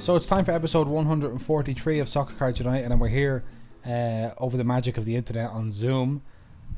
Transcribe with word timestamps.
So 0.00 0.16
it's 0.16 0.26
time 0.26 0.44
for 0.44 0.52
episode 0.52 0.88
143 0.88 1.98
of 2.00 2.08
Soccer 2.08 2.34
Cards 2.34 2.58
United, 2.58 2.90
and 2.90 3.00
we're 3.00 3.08
here 3.08 3.44
uh, 3.86 4.30
over 4.38 4.56
the 4.56 4.64
magic 4.64 4.96
of 4.96 5.04
the 5.04 5.14
internet 5.14 5.50
on 5.50 5.70
Zoom. 5.70 6.22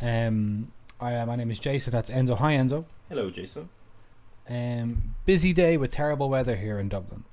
Um, 0.00 0.72
I, 1.00 1.14
uh, 1.16 1.26
my 1.26 1.36
name 1.36 1.50
is 1.50 1.58
Jason. 1.58 1.92
That's 1.92 2.10
Enzo. 2.10 2.36
Hi, 2.38 2.54
Enzo. 2.54 2.84
Hello, 3.08 3.30
Jason. 3.30 3.68
Um, 4.48 5.14
busy 5.24 5.52
day 5.52 5.76
with 5.76 5.92
terrible 5.92 6.28
weather 6.28 6.56
here 6.56 6.78
in 6.78 6.88
Dublin. 6.88 7.24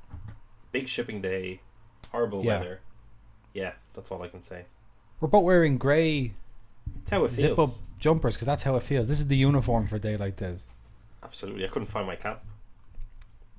Big 0.72 0.88
shipping 0.88 1.22
day, 1.22 1.62
horrible 2.12 2.46
Yeah. 2.46 2.60
weather. 2.60 2.80
Yeah, 3.54 3.74
that's 3.94 4.12
all 4.12 4.22
I 4.22 4.28
can 4.28 4.42
say. 4.44 4.66
We're 5.20 5.28
both 5.28 5.44
wearing 5.44 5.78
grey 5.80 6.34
It's 7.02 7.12
how 7.12 7.26
it 7.26 7.32
feels. 7.32 7.40
zip-up 7.50 7.70
jumpers 7.98 8.36
because 8.36 8.46
that's 8.46 8.64
how 8.64 8.76
it 8.76 8.84
feels. 8.84 9.08
This 9.08 9.20
is 9.20 9.28
the 9.28 9.36
uniform 9.38 9.88
for 9.88 9.96
a 9.96 10.00
day 10.00 10.16
like 10.18 10.36
this. 10.38 10.68
Absolutely, 11.24 11.66
I 11.66 11.68
couldn't 11.68 11.88
find 11.90 12.06
my 12.06 12.16
cap. 12.16 12.46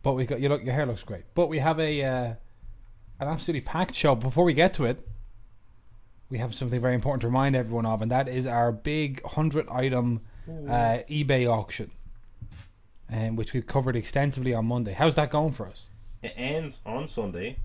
But 0.03 0.15
we 0.15 0.27
got 0.27 0.41
you 0.41 0.49
look. 0.49 0.65
Your 0.65 0.75
hair 0.75 0.87
looks 0.87 1.03
great. 1.03 1.25
But 1.35 1.49
we 1.49 1.59
have 1.59 1.79
a 1.79 2.03
uh, 2.03 2.35
an 3.21 3.29
absolutely 3.29 3.65
packed 3.67 3.95
show. 3.95 4.15
Before 4.15 4.45
we 4.45 4.55
get 4.55 4.75
to 4.75 4.85
it, 4.87 5.07
we 6.31 6.39
have 6.39 6.55
something 6.55 6.81
very 6.81 6.95
important 6.95 7.21
to 7.23 7.27
remind 7.27 7.55
everyone 7.57 7.87
of, 7.87 8.03
and 8.03 8.11
that 8.11 8.29
is 8.29 8.47
our 8.47 8.73
big 8.73 9.23
hundred 9.25 9.69
item 9.69 10.21
uh, 10.49 10.99
eBay 11.11 11.47
auction, 11.51 11.91
um, 13.13 13.37
which 13.37 13.53
we 13.53 13.61
covered 13.63 13.97
extensively 13.97 14.55
on 14.55 14.67
Monday. 14.67 14.93
How's 14.93 15.15
that 15.17 15.31
going 15.31 15.53
for 15.53 15.67
us? 15.67 15.85
It 16.23 16.33
ends 16.37 16.81
on 16.87 17.07
Sunday. 17.07 17.57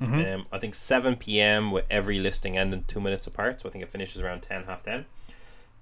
Mhm. 0.00 0.34
Um, 0.34 0.46
I 0.52 0.58
think 0.58 0.74
7 0.74 1.16
p.m. 1.16 1.70
with 1.70 1.86
every 1.88 2.18
listing 2.18 2.58
ending 2.58 2.84
two 2.86 3.00
minutes 3.00 3.26
apart. 3.26 3.62
So 3.62 3.68
I 3.68 3.72
think 3.72 3.82
it 3.82 3.90
finishes 3.90 4.20
around 4.20 4.42
10, 4.42 4.64
half 4.64 4.82
10. 4.82 5.06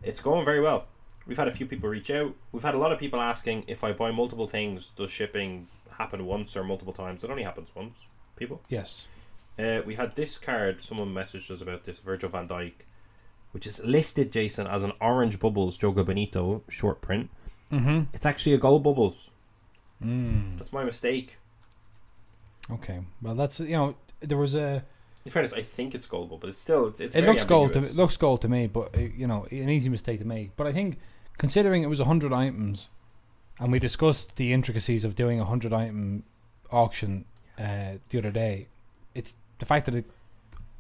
It's 0.05 0.21
going 0.21 0.45
very 0.45 0.61
well. 0.61 0.85
We've 1.27 1.37
had 1.37 1.49
a 1.49 1.51
few 1.51 1.67
people 1.67 1.89
reach 1.89 2.11
out. 2.11 2.33
We've 2.53 2.63
had 2.63 2.75
a 2.75 2.79
lot 2.79 2.93
of 2.93 3.01
people 3.01 3.21
asking 3.21 3.65
if 3.67 3.83
I 3.83 3.93
buy 3.93 4.13
multiple 4.13 4.47
things, 4.47 4.91
does 4.91 5.11
shipping 5.11 5.67
happen 5.99 6.27
once 6.27 6.57
or 6.57 6.65
multiple 6.65 6.93
times? 6.93 7.25
It 7.25 7.31
only 7.31 7.43
happens 7.43 7.73
once, 7.75 7.97
people. 8.37 8.61
Yes. 8.69 9.09
Uh, 9.59 9.83
we 9.87 9.95
had 9.95 10.15
this 10.17 10.39
card. 10.39 10.81
Someone 10.81 11.15
messaged 11.15 11.51
us 11.51 11.61
about 11.61 11.85
this 11.85 11.99
Virgil 12.01 12.29
van 12.29 12.49
Dijk, 12.49 12.73
which 13.53 13.67
is 13.67 13.81
listed, 13.85 14.33
Jason, 14.33 14.67
as 14.67 14.83
an 14.83 14.93
orange 15.01 15.39
bubbles 15.39 15.79
Jogo 15.79 16.05
Bonito 16.05 16.63
short 16.69 17.01
print. 17.01 17.31
Mm-hmm. 17.71 18.01
It's 18.13 18.27
actually 18.27 18.55
a 18.55 18.59
gold 18.59 18.83
bubbles. 18.83 19.31
Mm. 20.03 20.57
That's 20.57 20.73
my 20.73 20.85
mistake. 20.85 21.39
Okay. 22.71 23.01
Well, 23.23 23.35
that's 23.35 23.61
you 23.61 23.77
know 23.77 23.95
there 24.21 24.39
was 24.39 24.55
a. 24.55 24.85
In 25.25 25.31
fairness, 25.31 25.55
I 25.55 25.63
think 25.63 25.95
it's 25.95 26.07
gold 26.07 26.31
bubbles. 26.31 26.51
It's 26.51 26.59
still 26.59 26.89
it's, 26.89 27.01
it's 27.01 27.15
It 27.15 27.23
very 27.23 27.33
looks 27.33 27.45
gold. 27.45 27.73
To, 27.75 27.79
it 27.79 27.95
looks 27.95 28.17
gold 28.17 28.43
to 28.43 28.49
me, 28.49 28.67
but 28.67 28.97
uh, 28.97 29.03
you 29.17 29.27
know 29.27 29.47
an 29.51 29.71
easy 29.71 29.89
mistake 29.89 30.19
to 30.21 30.27
make. 30.27 30.57
But 30.57 30.67
I 30.67 30.73
think 30.73 30.99
considering 31.39 31.83
it 31.83 31.87
was 31.87 32.01
hundred 32.01 32.33
items, 32.33 32.89
and 33.59 33.71
we 33.73 33.79
discussed 33.79 34.37
the 34.37 34.53
intricacies 34.53 35.05
of 35.05 35.15
doing 35.15 35.41
a 35.41 35.45
hundred 35.45 35.73
item 35.73 36.25
auction 36.71 37.25
uh, 37.59 37.99
the 38.09 38.19
other 38.19 38.31
day, 38.31 38.69
it's 39.15 39.35
the 39.59 39.67
fact 39.67 39.87
that 39.87 39.95
it, 39.95 40.05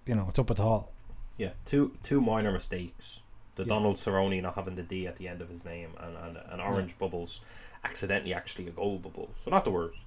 you 0.07 0.15
know, 0.15 0.27
it's 0.29 0.39
up 0.39 0.51
at 0.51 0.61
all. 0.61 0.93
Yeah, 1.37 1.51
two 1.65 1.97
two 2.03 2.21
minor 2.21 2.53
mistakes. 2.53 3.21
The 3.57 3.63
Yeah. 3.63 3.69
Donald 3.69 3.97
Cerrone 3.97 4.43
not 4.43 4.57
having 4.57 4.75
the 4.75 4.83
D 4.83 5.07
at 5.07 5.17
the 5.17 5.29
end 5.29 5.41
of 5.41 5.49
his 5.49 5.65
name, 5.65 5.91
and 6.01 6.17
and, 6.17 6.37
and 6.51 6.61
orange 6.61 6.99
bubbles 6.99 7.41
accidentally 7.85 8.33
actually 8.35 8.67
a 8.67 8.71
gold 8.71 9.03
bubble. 9.03 9.31
So 9.37 9.51
not 9.51 9.65
the 9.65 9.71
worst. 9.71 9.99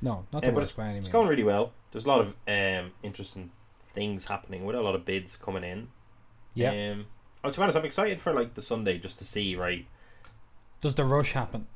No, 0.00 0.24
not 0.32 0.42
Yeah, 0.42 0.50
the 0.50 0.54
but 0.54 0.60
worst 0.62 0.76
by 0.76 0.88
any 0.88 0.98
It's 0.98 1.06
means. 1.08 1.12
going 1.12 1.28
really 1.28 1.42
well. 1.44 1.72
There's 1.92 2.04
a 2.04 2.08
lot 2.08 2.20
of 2.20 2.36
um, 2.48 2.92
interesting 3.02 3.50
things 3.92 4.26
happening 4.26 4.64
with 4.64 4.76
a 4.76 4.80
lot 4.82 4.94
of 4.94 5.04
bids 5.04 5.36
coming 5.36 5.64
in. 5.64 5.88
Yeah. 6.54 6.70
Um, 6.92 7.06
oh, 7.42 7.50
to 7.50 7.56
be 7.58 7.62
honest, 7.62 7.76
I'm 7.78 7.84
excited 7.84 8.20
for 8.20 8.32
like 8.32 8.54
the 8.54 8.62
Sunday 8.62 8.98
just 8.98 9.18
to 9.18 9.24
see. 9.24 9.56
Right, 9.56 9.86
Does 10.80 10.94
the 10.94 11.04
rush 11.04 11.32
happen? 11.32 11.66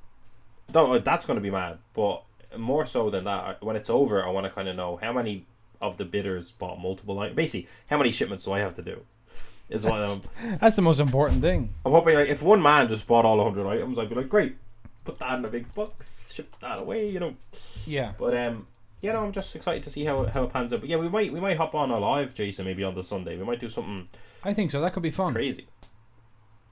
No, 0.74 0.98
that's 0.98 1.26
going 1.26 1.36
to 1.36 1.42
be 1.42 1.50
mad. 1.50 1.78
But 1.94 2.22
more 2.56 2.86
so 2.86 3.10
than 3.10 3.24
that, 3.24 3.62
when 3.62 3.76
it's 3.76 3.90
over, 3.90 4.24
I 4.24 4.30
want 4.30 4.44
to 4.44 4.50
kind 4.50 4.68
of 4.68 4.76
know 4.76 4.96
how 4.96 5.12
many 5.12 5.46
of 5.80 5.96
the 5.96 6.04
bidders 6.04 6.52
bought 6.52 6.80
multiple 6.80 7.18
items. 7.18 7.36
Basically, 7.36 7.68
how 7.88 7.98
many 7.98 8.10
shipments 8.10 8.44
do 8.44 8.52
I 8.52 8.60
have 8.60 8.74
to 8.74 8.82
do? 8.82 9.02
Is 9.68 9.84
what 9.84 10.00
I'm. 10.00 10.20
That's 10.60 10.76
the 10.76 10.82
most 10.82 10.98
important 10.98 11.42
thing. 11.42 11.74
I'm 11.84 11.92
hoping 11.92 12.14
like 12.14 12.28
if 12.28 12.42
one 12.42 12.62
man 12.62 12.88
just 12.88 13.06
bought 13.06 13.24
all 13.24 13.36
100 13.36 13.68
items, 13.68 13.98
I'd 13.98 14.08
be 14.08 14.14
like, 14.14 14.28
great, 14.28 14.56
put 15.04 15.18
that 15.18 15.38
in 15.38 15.44
a 15.44 15.48
big 15.48 15.72
box, 15.74 16.32
ship 16.32 16.54
that 16.60 16.78
away, 16.78 17.10
you 17.10 17.20
know. 17.20 17.34
Yeah. 17.86 18.12
But 18.18 18.36
um, 18.36 18.66
yeah, 19.02 19.12
no, 19.12 19.24
I'm 19.24 19.32
just 19.32 19.54
excited 19.54 19.82
to 19.82 19.90
see 19.90 20.04
how 20.04 20.24
how 20.24 20.44
it 20.44 20.52
pans 20.52 20.72
out. 20.72 20.80
But 20.80 20.88
yeah, 20.88 20.96
we 20.96 21.08
might 21.08 21.32
we 21.32 21.40
might 21.40 21.58
hop 21.58 21.74
on 21.74 21.90
a 21.90 21.98
live, 21.98 22.34
Jason, 22.34 22.64
maybe 22.64 22.82
on 22.82 22.94
the 22.94 23.02
Sunday. 23.02 23.36
We 23.36 23.44
might 23.44 23.60
do 23.60 23.68
something 23.68 24.08
I 24.42 24.54
think 24.54 24.70
so. 24.70 24.80
That 24.80 24.92
could 24.92 25.02
be 25.02 25.10
fun. 25.10 25.32
crazy. 25.34 25.66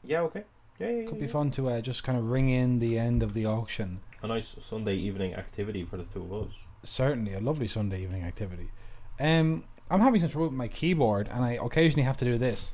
Yeah, 0.02 0.20
okay. 0.22 0.44
Yeah, 0.78 0.88
yeah, 0.88 1.00
yeah, 1.00 1.08
Could 1.08 1.20
be 1.20 1.26
fun 1.26 1.50
to 1.52 1.70
uh, 1.70 1.80
just 1.80 2.04
kind 2.04 2.18
of 2.18 2.28
ring 2.30 2.50
in 2.50 2.78
the 2.78 2.98
end 2.98 3.22
of 3.22 3.32
the 3.32 3.46
auction. 3.46 4.00
A 4.22 4.26
nice 4.26 4.56
Sunday 4.60 4.94
evening 4.94 5.34
activity 5.34 5.84
for 5.84 5.96
the 5.96 6.04
two 6.04 6.20
of 6.20 6.48
us. 6.48 6.54
Certainly, 6.84 7.34
a 7.34 7.40
lovely 7.40 7.66
Sunday 7.66 8.02
evening 8.02 8.24
activity. 8.24 8.70
Um, 9.18 9.64
I'm 9.90 10.00
having 10.00 10.20
some 10.20 10.30
trouble 10.30 10.48
with 10.48 10.56
my 10.56 10.68
keyboard, 10.68 11.28
and 11.32 11.44
I 11.44 11.52
occasionally 11.52 12.04
have 12.04 12.16
to 12.18 12.24
do 12.24 12.36
this, 12.36 12.72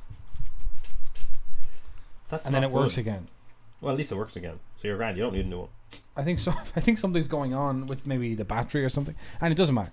That's 2.29 2.45
and 2.45 2.53
then 2.53 2.63
not 2.63 2.71
it 2.71 2.73
works 2.73 2.97
again. 2.97 3.29
Well, 3.79 3.91
at 3.91 3.97
least 3.97 4.11
it 4.11 4.15
works 4.15 4.35
again. 4.35 4.59
So 4.75 4.87
you're 4.87 4.97
grand. 4.97 5.17
You 5.17 5.23
don't 5.23 5.33
need 5.33 5.45
a 5.45 5.49
new 5.49 5.59
one. 5.59 5.69
I 6.15 6.23
think 6.23 6.39
so. 6.39 6.51
I 6.75 6.79
think 6.79 6.97
something's 6.97 7.27
going 7.27 7.53
on 7.53 7.87
with 7.87 8.05
maybe 8.05 8.35
the 8.35 8.45
battery 8.45 8.83
or 8.83 8.89
something, 8.89 9.15
and 9.39 9.51
it 9.51 9.55
doesn't 9.55 9.75
matter. 9.75 9.91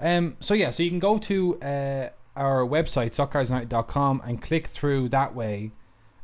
Um, 0.00 0.36
so 0.40 0.54
yeah, 0.54 0.70
so 0.70 0.82
you 0.82 0.90
can 0.90 0.98
go 0.98 1.18
to 1.18 1.60
uh, 1.60 2.08
our 2.36 2.64
website 2.66 3.10
soccercardsunited.com 3.12 4.22
and 4.24 4.42
click 4.42 4.66
through 4.66 5.10
that 5.10 5.34
way 5.34 5.70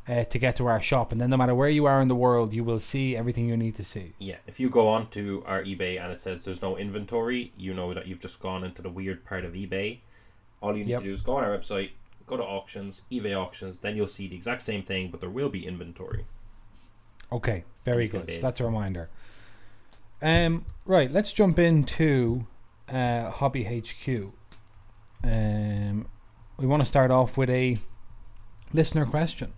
uh, 0.07 0.23
to 0.25 0.39
get 0.39 0.55
to 0.57 0.65
our 0.67 0.81
shop, 0.81 1.11
and 1.11 1.21
then 1.21 1.29
no 1.29 1.37
matter 1.37 1.53
where 1.55 1.69
you 1.69 1.85
are 1.85 2.01
in 2.01 2.07
the 2.07 2.15
world, 2.15 2.53
you 2.53 2.63
will 2.63 2.79
see 2.79 3.15
everything 3.15 3.47
you 3.47 3.55
need 3.55 3.75
to 3.75 3.83
see. 3.83 4.13
Yeah, 4.19 4.37
if 4.47 4.59
you 4.59 4.69
go 4.69 4.87
on 4.89 5.09
to 5.11 5.43
our 5.45 5.63
eBay 5.63 6.01
and 6.01 6.11
it 6.11 6.19
says 6.19 6.43
there's 6.43 6.61
no 6.61 6.75
inventory, 6.77 7.51
you 7.57 7.73
know 7.73 7.93
that 7.93 8.07
you've 8.07 8.19
just 8.19 8.39
gone 8.39 8.63
into 8.63 8.81
the 8.81 8.89
weird 8.89 9.23
part 9.23 9.45
of 9.45 9.53
eBay. 9.53 9.99
All 10.61 10.75
you 10.75 10.83
need 10.83 10.91
Yep. 10.91 10.99
to 11.01 11.05
do 11.07 11.13
is 11.13 11.21
go 11.21 11.35
on 11.37 11.43
our 11.43 11.57
website, 11.57 11.91
go 12.27 12.37
to 12.37 12.43
auctions, 12.43 13.03
eBay 13.11 13.35
auctions, 13.35 13.77
then 13.77 13.95
you'll 13.95 14.07
see 14.07 14.27
the 14.27 14.35
exact 14.35 14.61
same 14.63 14.83
thing, 14.83 15.09
but 15.11 15.19
there 15.19 15.29
will 15.29 15.49
be 15.49 15.65
inventory. 15.65 16.25
Okay, 17.31 17.63
very 17.85 18.07
good. 18.07 18.29
So 18.31 18.41
that's 18.41 18.59
a 18.59 18.65
reminder. 18.65 19.09
Um, 20.21 20.65
right, 20.85 21.11
let's 21.11 21.31
jump 21.31 21.57
into 21.59 22.45
uh, 22.89 23.29
Hobby 23.31 23.63
HQ. 23.63 24.31
Um, 25.23 26.07
we 26.57 26.65
want 26.67 26.81
to 26.81 26.85
start 26.85 27.11
off 27.11 27.37
with 27.37 27.49
a 27.49 27.79
listener 28.73 29.05
question. 29.05 29.53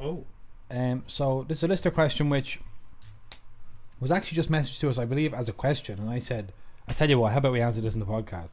Oh, 0.00 0.24
Um, 0.70 1.02
so 1.06 1.44
this 1.48 1.58
is 1.58 1.64
a 1.64 1.68
listener 1.68 1.90
question 1.90 2.28
which 2.30 2.60
was 4.00 4.10
actually 4.10 4.36
just 4.36 4.50
messaged 4.50 4.78
to 4.80 4.88
us, 4.88 4.98
I 4.98 5.04
believe, 5.04 5.34
as 5.34 5.48
a 5.48 5.52
question, 5.52 5.98
and 5.98 6.08
I 6.08 6.18
said, 6.20 6.52
"I 6.88 6.92
tell 6.92 7.10
you 7.10 7.18
what, 7.18 7.32
how 7.32 7.38
about 7.38 7.52
we 7.52 7.60
answer 7.60 7.80
this 7.80 7.94
in 7.94 8.00
the 8.00 8.06
podcast?" 8.06 8.50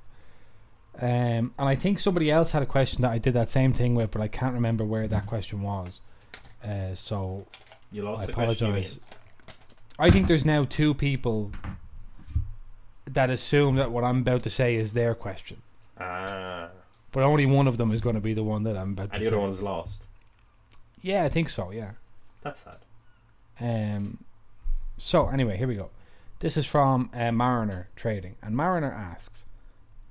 Um, 0.99 1.53
and 1.59 1.69
I 1.69 1.75
think 1.75 1.99
somebody 1.99 2.31
else 2.31 2.51
had 2.51 2.63
a 2.63 2.65
question 2.65 3.03
that 3.03 3.11
I 3.11 3.19
did 3.19 3.33
that 3.35 3.49
same 3.49 3.71
thing 3.71 3.93
with, 3.95 4.09
but 4.11 4.19
I 4.21 4.27
can't 4.27 4.53
remember 4.55 4.83
where 4.83 5.07
that 5.07 5.27
question 5.27 5.61
was. 5.61 6.01
Uh, 6.63 6.95
so 6.95 7.45
you 7.91 8.01
lost 8.01 8.23
I 8.23 8.25
the 8.25 8.31
apologize. 8.33 8.97
I 9.99 10.09
think 10.09 10.27
there's 10.27 10.43
now 10.45 10.65
two 10.65 10.93
people 10.95 11.51
that 13.05 13.29
assume 13.29 13.75
that 13.75 13.91
what 13.91 14.03
I'm 14.03 14.19
about 14.19 14.43
to 14.43 14.49
say 14.49 14.75
is 14.75 14.93
their 14.93 15.13
question, 15.15 15.61
Ah, 15.99 16.69
but 17.11 17.23
only 17.23 17.45
one 17.45 17.67
of 17.67 17.77
them 17.77 17.91
is 17.91 18.01
going 18.01 18.15
to 18.15 18.21
be 18.21 18.33
the 18.33 18.43
one 18.43 18.63
that 18.63 18.75
I'm 18.75 18.91
about 18.93 19.09
to 19.11 19.15
and 19.15 19.21
the 19.21 19.29
say. 19.29 19.35
other 19.35 19.39
one's 19.39 19.61
lost. 19.61 20.03
Yeah, 21.07 21.23
I 21.23 21.29
think 21.29 21.49
so. 21.49 21.71
Yeah. 21.71 21.91
That's 22.41 22.59
sad. 22.59 22.79
Um. 23.59 24.25
So 24.97 25.27
anyway, 25.29 25.57
here 25.57 25.67
we 25.67 25.75
go. 25.75 25.89
This 26.39 26.57
is 26.57 26.65
from 26.65 27.09
uh, 27.13 27.31
Mariner 27.31 27.87
Trading, 27.95 28.35
and 28.41 28.55
Mariner 28.55 28.91
asks, 28.91 29.45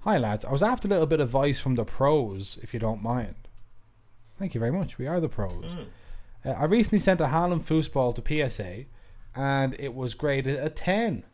"Hi 0.01 0.17
lads, 0.19 0.45
I 0.45 0.53
was 0.53 0.63
after 0.63 0.89
a 0.89 0.91
little 0.91 1.07
bit 1.07 1.21
of 1.21 1.29
advice 1.29 1.61
from 1.61 1.75
the 1.75 1.85
pros, 1.85 2.59
if 2.63 2.73
you 2.73 2.81
don't 2.81 3.03
mind." 3.03 3.35
Thank 4.39 4.55
you 4.55 4.59
very 4.61 4.73
much. 4.73 4.99
We 4.99 5.07
are 5.07 5.21
the 5.21 5.29
pros. 5.29 5.53
Mm. 5.53 5.87
Uh, 6.45 6.51
I 6.51 6.65
recently 6.65 6.99
sent 6.99 7.21
a 7.21 7.27
Haaland 7.27 7.63
foosball 7.65 8.15
to 8.15 8.23
PSA, 8.51 8.85
and 9.35 9.77
it 9.79 9.95
was 9.95 10.15
graded 10.15 10.59
a 10.59 10.71
ten. 10.71 11.25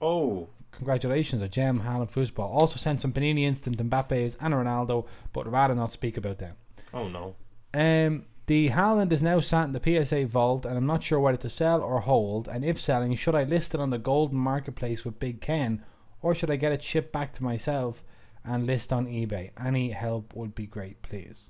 Oh, 0.00 0.48
Congratulations, 0.72 1.42
a 1.42 1.48
gem 1.48 1.80
Haaland 1.82 2.10
foosball. 2.10 2.48
Also 2.48 2.76
sent 2.76 3.00
some 3.02 3.12
Panini 3.12 3.42
Instant 3.42 3.76
Mbappe's 3.76 4.36
and 4.40 4.54
Ronaldo, 4.54 5.06
but 5.34 5.46
rather 5.50 5.74
not 5.74 5.92
speak 5.92 6.16
about 6.16 6.38
them. 6.38 6.56
oh 6.94 7.08
no. 7.08 7.36
Um, 7.74 8.24
the 8.46 8.70
Haaland 8.70 9.12
is 9.12 9.22
now 9.22 9.40
sat 9.40 9.64
in 9.64 9.72
the 9.72 10.04
PSA 10.04 10.26
vault, 10.26 10.66
and 10.66 10.76
I'm 10.76 10.86
not 10.86 11.02
sure 11.02 11.20
whether 11.20 11.38
to 11.38 11.48
sell 11.48 11.80
or 11.80 12.00
hold. 12.00 12.48
And 12.48 12.64
if 12.64 12.80
selling, 12.80 13.14
should 13.14 13.34
I 13.34 13.44
list 13.44 13.74
it 13.74 13.80
on 13.80 13.90
the 13.90 13.98
Goldin 13.98 14.32
marketplace 14.32 15.04
with 15.04 15.20
Big 15.20 15.40
Ken, 15.40 15.84
or 16.20 16.34
should 16.34 16.50
I 16.50 16.56
get 16.56 16.72
it 16.72 16.82
shipped 16.82 17.12
back 17.12 17.32
to 17.34 17.44
myself 17.44 18.04
and 18.44 18.66
list 18.66 18.92
on 18.92 19.06
eBay? 19.06 19.50
Any 19.62 19.90
help 19.90 20.34
would 20.34 20.54
be 20.54 20.66
great, 20.66 21.02
please. 21.02 21.48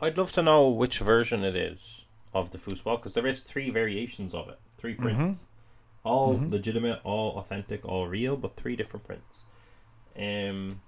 I'd 0.00 0.18
love 0.18 0.32
to 0.32 0.42
know 0.42 0.68
which 0.68 0.98
version 0.98 1.42
it 1.44 1.56
is 1.56 2.04
of 2.34 2.50
the 2.50 2.58
foosball 2.58 2.96
because 2.98 3.14
there 3.14 3.26
is 3.26 3.40
three 3.40 3.70
variations 3.70 4.34
of 4.34 4.48
it, 4.48 4.58
three 4.76 4.94
prints, 4.94 5.46
all 6.04 6.36
Mhm. 6.36 6.50
legitimate, 6.50 7.00
all 7.02 7.38
authentic, 7.38 7.84
all 7.84 8.06
real, 8.06 8.36
but 8.36 8.56
three 8.56 8.76
different 8.76 9.06
prints. 9.06 9.44
Um, 10.18 10.82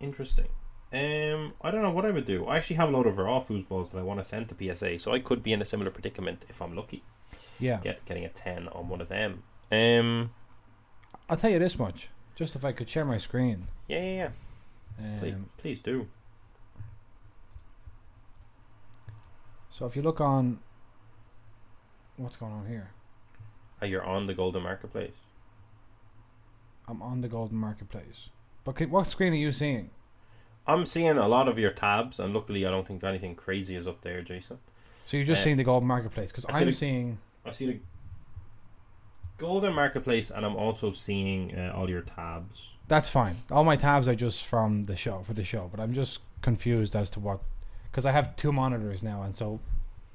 interesting. 0.00 0.48
Um, 0.92 1.54
I 1.62 1.70
don't 1.70 1.82
know 1.82 1.90
what 1.90 2.04
I 2.04 2.10
would 2.10 2.26
do. 2.26 2.46
I 2.46 2.56
actually 2.58 2.76
have 2.76 2.90
a 2.90 2.92
load 2.92 3.06
of 3.06 3.16
raw 3.16 3.40
foosballs 3.40 3.90
that 3.92 3.98
I 3.98 4.02
want 4.02 4.20
to 4.20 4.24
send 4.24 4.48
to 4.50 4.76
PSA, 4.76 4.98
so 4.98 5.12
I 5.12 5.20
could 5.20 5.42
be 5.42 5.52
in 5.52 5.62
a 5.62 5.64
similar 5.64 5.90
predicament 5.90 6.44
if 6.50 6.60
I'm 6.60 6.76
lucky, 6.76 7.02
Yeah, 7.58 7.78
get 7.82 8.04
getting 8.04 8.24
a 8.24 8.28
ten 8.28 8.68
on 8.68 8.88
one 8.88 9.00
of 9.00 9.08
them. 9.08 9.42
Um, 9.70 10.32
I'll 11.30 11.36
tell 11.38 11.50
you 11.50 11.58
this 11.58 11.78
much: 11.78 12.08
Just 12.36 12.56
if 12.56 12.64
I 12.64 12.72
could 12.72 12.90
share 12.90 13.06
my 13.06 13.16
screen. 13.16 13.68
Yeah, 13.88 14.00
yeah, 14.02 14.14
yeah. 15.00 15.18
Please, 15.18 15.34
Um, 15.34 15.50
please 15.56 15.80
do. 15.80 16.08
so 19.70 19.86
if 19.86 19.96
you 19.96 20.02
look 20.02 20.20
on, 20.20 20.58
what's 22.16 22.36
going 22.36 22.52
on 22.52 22.66
here? 22.66 22.90
Oh, 23.80 23.86
you're 23.86 24.04
on 24.04 24.26
the 24.26 24.34
Goldin 24.34 24.62
Marketplace. 24.62 25.16
I'm 26.86 27.00
on 27.00 27.22
the 27.22 27.28
Goldin 27.28 27.52
Marketplace. 27.52 28.28
But 28.64 28.78
what 28.90 29.06
screen 29.06 29.32
are 29.32 29.36
you 29.36 29.50
seeing? 29.52 29.90
I'm 30.66 30.86
seeing 30.86 31.18
a 31.18 31.26
lot 31.28 31.48
of 31.48 31.58
your 31.58 31.72
tabs, 31.72 32.20
and 32.20 32.32
luckily, 32.32 32.66
I 32.66 32.70
don't 32.70 32.86
think 32.86 33.02
anything 33.04 33.34
crazy 33.34 33.74
is 33.74 33.86
up 33.88 34.00
there, 34.02 34.22
Jason. 34.22 34.58
So 35.06 35.16
you're 35.16 35.26
just 35.26 35.40
Uh, 35.40 35.44
seeing 35.44 35.56
the 35.56 35.64
Goldin 35.64 35.82
Marketplace 35.84 36.30
because 36.30 36.44
I 36.46 36.52
see 36.52 36.58
I'm 36.60 36.66
the- 36.66 36.72
seeing. 36.72 37.18
I 37.44 37.50
see 37.50 37.66
the 37.66 37.80
Goldin 39.38 39.74
Marketplace, 39.74 40.30
and 40.30 40.44
I'm 40.46 40.54
also 40.56 40.92
seeing 40.92 41.56
uh, 41.58 41.72
all 41.74 41.90
your 41.90 42.02
tabs. 42.02 42.70
That's 42.88 43.08
fine. 43.08 43.36
All 43.50 43.64
my 43.64 43.76
tabs 43.76 44.06
are 44.08 44.14
just 44.14 44.44
from 44.46 44.84
the 44.84 44.96
show 44.96 45.22
for 45.24 45.34
the 45.34 45.44
show, 45.44 45.68
but 45.70 45.80
I'm 45.80 45.92
just 45.94 46.20
confused 46.42 46.94
as 46.94 47.10
to 47.10 47.20
what 47.20 47.40
because 47.90 48.06
I 48.06 48.12
have 48.12 48.36
two 48.36 48.52
monitors 48.52 49.02
now, 49.02 49.22
and 49.22 49.34
so 49.34 49.60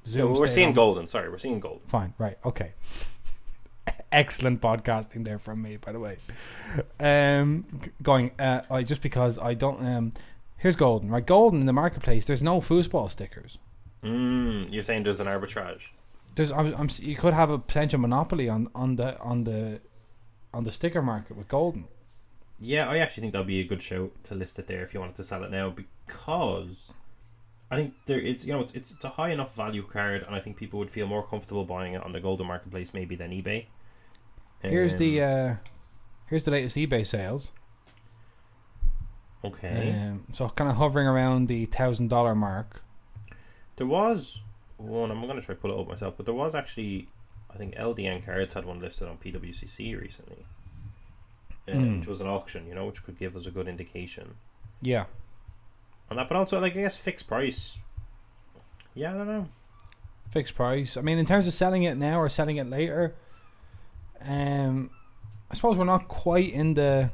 Zoom. 0.06 0.34
we're 0.34 0.46
seeing 0.46 0.68
on- 0.68 0.74
Goldin. 0.74 1.08
Sorry, 1.08 1.28
we're 1.28 1.38
seeing 1.38 1.60
Goldin. 1.60 1.80
Fine, 1.86 2.14
right, 2.18 2.38
okay. 2.44 2.72
Excellent 4.12 4.60
podcasting 4.60 5.24
there 5.24 5.38
from 5.38 5.60
me, 5.62 5.76
by 5.76 5.92
the 5.92 6.00
way. 6.00 6.16
Um, 7.00 7.64
going, 8.02 8.30
uh, 8.38 8.62
I 8.70 8.82
just 8.82 9.02
because 9.02 9.38
I 9.38 9.54
don't. 9.54 9.84
Um, 9.84 10.12
here's 10.58 10.76
Goldin, 10.76 11.10
right? 11.10 11.24
Goldin 11.24 11.60
in 11.60 11.66
the 11.66 11.72
marketplace. 11.72 12.26
There's 12.26 12.42
no 12.42 12.60
foosball 12.60 13.10
stickers. 13.10 13.58
Mm, 14.02 14.72
you're 14.72 14.82
saying 14.82 15.04
there's 15.04 15.20
an 15.20 15.26
arbitrage. 15.26 15.88
There's, 16.34 16.52
I'm, 16.52 16.74
I'm, 16.74 16.88
you 16.98 17.16
could 17.16 17.34
have 17.34 17.50
a 17.50 17.58
potential 17.58 17.98
monopoly 17.98 18.48
on 18.48 18.68
on 18.74 18.96
the 18.96 19.18
on 19.18 19.44
the 19.44 19.80
on 20.52 20.64
the 20.64 20.70
sticker 20.70 21.02
market 21.02 21.36
with 21.36 21.48
Goldin. 21.48 21.84
Yeah, 22.60 22.88
I 22.88 22.98
actually 22.98 23.22
think 23.22 23.32
that'd 23.32 23.46
be 23.46 23.60
a 23.60 23.64
good 23.64 23.82
show 23.82 24.10
to 24.24 24.34
list 24.34 24.58
it 24.58 24.66
there 24.66 24.82
if 24.82 24.92
you 24.92 25.00
wanted 25.00 25.16
to 25.16 25.24
sell 25.24 25.44
it 25.44 25.50
now 25.50 25.74
because 26.06 26.92
I 27.70 27.76
think 27.76 27.94
there 28.06 28.20
it's 28.20 28.44
you 28.44 28.52
know 28.52 28.60
it's 28.60 28.72
it's, 28.72 28.90
it's 28.92 29.04
a 29.04 29.10
high 29.10 29.30
enough 29.30 29.54
value 29.54 29.82
card 29.82 30.22
and 30.22 30.34
I 30.34 30.40
think 30.40 30.56
people 30.56 30.78
would 30.78 30.90
feel 30.90 31.06
more 31.06 31.26
comfortable 31.26 31.64
buying 31.64 31.94
it 31.94 32.02
on 32.02 32.12
the 32.12 32.20
Goldin 32.20 32.46
marketplace 32.46 32.94
maybe 32.94 33.14
than 33.16 33.30
eBay. 33.30 33.66
Here's 34.62 34.96
the 34.96 35.22
Um, 35.22 35.50
uh, 35.50 35.54
here's 36.26 36.44
the 36.44 36.50
latest 36.50 36.76
eBay 36.76 37.06
sales. 37.06 37.50
Okay. 39.44 39.92
Um, 39.92 40.24
so 40.32 40.48
kind 40.50 40.70
of 40.70 40.76
hovering 40.76 41.06
around 41.06 41.48
the 41.48 41.66
thousand 41.66 42.08
dollar 42.08 42.34
mark. 42.34 42.82
There 43.76 43.86
was 43.86 44.40
one. 44.76 45.10
I'm 45.10 45.20
gonna 45.26 45.40
try 45.40 45.54
to 45.54 45.60
pull 45.60 45.72
it 45.72 45.80
up 45.80 45.88
myself, 45.88 46.14
but 46.16 46.26
there 46.26 46.34
was 46.34 46.54
actually, 46.54 47.08
I 47.52 47.56
think 47.56 47.74
LDN 47.76 48.24
Cards 48.24 48.52
had 48.52 48.64
one 48.64 48.78
listed 48.80 49.08
on 49.08 49.16
PWCC 49.18 50.00
recently, 50.00 50.44
uh, 51.68 51.72
Mm. 51.72 51.98
which 52.00 52.08
was 52.08 52.20
an 52.20 52.26
auction, 52.26 52.66
you 52.66 52.74
know, 52.74 52.86
which 52.86 53.02
could 53.04 53.18
give 53.18 53.36
us 53.36 53.46
a 53.46 53.50
good 53.50 53.68
indication 53.68 54.34
Yeah, 54.82 55.04
on 56.10 56.16
that. 56.16 56.28
But 56.28 56.36
also, 56.36 56.60
like 56.60 56.72
I 56.76 56.80
guess 56.82 56.96
fixed 56.96 57.28
price. 57.28 57.78
Yeah, 58.94 59.10
I 59.14 59.18
don't 59.18 59.26
know. 59.28 59.48
fixed 60.30 60.54
price. 60.56 60.96
I 60.96 61.00
mean, 61.02 61.18
in 61.18 61.24
terms 61.26 61.46
of 61.46 61.52
selling 61.54 61.84
it 61.84 61.96
now 61.96 62.20
or 62.20 62.28
selling 62.28 62.56
it 62.56 62.68
later, 62.68 63.14
um, 64.22 64.90
I 65.50 65.54
suppose 65.54 65.76
we're 65.76 65.84
not 65.84 66.08
quite 66.08 66.52
in 66.52 66.74
the 66.74 67.10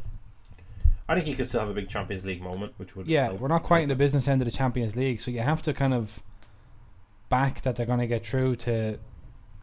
I 1.08 1.14
think 1.14 1.26
he 1.26 1.34
could 1.34 1.46
still 1.46 1.60
have 1.60 1.68
a 1.68 1.74
big 1.74 1.88
Champions 1.88 2.24
League 2.24 2.40
moment, 2.42 2.72
which 2.76 2.96
would 2.96 3.06
yeah 3.06 3.26
help- 3.26 3.40
we're 3.40 3.48
not 3.48 3.62
quite 3.62 3.82
in 3.82 3.88
the 3.88 3.96
business 3.96 4.26
end 4.26 4.40
of 4.40 4.46
the 4.46 4.52
Champions 4.56 4.96
League. 4.96 5.20
So 5.20 5.30
you 5.30 5.40
have 5.40 5.62
to 5.62 5.74
kind 5.74 5.92
of 5.92 6.22
back 7.28 7.62
that 7.62 7.76
they're 7.76 7.86
going 7.86 8.00
to 8.00 8.06
get 8.06 8.26
through 8.26 8.56
to 8.56 8.98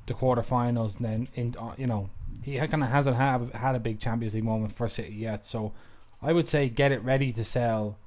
the 0.05 0.13
quarterfinals, 0.13 0.97
and 0.97 1.05
then 1.05 1.27
in 1.35 1.55
uh, 1.59 1.73
you 1.77 1.87
know 1.87 2.09
he 2.43 2.57
kind 2.57 2.83
of 2.83 2.89
hasn't 2.89 3.15
have 3.15 3.53
had 3.53 3.75
a 3.75 3.79
big 3.79 3.99
Champions 3.99 4.35
League 4.35 4.43
moment 4.43 4.73
for 4.75 4.87
City 4.87 5.13
yet. 5.13 5.45
So 5.45 5.73
I 6.21 6.33
would 6.33 6.47
say 6.47 6.69
get 6.69 6.91
it 6.91 7.03
ready 7.03 7.31
to 7.33 7.43
sell, 7.43 7.97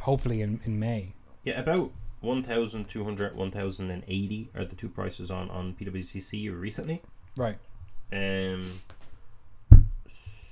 hopefully 0.00 0.40
in 0.40 0.60
in 0.64 0.78
May. 0.78 1.14
Yeah, 1.44 1.58
about 1.58 1.90
1,200, 2.20 3.34
1,080 3.34 4.50
are 4.54 4.64
the 4.64 4.76
two 4.76 4.88
prices 4.90 5.30
on 5.30 5.50
on 5.50 5.74
PWCC 5.74 6.58
recently. 6.58 7.02
Right. 7.36 7.58
Um. 8.12 8.80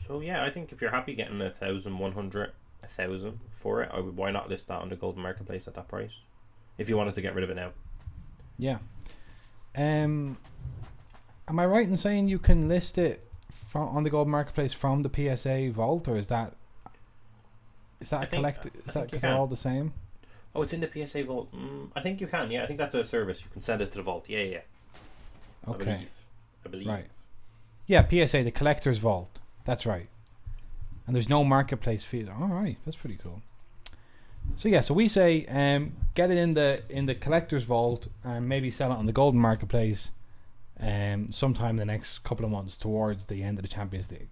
So 0.08 0.20
yeah, 0.20 0.42
I 0.42 0.48
think 0.50 0.72
if 0.72 0.80
you're 0.80 0.90
happy 0.90 1.14
getting 1.14 1.40
a 1.42 1.50
thousand, 1.50 1.98
one 1.98 2.12
hundred, 2.12 2.52
a 2.82 2.86
thousand 2.88 3.38
for 3.50 3.82
it, 3.82 3.90
I 3.92 4.00
would. 4.00 4.16
Why 4.16 4.30
not 4.30 4.48
list 4.48 4.68
that 4.68 4.80
on 4.80 4.88
the 4.88 4.96
Goldin 4.96 5.18
Marketplace 5.18 5.68
at 5.68 5.74
that 5.74 5.86
price? 5.86 6.20
If 6.78 6.88
you 6.88 6.96
wanted 6.96 7.14
to 7.14 7.20
get 7.20 7.34
rid 7.34 7.44
of 7.44 7.50
it 7.50 7.54
now. 7.56 7.70
Yeah. 8.58 8.78
Um, 9.76 10.38
am 11.46 11.58
I 11.60 11.66
right 11.66 11.86
in 11.86 11.96
saying 11.96 12.28
you 12.28 12.38
can 12.38 12.68
list 12.68 12.96
it 12.98 13.22
from 13.52 13.88
on 13.90 14.02
the 14.02 14.10
gold 14.10 14.28
marketplace 14.28 14.72
from 14.72 15.02
the 15.02 15.10
PSA 15.36 15.70
vault, 15.72 16.08
or 16.08 16.16
is 16.16 16.28
that 16.28 16.54
is 18.00 18.08
that 18.10 18.20
I 18.20 18.22
a 18.22 18.26
think- 18.26 18.40
collect? 18.40 18.66
Is 18.88 18.94
that 18.94 19.04
because 19.04 19.20
they're 19.20 19.36
all 19.36 19.46
the 19.46 19.56
same? 19.56 19.92
Oh, 20.54 20.62
it's 20.62 20.72
in 20.72 20.80
the 20.80 20.88
PSA 20.90 21.24
vault. 21.24 21.52
Mm, 21.54 21.90
I 21.94 22.00
think 22.00 22.20
you 22.22 22.26
can. 22.26 22.50
Yeah, 22.50 22.62
I 22.64 22.66
think 22.66 22.78
that's 22.78 22.94
a 22.94 23.04
service. 23.04 23.42
You 23.44 23.50
can 23.52 23.60
send 23.60 23.82
it 23.82 23.90
to 23.92 23.98
the 23.98 24.02
vault. 24.02 24.24
Yeah, 24.28 24.40
yeah. 24.40 24.60
I 25.66 25.70
Okay. 25.72 25.84
believe. 25.84 26.08
I 26.64 26.68
believe. 26.70 26.86
Right. 26.88 27.06
Yeah, 27.86 28.08
PSA, 28.08 28.42
the 28.42 28.50
collector's 28.50 28.98
vault. 28.98 29.38
That's 29.64 29.86
right. 29.86 30.08
And 31.06 31.14
there's 31.14 31.28
no 31.28 31.44
marketplace 31.44 32.04
fees. 32.04 32.28
All 32.28 32.48
right, 32.48 32.76
that's 32.84 32.96
pretty 32.96 33.16
cool. 33.16 33.42
So 34.56 34.68
yeah, 34.68 34.80
so 34.80 34.94
we 34.94 35.08
say 35.08 35.46
um, 35.46 35.92
get 36.14 36.30
it 36.30 36.38
in 36.38 36.54
the 36.54 36.82
in 36.88 37.06
the 37.06 37.14
collector's 37.14 37.64
vault 37.64 38.08
and 38.24 38.48
maybe 38.48 38.70
sell 38.70 38.92
it 38.92 38.96
on 38.96 39.06
the 39.06 39.12
Goldin 39.12 39.34
marketplace 39.34 40.10
um, 40.80 41.30
sometime 41.32 41.70
in 41.70 41.76
the 41.76 41.92
next 41.92 42.20
couple 42.20 42.44
of 42.44 42.50
months 42.50 42.76
towards 42.76 43.26
the 43.26 43.42
end 43.42 43.58
of 43.58 43.62
the 43.62 43.68
Champions 43.68 44.10
League. 44.10 44.28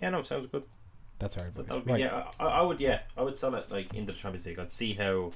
Yeah, 0.00 0.10
no, 0.10 0.22
sounds 0.22 0.46
good. 0.46 0.64
That's 1.18 1.36
our 1.36 1.46
advice. 1.46 1.66
that 1.66 1.74
would 1.74 1.84
be, 1.84 1.92
Right. 1.92 2.00
Yeah, 2.00 2.24
I, 2.38 2.44
I 2.44 2.62
would. 2.62 2.80
Yeah, 2.80 3.00
I 3.16 3.22
would 3.22 3.36
sell 3.36 3.54
it 3.56 3.70
like 3.70 3.92
in 3.94 4.06
the 4.06 4.12
Champions 4.12 4.46
League. 4.46 4.58
I'd 4.58 4.70
see 4.70 4.94
how. 4.94 5.32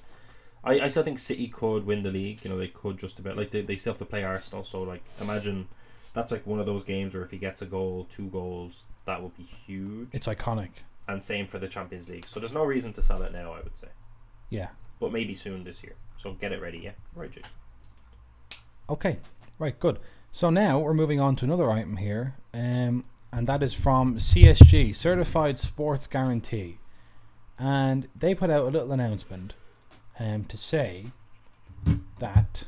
I, 0.64 0.80
I 0.80 0.88
still 0.88 1.02
think 1.02 1.18
City 1.18 1.48
could 1.48 1.84
win 1.84 2.04
the 2.04 2.10
league. 2.10 2.44
You 2.44 2.50
know, 2.50 2.58
they 2.58 2.68
could 2.68 2.96
just 2.96 3.18
about 3.18 3.36
like 3.36 3.50
they, 3.50 3.62
they 3.62 3.74
still 3.76 3.92
have 3.92 3.98
to 3.98 4.04
play 4.04 4.22
Arsenal. 4.22 4.62
So 4.62 4.82
like, 4.82 5.02
imagine 5.20 5.66
that's 6.12 6.30
like 6.32 6.46
one 6.46 6.60
of 6.60 6.66
those 6.66 6.84
games 6.84 7.14
where 7.14 7.22
if 7.22 7.30
he 7.30 7.38
gets 7.38 7.62
a 7.62 7.66
goal, 7.66 8.06
two 8.10 8.26
goals, 8.28 8.84
that 9.06 9.22
would 9.22 9.36
be 9.36 9.42
huge. 9.44 10.08
It's 10.12 10.26
iconic. 10.26 10.70
And 11.08 11.22
same 11.22 11.46
for 11.46 11.58
the 11.58 11.68
Champions 11.68 12.08
League. 12.08 12.26
So 12.26 12.38
there's 12.40 12.52
no 12.52 12.64
reason 12.64 12.92
to 12.94 13.02
sell 13.02 13.22
it 13.22 13.32
now. 13.32 13.52
I 13.52 13.60
would 13.60 13.76
say, 13.76 13.88
Yeah. 14.50 14.68
but 15.00 15.12
maybe 15.12 15.34
soon 15.34 15.64
this 15.64 15.82
year. 15.82 15.94
So 16.16 16.32
get 16.34 16.52
it 16.52 16.60
ready. 16.62 16.78
Yeah, 16.78 16.92
right, 17.14 17.30
Jason. 17.30 17.50
Okay. 18.88 19.18
Right. 19.58 19.78
Good. 19.78 19.98
So 20.30 20.50
now 20.50 20.78
we're 20.78 20.94
moving 20.94 21.20
on 21.20 21.36
to 21.36 21.44
another 21.44 21.70
item 21.70 21.96
here, 21.98 22.34
um, 22.54 23.04
and 23.32 23.46
that 23.46 23.62
is 23.62 23.74
from 23.74 24.18
CSG, 24.18 24.94
Certified 24.94 25.58
Sports 25.58 26.06
Guarantee, 26.06 26.78
and 27.58 28.08
they 28.16 28.34
put 28.34 28.50
out 28.50 28.62
a 28.62 28.70
little 28.70 28.92
announcement, 28.92 29.54
um, 30.18 30.44
to 30.44 30.56
say 30.56 31.06
that 32.18 32.64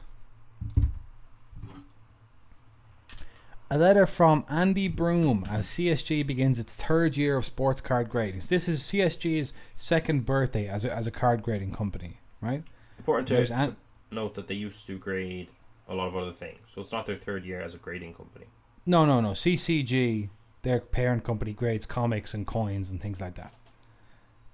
a 3.70 3.78
letter 3.78 4.06
from 4.06 4.44
Andy 4.48 4.88
Broome 4.88 5.44
as 5.48 5.66
CSG 5.66 6.26
begins 6.26 6.58
its 6.58 6.74
third 6.74 7.16
year 7.16 7.36
of 7.36 7.44
sports 7.44 7.80
card 7.80 8.08
grading. 8.08 8.42
So 8.42 8.54
this 8.54 8.68
is 8.68 8.82
CSG's 8.82 9.52
second 9.76 10.26
birthday 10.26 10.68
as 10.68 10.84
a, 10.84 10.92
as 10.94 11.06
a 11.06 11.10
card 11.10 11.42
grading 11.42 11.72
company, 11.72 12.18
right? 12.40 12.62
Important 12.98 13.28
to 13.28 13.54
an- 13.54 13.76
note 14.10 14.34
that 14.34 14.46
they 14.46 14.54
used 14.54 14.86
to 14.86 14.98
grade 14.98 15.48
a 15.88 15.94
lot 15.94 16.08
of 16.08 16.16
other 16.16 16.32
things. 16.32 16.58
So 16.66 16.80
it's 16.80 16.92
not 16.92 17.06
their 17.06 17.16
third 17.16 17.44
year 17.44 17.60
as 17.60 17.74
a 17.74 17.78
grading 17.78 18.14
company. 18.14 18.46
No, 18.86 19.06
no, 19.06 19.20
no. 19.20 19.30
CCG, 19.30 20.28
their 20.62 20.80
parent 20.80 21.24
company, 21.24 21.52
grades 21.52 21.86
comics 21.86 22.34
and 22.34 22.46
coins 22.46 22.90
and 22.90 23.00
things 23.00 23.20
like 23.20 23.34
that. 23.34 23.54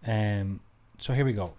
Um, 0.07 0.61
so 0.99 1.13
here 1.13 1.25
we 1.25 1.33
go. 1.33 1.53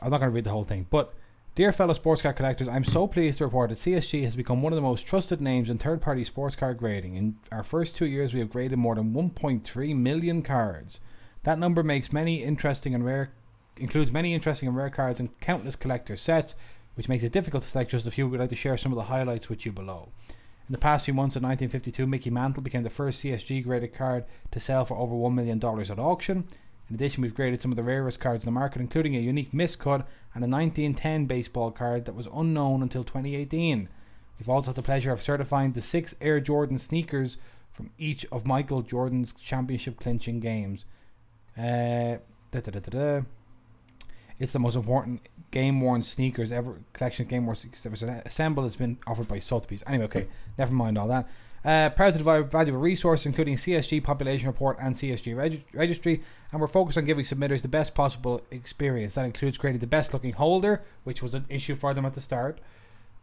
I'm 0.00 0.10
not 0.10 0.18
going 0.18 0.30
to 0.30 0.34
read 0.34 0.44
the 0.44 0.50
whole 0.50 0.64
thing, 0.64 0.86
but 0.90 1.14
dear 1.58 1.72
fellow 1.72 1.92
sports 1.92 2.22
car 2.22 2.32
collectors, 2.32 2.68
I'm 2.68 2.84
so 2.84 3.08
pleased 3.08 3.38
to 3.38 3.44
report 3.44 3.70
that 3.70 3.78
CSG 3.78 4.22
has 4.22 4.36
become 4.36 4.62
one 4.62 4.72
of 4.72 4.76
the 4.76 4.80
most 4.80 5.04
trusted 5.04 5.40
names 5.40 5.68
in 5.68 5.76
third-party 5.76 6.22
sports 6.22 6.54
car 6.54 6.72
grading. 6.72 7.16
In 7.16 7.34
our 7.50 7.64
first 7.64 7.96
two 7.96 8.06
years, 8.06 8.32
we 8.32 8.38
have 8.38 8.52
graded 8.52 8.78
more 8.78 8.94
than 8.94 9.12
1.3 9.12 9.96
million 9.96 10.42
cards. 10.42 11.00
That 11.42 11.58
number 11.58 11.82
makes 11.82 12.12
many 12.12 12.44
interesting 12.44 12.94
and 12.94 13.04
rare, 13.04 13.32
includes 13.76 14.12
many 14.12 14.34
interesting 14.34 14.68
and 14.68 14.76
rare 14.76 14.88
cards 14.88 15.18
and 15.18 15.36
countless 15.40 15.74
collector 15.74 16.16
sets, 16.16 16.54
which 16.94 17.08
makes 17.08 17.24
it 17.24 17.32
difficult 17.32 17.64
to 17.64 17.68
select 17.68 17.90
just 17.90 18.06
a 18.06 18.12
few. 18.12 18.28
We'd 18.28 18.38
like 18.38 18.50
to 18.50 18.54
share 18.54 18.76
some 18.76 18.92
of 18.92 18.96
the 18.96 19.12
highlights 19.12 19.48
with 19.48 19.66
you 19.66 19.72
below. 19.72 20.10
In 20.28 20.72
the 20.72 20.78
past 20.78 21.06
few 21.06 21.14
months 21.14 21.34
in 21.34 21.42
1952, 21.42 22.06
Mickey 22.06 22.30
Mantle 22.30 22.62
became 22.62 22.84
the 22.84 22.88
first 22.88 23.24
CSG 23.24 23.64
graded 23.64 23.94
card 23.94 24.26
to 24.52 24.60
sell 24.60 24.84
for 24.84 24.96
over 24.96 25.16
$1 25.16 25.34
million 25.34 25.58
at 25.58 25.98
auction. 25.98 26.46
In 26.88 26.94
addition, 26.94 27.22
we've 27.22 27.34
graded 27.34 27.60
some 27.60 27.70
of 27.70 27.76
the 27.76 27.82
rarest 27.82 28.18
cards 28.18 28.44
in 28.44 28.48
the 28.48 28.58
market, 28.58 28.80
including 28.80 29.14
a 29.14 29.20
unique 29.20 29.52
miscut 29.52 30.06
and 30.34 30.44
a 30.44 30.48
1910 30.48 31.26
baseball 31.26 31.70
card 31.70 32.06
that 32.06 32.14
was 32.14 32.28
unknown 32.34 32.82
until 32.82 33.04
2018. 33.04 33.88
We've 34.38 34.48
also 34.48 34.70
had 34.70 34.76
the 34.76 34.82
pleasure 34.82 35.12
of 35.12 35.20
certifying 35.20 35.72
the 35.72 35.82
six 35.82 36.14
Air 36.20 36.40
Jordan 36.40 36.78
sneakers 36.78 37.36
from 37.72 37.90
each 37.98 38.24
of 38.32 38.46
Michael 38.46 38.82
Jordan's 38.82 39.32
championship 39.32 39.98
clinching 39.98 40.40
games. 40.40 40.84
Uh, 41.56 42.18
da, 42.52 42.60
da, 42.60 42.80
da. 42.80 43.20
It's 44.38 44.52
the 44.52 44.58
most 44.60 44.76
important 44.76 45.22
game 45.50 45.80
worn 45.80 46.02
sneakers 46.02 46.52
ever 46.52 46.78
collection 46.92 47.24
of 47.24 47.28
game 47.28 47.44
worn 47.46 47.56
sneakers 47.56 47.84
ever 47.84 48.22
assembled. 48.24 48.66
It's 48.66 48.76
been 48.76 48.98
offered 49.06 49.28
by 49.28 49.40
Sotheby's. 49.40 49.82
Anyway, 49.86 50.04
okay, 50.04 50.28
never 50.56 50.72
mind 50.72 50.96
all 50.96 51.08
that. 51.08 51.28
Uh, 51.64 51.90
proud 51.90 52.14
to 52.14 52.22
provide 52.22 52.50
valuable 52.50 52.80
resource, 52.80 53.26
including 53.26 53.56
CSG 53.56 54.02
population 54.02 54.46
report 54.46 54.78
and 54.80 54.94
CSG 54.94 55.36
reg- 55.36 55.64
registry, 55.72 56.22
and 56.52 56.60
we're 56.60 56.68
focused 56.68 56.96
on 56.96 57.04
giving 57.04 57.24
submitters 57.24 57.62
the 57.62 57.68
best 57.68 57.94
possible 57.94 58.42
experience. 58.50 59.14
That 59.14 59.24
includes 59.24 59.58
creating 59.58 59.80
the 59.80 59.86
best 59.86 60.14
looking 60.14 60.32
holder, 60.32 60.82
which 61.04 61.22
was 61.22 61.34
an 61.34 61.46
issue 61.48 61.74
for 61.74 61.92
them 61.94 62.06
at 62.06 62.14
the 62.14 62.20
start. 62.20 62.60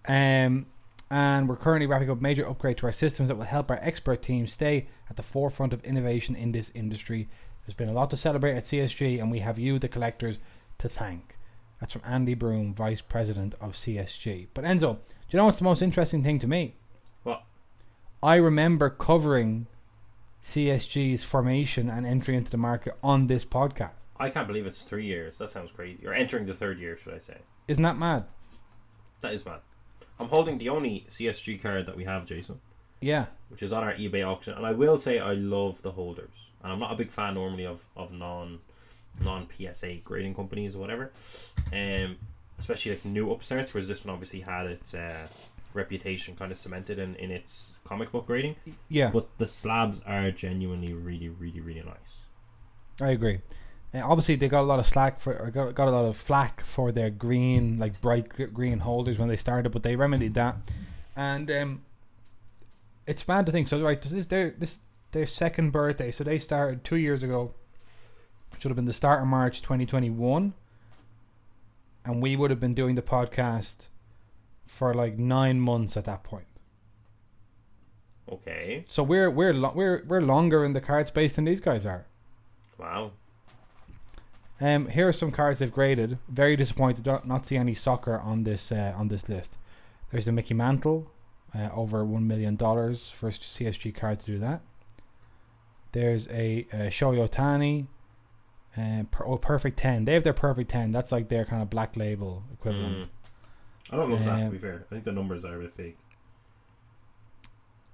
Um, 0.08 0.66
and 1.10 1.48
we're 1.48 1.56
currently 1.56 1.88
wrapping 1.88 2.10
up 2.10 2.20
major 2.20 2.48
upgrade 2.48 2.78
to 2.78 2.88
our 2.88 2.92
systems 2.92 3.30
that 3.30 3.36
will 3.36 3.46
help 3.46 3.72
our 3.72 3.80
expert 3.82 4.22
team 4.22 4.48
stay 4.48 4.88
at 5.10 5.16
the 5.16 5.24
forefront 5.24 5.72
of 5.72 5.84
innovation 5.84 6.36
in 6.36 6.52
this 6.52 6.72
industry. 6.74 7.30
There's 7.66 7.76
been 7.76 7.90
a 7.90 7.94
lot 7.94 8.10
to 8.12 8.18
celebrate 8.18 8.56
at 8.56 8.66
CSG, 8.66 9.20
and 9.20 9.32
we 9.32 9.40
have 9.40 9.58
you, 9.58 9.80
the 9.80 9.88
collectors, 9.88 10.38
to 10.80 10.90
thank. 10.90 11.38
That's 11.80 11.94
from 11.94 12.02
Andy 12.06 12.34
Broome, 12.34 12.74
Vice 12.74 13.02
President 13.02 13.54
of 13.62 13.74
CSG. 13.74 14.48
But 14.54 14.66
Enzo, 14.66 14.98
do 14.98 15.00
you 15.30 15.38
know 15.38 15.46
what's 15.46 15.60
the 15.60 15.64
most 15.64 15.82
interesting 15.82 16.24
thing 16.24 16.40
to 16.40 16.48
me? 16.48 16.76
What? 17.24 17.44
I 18.26 18.38
remember 18.38 18.90
covering 18.90 19.68
CSG's 20.44 21.24
formation 21.24 21.92
and 21.92 22.08
entry 22.08 22.36
into 22.36 22.50
the 22.50 22.58
market 22.58 22.98
on 23.04 23.28
this 23.28 23.46
podcast. 23.46 23.92
I 24.20 24.32
can't 24.32 24.48
believe 24.48 24.66
it's 24.66 24.82
three 24.82 25.06
years. 25.06 25.38
That 25.38 25.52
sounds 25.52 25.72
crazy. 25.72 26.00
You're 26.02 26.16
entering 26.16 26.48
the 26.48 26.56
third 26.56 26.80
year, 26.80 26.98
should 26.98 27.14
I 27.14 27.20
say? 27.20 27.38
Isn't 27.68 27.84
that 27.84 28.00
mad? 28.00 28.24
That 29.22 29.34
is 29.34 29.44
bad. 29.44 29.60
I'm 30.20 30.28
holding 30.30 30.58
the 30.58 30.70
only 30.70 31.06
CSG 31.12 31.62
card 31.62 31.86
that 31.86 31.96
we 31.96 32.06
have, 32.06 32.26
Jason, 32.26 32.60
Yeah. 33.00 33.28
which 33.50 33.62
is 33.62 33.72
on 33.72 33.84
our 33.84 33.94
eBay 33.94 34.26
auction, 34.26 34.56
and 34.56 34.66
I 34.66 34.72
will 34.72 34.98
say 34.98 35.20
I 35.20 35.34
love 35.34 35.84
the 35.84 35.92
holders. 35.92 36.48
And 36.64 36.74
I'm 36.74 36.80
not 36.80 36.94
a 36.94 36.96
big 36.96 37.12
fan 37.12 37.36
normally 37.36 37.68
of, 37.68 37.86
of 37.96 38.12
non 38.12 38.58
non 39.22 39.48
PSA 39.56 39.98
grading 40.04 40.34
companies 40.34 40.76
or 40.76 40.80
whatever, 40.80 41.12
um, 41.72 42.18
especially 42.58 42.94
like 42.94 43.06
new 43.06 43.30
upstarts. 43.32 43.72
Whereas 43.72 43.88
this 43.88 44.04
one 44.04 44.14
obviously 44.16 44.40
had 44.40 44.66
its 44.66 44.96
uh, 44.96 45.28
reputation 45.76 46.36
kind 46.36 46.52
of 46.52 46.58
cemented 46.58 46.98
in, 46.98 47.16
in 47.16 47.32
its 47.32 47.74
comic 47.84 48.12
book 48.12 48.26
grading. 48.26 48.56
Yeah, 48.90 49.12
But 49.12 49.38
the 49.38 49.48
slabs 49.48 50.02
are 50.06 50.32
genuinely 50.32 50.94
really, 50.94 51.30
really, 51.30 51.62
really 51.62 51.84
nice. 51.84 52.24
I 53.02 53.10
agree. 53.10 53.42
Uh, 53.94 54.02
obviously, 54.04 54.36
they 54.36 54.48
got 54.48 54.62
a 54.62 54.64
lot 54.64 54.80
of 54.80 54.88
slack 54.88 55.20
for, 55.20 55.38
or 55.38 55.52
got, 55.52 55.76
got 55.76 55.88
a 55.88 55.92
lot 55.92 56.06
of 56.06 56.18
flack 56.18 56.62
for 56.62 56.92
their 56.92 57.10
green, 57.10 57.78
like 57.78 58.02
bright 58.02 58.30
green 58.54 58.80
holders 58.80 59.20
when 59.20 59.28
they 59.28 59.36
started, 59.36 59.72
but 59.72 59.84
they 59.84 59.96
remedied 59.96 60.34
that. 60.34 60.58
And 61.16 61.50
um, 61.52 61.82
it's 63.06 63.28
mad 63.28 63.46
to 63.46 63.52
think. 63.52 63.68
So, 63.68 63.82
right, 63.82 64.02
this 64.02 64.12
is 64.12 64.28
their 64.28 64.52
this 64.52 64.80
their 65.12 65.28
second 65.28 65.72
birthday. 65.72 66.12
So 66.12 66.24
they 66.24 66.40
started 66.40 66.84
two 66.84 66.98
years 66.98 67.24
ago. 67.24 67.54
Should 68.60 68.70
have 68.70 68.76
been 68.76 68.86
the 68.86 68.94
start 68.94 69.22
of 69.22 69.28
March 69.28 69.62
2021, 69.62 70.54
and 72.06 72.22
we 72.22 72.36
would 72.36 72.52
have 72.52 72.60
been 72.60 72.74
doing 72.74 72.96
the 72.96 73.02
podcast 73.02 73.88
for 74.66 74.94
like 74.94 75.18
nine 75.18 75.60
months 75.60 75.98
at 75.98 76.06
that 76.06 76.24
point. 76.24 76.48
Okay. 78.32 78.86
So 78.90 79.04
we're 79.04 79.30
we're 79.30 79.54
lo- 79.54 79.74
we're 79.76 80.04
we're 80.08 80.22
longer 80.22 80.66
in 80.66 80.74
the 80.74 80.82
card 80.82 81.08
space 81.08 81.36
than 81.36 81.46
these 81.46 81.62
guys 81.62 81.86
are. 81.86 82.06
Wow. 82.78 83.12
Um, 84.60 84.88
here 84.88 85.08
are 85.08 85.14
some 85.14 85.32
cards 85.32 85.60
they've 85.60 85.72
graded. 85.72 86.18
Very 86.30 86.56
disappointed 86.56 87.04
to 87.06 87.22
not 87.26 87.46
see 87.46 87.58
any 87.58 87.74
soccer 87.74 88.18
on 88.18 88.44
this 88.44 88.72
uh, 88.72 88.94
on 88.96 89.10
this 89.10 89.28
list. 89.30 89.58
There's 90.12 90.26
the 90.26 90.32
Mickey 90.32 90.54
Mantle, 90.54 91.12
uh, 91.54 91.70
over 91.74 92.04
one 92.06 92.26
million 92.28 92.56
dollars. 92.56 93.10
First 93.10 93.42
CSG 93.44 93.94
card 93.94 94.20
to 94.22 94.26
do 94.26 94.40
that. 94.40 94.62
There's 95.92 96.28
a, 96.30 96.68
uh 96.74 96.78
Shohei 96.90 97.26
Ohtani, 97.28 97.88
uh, 98.78 99.04
per, 99.12 99.26
oh, 99.26 99.38
perfect 99.38 99.78
ten. 99.78 100.06
They 100.06 100.14
have 100.14 100.24
their 100.24 100.34
perfect 100.34 100.72
ten. 100.72 100.92
That's 100.92 101.12
like 101.12 101.30
their 101.30 101.46
kind 101.46 101.62
of 101.62 101.70
black 101.70 101.96
label 101.96 102.44
equivalent. 102.52 102.98
Mm. 102.98 103.10
I 103.92 103.98
don't 103.98 104.10
love 104.10 104.24
that 104.26 104.38
to 104.40 104.46
Um, 104.46 104.52
be 104.52 104.58
fair. 104.58 104.86
I 104.90 104.94
think 104.94 105.04
the 105.06 105.12
numbers 105.12 105.46
are 105.46 105.56
a 105.56 105.60
bit 105.60 105.78
big. 105.78 105.96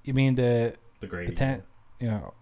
You 0.03 0.13
mean 0.13 0.35
the 0.35 0.75
The 0.99 1.07
grade. 1.07 1.27
the 1.27 1.33
ten? 1.33 1.63
You 1.99 2.07
know, 2.07 2.33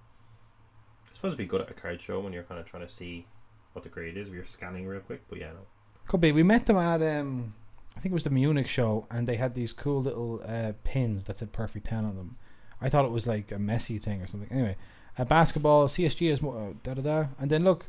It's 1.07 1.17
supposed 1.17 1.33
to 1.33 1.37
be 1.37 1.45
good 1.45 1.61
at 1.61 1.69
a 1.69 1.73
card 1.73 1.99
show 1.99 2.19
when 2.19 2.31
you're 2.31 2.43
kind 2.43 2.59
of 2.59 2.65
trying 2.65 2.83
to 2.85 2.91
see 2.91 3.27
what 3.73 3.83
the 3.83 3.89
grade 3.89 4.15
is. 4.17 4.29
If 4.29 4.33
you're 4.33 4.45
scanning 4.45 4.87
real 4.87 5.01
quick, 5.01 5.21
but 5.29 5.39
yeah, 5.39 5.51
no. 5.51 5.59
Could 6.07 6.21
be. 6.21 6.31
We 6.31 6.43
met 6.43 6.65
them 6.65 6.77
at 6.77 7.01
um, 7.01 7.53
I 7.97 7.99
think 7.99 8.11
it 8.11 8.13
was 8.13 8.23
the 8.23 8.29
Munich 8.29 8.67
show, 8.67 9.05
and 9.11 9.27
they 9.27 9.35
had 9.35 9.55
these 9.55 9.73
cool 9.73 10.01
little 10.01 10.41
uh, 10.45 10.73
pins 10.83 11.25
that 11.25 11.37
said 11.37 11.51
"Perfect 11.51 11.87
10 11.87 12.05
on 12.05 12.15
them. 12.15 12.37
I 12.81 12.87
thought 12.89 13.03
it 13.03 13.11
was 13.11 13.27
like 13.27 13.51
a 13.51 13.55
Messi 13.55 14.01
thing 14.01 14.21
or 14.21 14.27
something. 14.27 14.49
Anyway, 14.51 14.77
uh, 15.17 15.25
basketball, 15.25 15.87
CSG 15.89 16.31
is 16.31 16.41
more 16.41 16.69
uh, 16.69 16.73
da 16.83 16.93
da 16.93 17.01
da, 17.01 17.27
and 17.37 17.51
then 17.51 17.65
look, 17.65 17.87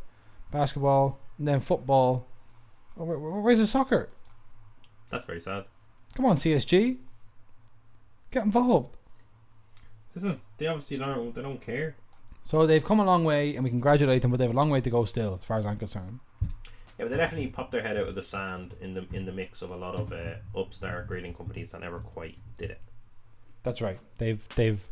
basketball, 0.50 1.20
and 1.38 1.46
then 1.46 1.60
football. 1.60 2.26
Oh, 2.98 3.04
where- 3.04 3.18
where's 3.18 3.58
the 3.58 3.66
soccer? 3.68 4.08
That's 5.10 5.24
very 5.24 5.40
sad. 5.40 5.64
Come 6.14 6.26
on, 6.26 6.36
CSG, 6.36 6.98
get 8.30 8.44
involved. 8.44 8.96
Listen, 10.14 10.40
they 10.56 10.66
obviously 10.66 10.98
don't. 10.98 11.34
They 11.34 11.42
don't 11.42 11.60
care. 11.60 11.96
So 12.44 12.66
they've 12.66 12.84
come 12.84 13.00
a 13.00 13.04
long 13.04 13.24
way, 13.24 13.54
and 13.54 13.62
we 13.62 13.70
congratulate 13.70 14.22
them, 14.22 14.30
but 14.30 14.38
they 14.38 14.44
have 14.44 14.54
a 14.54 14.56
long 14.56 14.70
way 14.70 14.80
to 14.80 14.90
go 14.90 15.04
still, 15.04 15.38
as 15.40 15.46
far 15.46 15.58
as 15.58 15.66
I'm 15.66 15.76
concerned. 15.76 16.20
Yeah, 16.42 17.06
but 17.06 17.10
they 17.10 17.16
definitely 17.16 17.46
popped 17.48 17.72
their 17.72 17.82
head 17.82 17.96
out 17.96 18.08
of 18.08 18.14
the 18.14 18.22
sand 18.22 18.74
in 18.80 18.94
the 18.94 19.06
in 19.12 19.24
the 19.24 19.32
mix 19.32 19.62
of 19.62 19.70
a 19.70 19.76
lot 19.76 19.94
of 19.94 20.12
uh, 20.12 20.34
upstart 20.54 21.06
grading 21.06 21.34
companies 21.34 21.72
that 21.72 21.80
never 21.80 22.00
quite 22.00 22.38
did 22.58 22.70
it. 22.70 22.80
That's 23.62 23.80
right. 23.80 23.98
They've 24.18 24.46
they've 24.54 24.82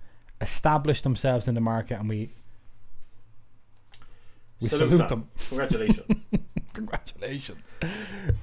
established 0.40 1.04
themselves 1.04 1.48
in 1.48 1.54
the 1.54 1.60
market, 1.60 1.98
and 1.98 2.08
we 2.08 2.30
we 4.60 4.68
salute, 4.68 4.98
that. 4.98 5.08
them. 5.08 5.28
Congratulations. 5.48 6.06
Congratulations. 6.72 7.76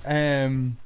Um, 0.06 0.78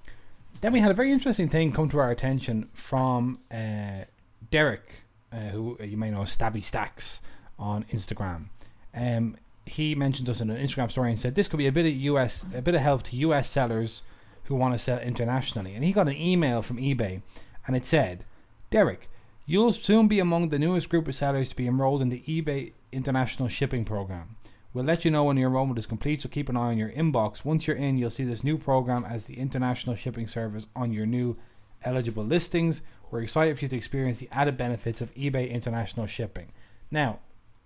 then 0.61 0.73
we 0.73 0.79
had 0.79 0.91
a 0.91 0.93
very 0.93 1.11
interesting 1.11 1.49
thing 1.49 1.71
come 1.71 1.89
to 1.89 1.99
our 1.99 2.11
attention 2.11 2.69
from 2.73 3.39
uh, 3.51 4.05
Derek, 4.51 5.03
uh, 5.31 5.49
who 5.49 5.77
you 5.81 5.97
may 5.97 6.09
know 6.09 6.21
Stabby 6.21 6.63
Stacks 6.63 7.21
on 7.57 7.85
Instagram. 7.85 8.45
Um, 8.93 9.37
he 9.65 9.95
mentioned 9.95 10.29
us 10.29 10.41
in 10.41 10.49
an 10.49 10.57
Instagram 10.65 10.89
story 10.89 11.11
and 11.11 11.19
said 11.19 11.35
this 11.35 11.47
could 11.47 11.57
be 11.57 11.67
a 11.67 11.71
bit 11.71 11.85
of 11.85 11.93
US, 11.93 12.45
a 12.53 12.61
bit 12.61 12.75
of 12.75 12.81
help 12.81 13.03
to 13.03 13.15
US 13.17 13.49
sellers 13.49 14.01
who 14.45 14.55
want 14.55 14.73
to 14.73 14.79
sell 14.79 14.99
internationally. 14.99 15.75
And 15.75 15.83
he 15.83 15.93
got 15.93 16.07
an 16.07 16.17
email 16.17 16.61
from 16.61 16.77
eBay, 16.77 17.21
and 17.67 17.75
it 17.75 17.85
said, 17.85 18.25
Derek, 18.71 19.09
you'll 19.45 19.71
soon 19.71 20.07
be 20.07 20.19
among 20.19 20.49
the 20.49 20.59
newest 20.59 20.89
group 20.89 21.07
of 21.07 21.15
sellers 21.15 21.49
to 21.49 21.55
be 21.55 21.67
enrolled 21.67 22.01
in 22.01 22.09
the 22.09 22.23
eBay 22.27 22.73
International 22.91 23.47
Shipping 23.47 23.85
Program. 23.85 24.35
We'll 24.73 24.85
let 24.85 25.03
you 25.03 25.09
know 25.09 25.23
when 25.23 25.37
your 25.37 25.47
enrollment 25.49 25.79
is 25.79 25.87
complete, 25.87 26.21
so 26.21 26.29
keep 26.29 26.47
an 26.47 26.55
eye 26.55 26.67
on 26.67 26.77
your 26.77 26.91
inbox. 26.91 27.43
Once 27.43 27.65
you're 27.65 27.75
in, 27.75 27.97
you'll 27.97 28.11
see 28.11 28.23
this 28.23 28.43
new 28.43 28.57
program 28.57 29.03
as 29.03 29.25
the 29.25 29.39
international 29.39 29.95
shipping 29.95 30.27
service 30.27 30.67
on 30.75 30.93
your 30.93 31.07
new 31.07 31.37
eligible 31.83 32.23
listings. 32.23 32.83
We're 33.09 33.21
excited 33.21 33.57
for 33.57 33.65
you 33.65 33.69
to 33.69 33.77
experience 33.77 34.19
the 34.19 34.29
added 34.31 34.57
benefits 34.57 35.01
of 35.01 35.13
eBay 35.15 35.49
International 35.49 36.05
Shipping. 36.05 36.51
Now, 36.91 37.19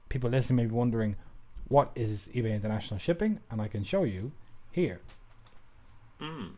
people 0.08 0.30
listening 0.30 0.58
may 0.58 0.66
be 0.66 0.74
wondering, 0.74 1.18
what 1.68 1.92
is 1.96 2.30
eBay 2.34 2.56
International 2.56 3.00
Shipping? 3.00 3.42
And 3.52 3.62
I 3.62 3.68
can 3.68 3.84
show 3.84 4.04
you 4.04 4.32
here. 4.72 5.02
mm. 6.22 6.52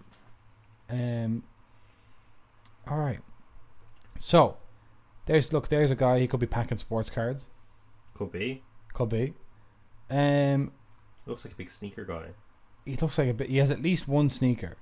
Um. 0.88 1.44
All 2.88 3.00
right. 3.00 3.20
So, 4.20 4.58
there's 5.26 5.52
look. 5.52 5.70
There's 5.70 5.90
a 5.90 5.96
guy. 5.96 6.20
He 6.20 6.28
could 6.28 6.40
be 6.40 6.46
packing 6.46 6.78
sports 6.78 7.10
cards. 7.10 7.48
Could 8.14 8.32
be. 8.32 8.62
Could 8.94 9.10
be. 9.10 9.34
Um. 10.10 10.72
Looks 11.26 11.44
like 11.46 11.54
a 11.54 11.58
big 11.58 11.70
sneaker 11.70 12.06
guy, 12.06 12.28
He 12.86 12.96
looks 12.98 13.18
like 13.18 13.30
a 13.30 13.34
bit. 13.34 13.50
He 13.50 13.58
has 13.58 13.72
at 13.72 13.82
least 13.82 14.08
one 14.08 14.30
sneaker. 14.30 14.78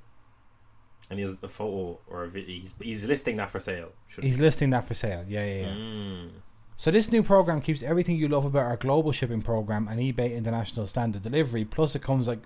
and 1.10 1.20
he 1.20 1.24
has 1.26 1.40
a 1.42 1.48
photo 1.48 2.00
or 2.08 2.24
a 2.24 2.30
video. 2.30 2.60
He's, 2.60 2.74
he's 2.82 3.06
listing 3.06 3.38
that 3.38 3.50
for 3.50 3.60
sale. 3.60 3.92
He's 4.22 4.40
listing 4.40 4.70
that 4.72 4.86
for 4.88 4.94
sale. 4.94 5.24
Yeah, 5.28 5.46
yeah, 5.46 5.62
yeah. 5.62 5.68
Mm. 5.68 6.30
So 6.76 6.92
this 6.92 7.12
new 7.12 7.24
program 7.24 7.62
keeps 7.62 7.82
everything 7.84 8.18
you 8.18 8.28
love 8.28 8.44
about 8.46 8.64
our 8.64 8.76
global 8.78 9.12
shipping 9.14 9.42
program 9.42 9.88
and 9.88 10.00
eBay 10.02 10.36
International 10.36 10.86
Standard 10.88 11.22
Delivery. 11.22 11.64
Plus, 11.64 11.96
it 11.96 12.02
comes 12.02 12.28
like 12.28 12.42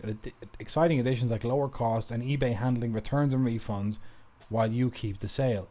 exciting 0.59 0.99
additions 0.99 1.31
like 1.31 1.43
lower 1.43 1.69
costs 1.69 2.11
and 2.11 2.21
eBay 2.21 2.53
handling 2.55 2.93
returns 2.93 3.33
and 3.33 3.45
refunds, 3.47 3.97
while 4.49 4.71
you 4.71 4.91
keep 4.91 5.19
the 5.19 5.27
sale. 5.29 5.69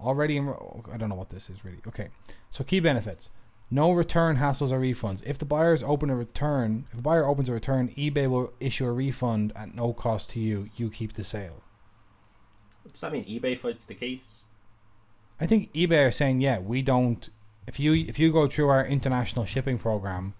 Already, 0.00 0.38
in, 0.38 0.48
I 0.90 0.96
don't 0.96 1.10
know 1.10 1.16
what 1.16 1.28
this 1.30 1.50
is 1.50 1.62
really. 1.64 1.80
Okay, 1.86 2.08
so 2.50 2.64
key 2.64 2.80
benefits: 2.80 3.28
no 3.70 3.92
return 3.92 4.36
hassles 4.36 4.72
or 4.72 4.80
refunds. 4.80 5.22
If 5.24 5.38
the 5.38 5.44
buyers 5.44 5.82
open 5.82 6.10
a 6.10 6.16
return, 6.16 6.86
if 6.92 6.98
a 6.98 7.02
buyer 7.02 7.26
opens 7.26 7.48
a 7.48 7.52
return, 7.52 7.88
eBay 7.96 8.28
will 8.28 8.52
issue 8.60 8.86
a 8.86 8.92
refund 8.92 9.52
at 9.54 9.74
no 9.74 9.92
cost 9.92 10.30
to 10.30 10.40
you. 10.40 10.68
You 10.76 10.90
keep 10.90 11.12
the 11.12 11.24
sale. 11.24 11.62
Does 12.90 13.00
that 13.02 13.12
mean 13.12 13.24
eBay 13.24 13.58
fights 13.58 13.84
the 13.84 13.94
case? 13.94 14.42
I 15.40 15.46
think 15.46 15.72
eBay 15.72 16.08
are 16.08 16.12
saying, 16.12 16.40
yeah, 16.40 16.58
we 16.58 16.82
don't. 16.82 17.28
If 17.66 17.78
you 17.78 17.92
if 17.94 18.18
you 18.18 18.32
go 18.32 18.48
through 18.48 18.68
our 18.68 18.84
international 18.84 19.44
shipping 19.44 19.78
program, 19.78 20.34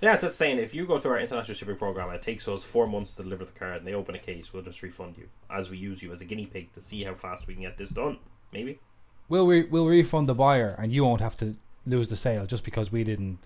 Yeah, 0.00 0.14
it's 0.14 0.22
just 0.22 0.36
saying 0.38 0.58
if 0.58 0.74
you 0.74 0.86
go 0.86 0.98
through 0.98 1.12
our 1.12 1.20
international 1.20 1.54
shipping 1.54 1.76
program, 1.76 2.10
it 2.10 2.22
takes 2.22 2.48
us 2.48 2.64
four 2.64 2.86
months 2.86 3.14
to 3.16 3.22
deliver 3.22 3.44
the 3.44 3.52
card, 3.52 3.78
and 3.78 3.86
they 3.86 3.94
open 3.94 4.14
a 4.14 4.18
case, 4.18 4.52
we'll 4.52 4.62
just 4.62 4.82
refund 4.82 5.16
you 5.18 5.28
as 5.50 5.68
we 5.70 5.76
use 5.76 6.02
you 6.02 6.12
as 6.12 6.20
a 6.20 6.24
guinea 6.24 6.46
pig 6.46 6.72
to 6.72 6.80
see 6.80 7.04
how 7.04 7.14
fast 7.14 7.46
we 7.46 7.54
can 7.54 7.62
get 7.62 7.76
this 7.76 7.90
done. 7.90 8.18
Maybe. 8.52 8.80
we'll 9.28 9.46
re- 9.46 9.64
we'll 9.64 9.86
refund 9.86 10.28
the 10.28 10.34
buyer, 10.34 10.74
and 10.78 10.92
you 10.92 11.04
won't 11.04 11.20
have 11.20 11.36
to 11.38 11.56
lose 11.86 12.08
the 12.08 12.16
sale 12.16 12.46
just 12.46 12.64
because 12.64 12.90
we 12.92 13.04
didn't 13.04 13.38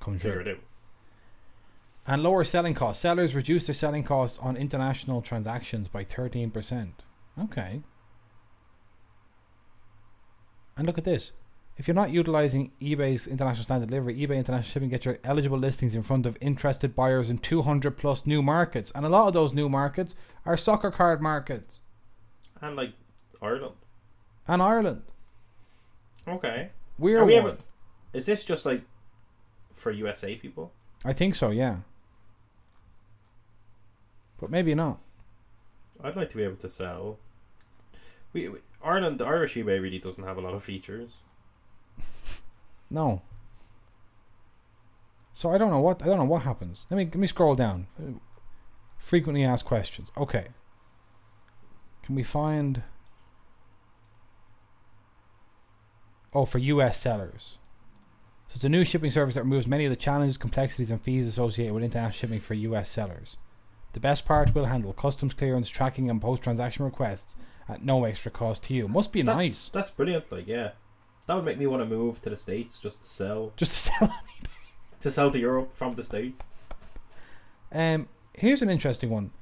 come 0.00 0.18
through. 0.18 0.44
do. 0.44 0.58
And 2.06 2.22
lower 2.22 2.44
selling 2.44 2.74
costs. 2.74 3.02
Sellers 3.02 3.34
reduce 3.34 3.66
their 3.66 3.74
selling 3.74 4.04
costs 4.04 4.38
on 4.38 4.56
international 4.56 5.22
transactions 5.22 5.88
by 5.88 6.04
thirteen 6.04 6.50
percent. 6.50 7.02
Okay. 7.38 7.82
And 10.76 10.86
look 10.86 10.98
at 10.98 11.04
this. 11.04 11.32
If 11.78 11.86
you're 11.86 11.94
not 11.94 12.10
utilizing 12.10 12.72
eBay's 12.80 13.26
international 13.26 13.64
standard 13.64 13.90
delivery, 13.90 14.14
eBay 14.16 14.36
international 14.36 14.62
shipping 14.70 14.88
gets 14.88 15.04
your 15.04 15.18
eligible 15.24 15.58
listings 15.58 15.94
in 15.94 16.02
front 16.02 16.24
of 16.24 16.36
interested 16.40 16.94
buyers 16.94 17.28
in 17.28 17.36
200 17.38 17.98
plus 17.98 18.24
new 18.26 18.40
markets, 18.42 18.90
and 18.94 19.04
a 19.04 19.08
lot 19.10 19.26
of 19.28 19.34
those 19.34 19.52
new 19.52 19.68
markets 19.68 20.14
are 20.46 20.56
soccer 20.56 20.90
card 20.90 21.20
markets 21.20 21.80
And 22.62 22.76
like 22.76 22.92
Ireland. 23.42 23.74
and 24.48 24.62
Ireland. 24.62 25.02
Okay. 26.26 26.70
We're 26.98 27.20
Are 27.20 27.24
we 27.26 27.34
one. 27.40 27.42
able- 27.52 27.58
Is 28.16 28.24
this 28.24 28.46
just 28.46 28.64
like 28.64 28.80
for 29.72 29.90
USA 29.90 30.34
people? 30.36 30.72
I 31.04 31.12
think 31.12 31.34
so, 31.34 31.50
yeah. 31.50 31.80
But 34.40 34.50
maybe 34.50 34.74
not. 34.74 35.00
I'd 36.02 36.16
like 36.16 36.30
to 36.30 36.36
be 36.38 36.42
able 36.42 36.56
to 36.56 36.70
sell. 36.70 37.18
We, 38.32 38.48
we 38.48 38.58
Ireland, 38.82 39.18
the 39.20 39.26
Irish 39.26 39.54
eBay 39.54 39.82
really 39.82 39.98
doesn't 39.98 40.24
have 40.24 40.38
a 40.38 40.40
lot 40.40 40.54
of 40.54 40.64
features. 40.64 41.10
No. 42.88 43.20
So 45.34 45.52
I 45.52 45.58
don't 45.58 45.72
know 45.72 45.80
what 45.80 46.00
I 46.02 46.06
don't 46.06 46.18
know 46.18 46.24
what 46.24 46.42
happens. 46.42 46.86
Let 46.88 46.96
me 46.96 47.04
let 47.04 47.16
me 47.16 47.26
scroll 47.26 47.56
down. 47.56 47.88
Frequently 48.96 49.42
asked 49.42 49.64
questions. 49.64 50.08
Okay. 50.16 50.46
Can 52.04 52.14
we 52.14 52.22
find 52.22 52.84
Oh, 56.32 56.44
for 56.46 56.58
US 56.58 57.00
sellers. 57.00 57.58
It's 58.56 58.64
a 58.64 58.70
new 58.70 58.86
shipping 58.86 59.10
service 59.10 59.34
that 59.34 59.42
removes 59.42 59.66
many 59.66 59.84
of 59.84 59.90
the 59.90 59.96
challenges, 59.96 60.38
complexities 60.38 60.90
and 60.90 60.98
fees 60.98 61.28
associated 61.28 61.74
with 61.74 61.84
international 61.84 62.16
shipping 62.18 62.40
for 62.40 62.54
US 62.54 62.88
sellers. 62.88 63.36
The 63.92 64.00
best 64.00 64.24
part 64.24 64.54
will 64.54 64.64
handle 64.64 64.94
customs 64.94 65.34
clearance, 65.34 65.68
tracking 65.68 66.08
and 66.08 66.22
post 66.22 66.42
transaction 66.42 66.86
requests 66.86 67.36
at 67.68 67.84
no 67.84 68.04
extra 68.04 68.30
cost 68.30 68.64
to 68.64 68.74
you. 68.74 68.88
Must 68.88 69.12
be 69.12 69.20
That- 69.20 69.36
nice. 69.36 69.68
That's 69.74 69.90
brilliant. 69.90 70.32
Like, 70.32 70.46
yeah, 70.46 70.70
that 71.26 71.34
would 71.34 71.44
make 71.44 71.58
me 71.58 71.66
want 71.66 71.82
to 71.82 71.86
move 71.86 72.22
to 72.22 72.30
the 72.30 72.36
states 72.36 72.78
just 72.78 73.02
to 73.02 73.06
sell 73.06 73.52
Just 73.58 73.72
to 73.72 73.78
sell 73.90 74.14
to 75.00 75.10
sell 75.10 75.30
to 75.30 75.38
Europe 75.38 75.76
from 75.76 75.92
the 75.92 76.02
states. 76.02 76.42
Um, 77.70 78.08
here's 78.32 78.62
an 78.62 78.70
interesting 78.70 79.10
one. 79.10 79.32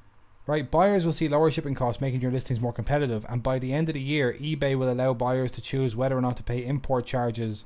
Right, 0.48 0.68
buyers 0.68 1.04
will 1.04 1.12
see 1.12 1.28
lower 1.28 1.52
shipping 1.52 1.76
costs, 1.76 2.00
making 2.00 2.20
your 2.20 2.32
listings 2.32 2.60
more 2.60 2.72
competitive. 2.72 3.24
And 3.28 3.44
by 3.44 3.60
the 3.60 3.72
end 3.72 3.88
of 3.88 3.94
the 3.94 4.00
year, 4.00 4.36
eBay 4.40 4.76
will 4.76 4.90
allow 4.90 5.14
buyers 5.14 5.52
to 5.52 5.60
choose 5.60 5.94
whether 5.94 6.18
or 6.18 6.20
not 6.20 6.36
to 6.38 6.42
pay 6.42 6.66
import 6.66 7.06
charges 7.06 7.64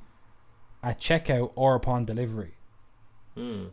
at 0.83 1.01
checkout 1.01 1.53
or 1.55 1.75
upon 1.75 2.05
delivery, 2.05 2.55
Hmm. 3.35 3.67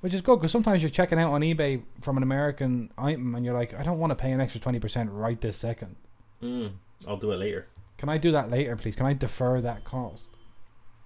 which 0.00 0.14
is 0.14 0.20
good 0.20 0.36
because 0.36 0.52
sometimes 0.52 0.82
you're 0.82 0.90
checking 0.90 1.18
out 1.18 1.32
on 1.32 1.40
eBay 1.42 1.82
from 2.00 2.16
an 2.16 2.22
American 2.22 2.90
item 2.98 3.34
and 3.34 3.44
you're 3.44 3.54
like, 3.54 3.74
I 3.74 3.82
don't 3.82 3.98
want 3.98 4.10
to 4.10 4.16
pay 4.16 4.32
an 4.32 4.40
extra 4.40 4.60
twenty 4.60 4.78
percent 4.80 5.10
right 5.10 5.40
this 5.40 5.56
second. 5.56 5.96
Hmm. 6.40 6.66
I'll 7.06 7.16
do 7.16 7.32
it 7.32 7.36
later. 7.36 7.66
Can 7.98 8.08
I 8.08 8.18
do 8.18 8.30
that 8.32 8.50
later, 8.50 8.76
please? 8.76 8.94
Can 8.96 9.06
I 9.06 9.12
defer 9.14 9.60
that 9.60 9.84
cost 9.84 10.24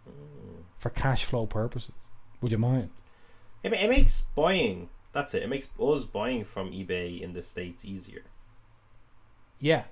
Hmm. 0.06 0.62
for 0.78 0.90
cash 0.90 1.24
flow 1.24 1.46
purposes? 1.46 1.92
Would 2.40 2.52
you 2.52 2.58
mind? 2.58 2.90
It, 3.62 3.72
it 3.74 3.90
makes 3.90 4.22
buying. 4.34 4.88
That's 5.12 5.34
it. 5.34 5.42
It 5.42 5.48
makes 5.48 5.68
us 5.78 6.04
buying 6.04 6.44
from 6.44 6.70
eBay 6.72 7.20
in 7.20 7.32
the 7.32 7.42
states 7.42 7.84
easier 7.84 8.22
Yeah, 9.58 9.84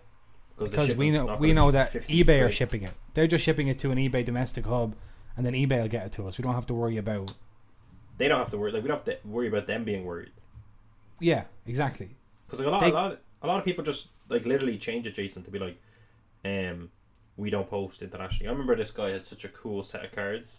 the 0.56 0.64
because 0.66 0.94
we 0.96 1.10
know 1.10 1.36
we 1.36 1.52
know 1.52 1.70
that 1.72 1.90
50 1.92 2.24
eBay 2.24 2.46
are 2.46 2.50
shipping 2.52 2.82
it. 2.84 2.94
They're 3.18 3.26
just 3.26 3.42
shipping 3.42 3.66
it 3.66 3.80
to 3.80 3.90
an 3.90 3.98
eBay 3.98 4.24
domestic 4.24 4.64
hub, 4.64 4.94
and 5.36 5.44
then 5.44 5.52
eBay 5.52 5.80
will 5.82 5.88
get 5.88 6.06
it 6.06 6.12
to 6.12 6.28
us. 6.28 6.38
We 6.38 6.44
don't 6.44 6.54
have 6.54 6.66
to 6.66 6.74
worry 6.74 6.98
about. 6.98 7.32
They 8.16 8.28
don't 8.28 8.38
have 8.38 8.50
to 8.50 8.58
worry. 8.58 8.70
Like 8.70 8.84
we 8.84 8.86
don't 8.86 8.96
have 8.96 9.06
to 9.06 9.18
worry 9.26 9.48
about 9.48 9.66
them 9.66 9.82
being 9.82 10.04
worried. 10.04 10.30
Yeah, 11.18 11.42
exactly. 11.66 12.10
Because 12.46 12.60
like 12.60 12.68
a 12.68 12.70
lot, 12.70 12.80
They- 12.80 12.90
a 12.90 12.94
lot, 12.94 13.18
a 13.42 13.46
lot 13.48 13.58
of 13.58 13.64
people 13.64 13.82
just 13.82 14.10
like 14.28 14.46
literally 14.46 14.78
change 14.78 15.04
it, 15.08 15.14
Jason, 15.14 15.42
to 15.42 15.50
be 15.50 15.58
like, 15.58 15.82
um, 16.44 16.92
we 17.36 17.50
don't 17.50 17.68
post 17.68 18.02
internationally. 18.02 18.46
I 18.46 18.52
remember 18.52 18.76
this 18.76 18.92
guy 18.92 19.10
had 19.10 19.24
such 19.24 19.44
a 19.44 19.48
cool 19.48 19.82
set 19.82 20.04
of 20.04 20.12
cards, 20.12 20.58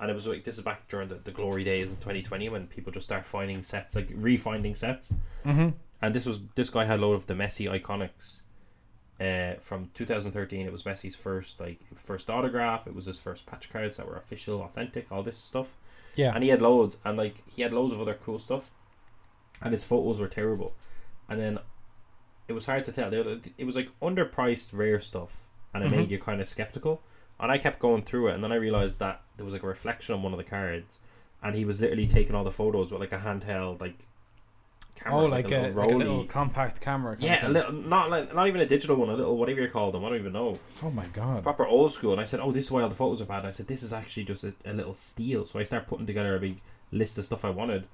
and 0.00 0.10
it 0.10 0.14
was 0.14 0.26
like 0.26 0.44
this 0.44 0.56
is 0.56 0.64
back 0.64 0.88
during 0.88 1.08
the, 1.08 1.16
the 1.16 1.30
glory 1.30 1.62
days 1.62 1.90
in 1.90 1.98
2020 1.98 2.48
when 2.48 2.68
people 2.68 2.90
just 2.90 3.04
start 3.04 3.26
finding 3.26 3.60
sets, 3.60 3.94
like 3.96 4.08
refinding 4.16 4.74
sets. 4.74 5.12
Mm-hmm. 5.44 5.68
And 6.00 6.14
this 6.14 6.24
was 6.24 6.40
this 6.54 6.70
guy 6.70 6.86
had 6.86 7.00
a 7.00 7.02
load 7.02 7.16
of 7.16 7.26
the 7.26 7.34
Messi 7.34 7.68
iconics. 7.68 8.40
Uh, 9.22 9.54
from 9.60 9.88
2013, 9.94 10.66
it 10.66 10.72
was 10.72 10.82
Messi's 10.82 11.14
first 11.14 11.60
like 11.60 11.78
first 11.94 12.28
autograph. 12.28 12.86
It 12.88 12.94
was 12.94 13.04
his 13.06 13.20
first 13.20 13.46
patch 13.46 13.70
cards 13.70 13.96
that 13.96 14.06
were 14.08 14.16
official, 14.16 14.62
authentic, 14.62 15.12
all 15.12 15.22
this 15.22 15.38
stuff. 15.38 15.72
Yeah, 16.16 16.32
And 16.34 16.42
he 16.42 16.50
had 16.50 16.60
loads, 16.60 16.98
and 17.04 17.16
like 17.16 17.36
he 17.46 17.62
had 17.62 17.72
loads 17.72 17.92
of 17.92 18.00
other 18.00 18.14
cool 18.14 18.38
stuff, 18.38 18.72
and 19.62 19.72
his 19.72 19.84
photos 19.84 20.20
were 20.20 20.28
terrible. 20.28 20.74
And 21.28 21.40
then 21.40 21.58
it 22.48 22.52
was 22.52 22.66
hard 22.66 22.84
to 22.86 22.92
tell. 22.92 23.14
It 23.14 23.64
was 23.64 23.76
like 23.76 23.88
underpriced 24.00 24.76
rare 24.76 24.98
stuff, 25.00 25.46
and 25.72 25.84
it 25.84 25.88
Mhm. 25.88 25.96
made 25.96 26.10
you 26.10 26.18
kind 26.18 26.40
of 26.40 26.48
skeptical. 26.48 27.00
And 27.38 27.50
I 27.52 27.58
kept 27.58 27.78
going 27.78 28.02
through 28.02 28.28
it, 28.28 28.34
and 28.34 28.42
then 28.44 28.52
I 28.52 28.56
realized 28.56 28.98
that 28.98 29.22
there 29.36 29.44
was 29.44 29.54
like 29.54 29.62
a 29.62 29.66
reflection 29.68 30.14
on 30.14 30.22
one 30.22 30.32
of 30.32 30.38
the 30.38 30.44
cards, 30.44 30.98
and 31.42 31.54
he 31.54 31.64
was 31.64 31.80
literally 31.80 32.06
taking 32.08 32.34
all 32.34 32.44
the 32.44 32.50
photos 32.50 32.90
with 32.92 33.00
like 33.00 33.12
a 33.12 33.18
handheld 33.18 33.80
like 33.80 34.06
camera, 35.04 35.20
oh, 35.20 35.26
like, 35.26 35.44
a, 35.46 35.48
little 35.48 35.72
like 35.82 35.90
a 35.90 35.94
little 35.94 36.24
compact 36.24 36.80
camera. 36.80 37.16
yeah, 37.18 37.46
a 37.46 37.50
little, 37.50 37.72
not 37.72 38.10
like 38.10 38.34
not 38.34 38.46
even 38.48 38.60
a 38.60 38.66
digital 38.66 38.96
one, 38.96 39.08
a 39.10 39.14
little 39.14 39.36
whatever 39.36 39.60
you 39.60 39.68
call 39.68 39.90
them. 39.90 40.04
I 40.04 40.08
don't 40.08 40.18
even 40.18 40.32
know 40.32 40.58
Oh 40.82 40.90
my 40.90 41.06
god. 41.06 41.42
proper 41.42 41.66
old 41.66 41.92
school. 41.92 42.12
And 42.12 42.20
I 42.20 42.24
said, 42.24 42.40
"Oh, 42.40 42.52
this 42.52 42.64
is 42.66 42.70
why 42.70 42.82
all 42.82 42.88
the 42.88 42.94
photos 42.94 43.20
are 43.20 43.26
bad." 43.26 43.38
And 43.40 43.48
I 43.48 43.50
said, 43.50 43.66
"This 43.68 43.82
is 43.82 43.92
actually 43.92 44.24
just 44.24 44.44
a, 44.44 44.54
a 44.64 44.72
little 44.72 44.92
steal." 44.94 45.44
So 45.44 45.58
I 45.58 45.62
start 45.64 45.86
putting 45.86 46.06
together 46.06 46.34
a 46.36 46.40
big 46.40 46.60
list 46.90 47.18
of 47.18 47.24
stuff 47.24 47.44
I 47.44 47.50
wanted, 47.50 47.86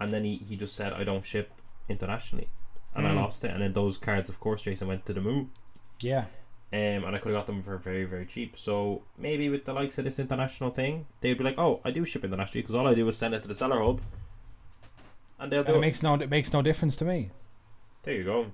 and 0.00 0.12
then 0.12 0.24
he, 0.24 0.36
he 0.36 0.56
just 0.56 0.74
said, 0.74 0.92
"I 0.92 1.04
don't 1.04 1.24
ship 1.24 1.50
internationally," 1.88 2.48
and 2.94 3.06
I 3.06 3.10
Mm. 3.12 3.16
lost 3.16 3.44
it. 3.44 3.50
And 3.50 3.62
then 3.62 3.72
those 3.72 3.96
cards, 3.98 4.28
of 4.28 4.38
course, 4.40 4.62
Jason 4.62 4.88
went 4.88 5.04
to 5.06 5.12
the 5.12 5.20
moon, 5.20 5.50
Yeah, 6.00 6.24
um, 6.72 7.04
and 7.04 7.14
I 7.14 7.18
could 7.18 7.32
have 7.32 7.38
got 7.40 7.46
them 7.46 7.60
for 7.62 7.76
very 7.78 8.04
very 8.04 8.26
cheap. 8.26 8.56
So 8.56 9.02
maybe 9.18 9.48
with 9.48 9.64
the 9.64 9.72
likes 9.72 9.98
of 9.98 10.04
this 10.04 10.18
international 10.18 10.70
thing, 10.70 11.06
they'd 11.20 11.38
be 11.38 11.44
like, 11.44 11.58
"Oh, 11.58 11.80
I 11.84 11.90
do 11.90 12.04
ship 12.04 12.24
internationally 12.24 12.62
because 12.62 12.74
all 12.74 12.86
I 12.88 12.94
do 12.94 13.06
is 13.08 13.16
send 13.16 13.34
it 13.34 13.42
to 13.42 13.48
the 13.48 13.54
seller 13.54 13.80
hub." 13.82 14.00
And 15.42 15.52
they'll 15.52 15.64
do 15.64 15.74
it 15.74 15.76
it. 15.76 15.80
makes 15.80 16.02
no 16.02 16.14
it 16.14 16.30
makes 16.30 16.52
no 16.52 16.62
difference 16.62 16.96
to 16.96 17.04
me. 17.04 17.30
There 18.04 18.14
you 18.14 18.24
go. 18.24 18.52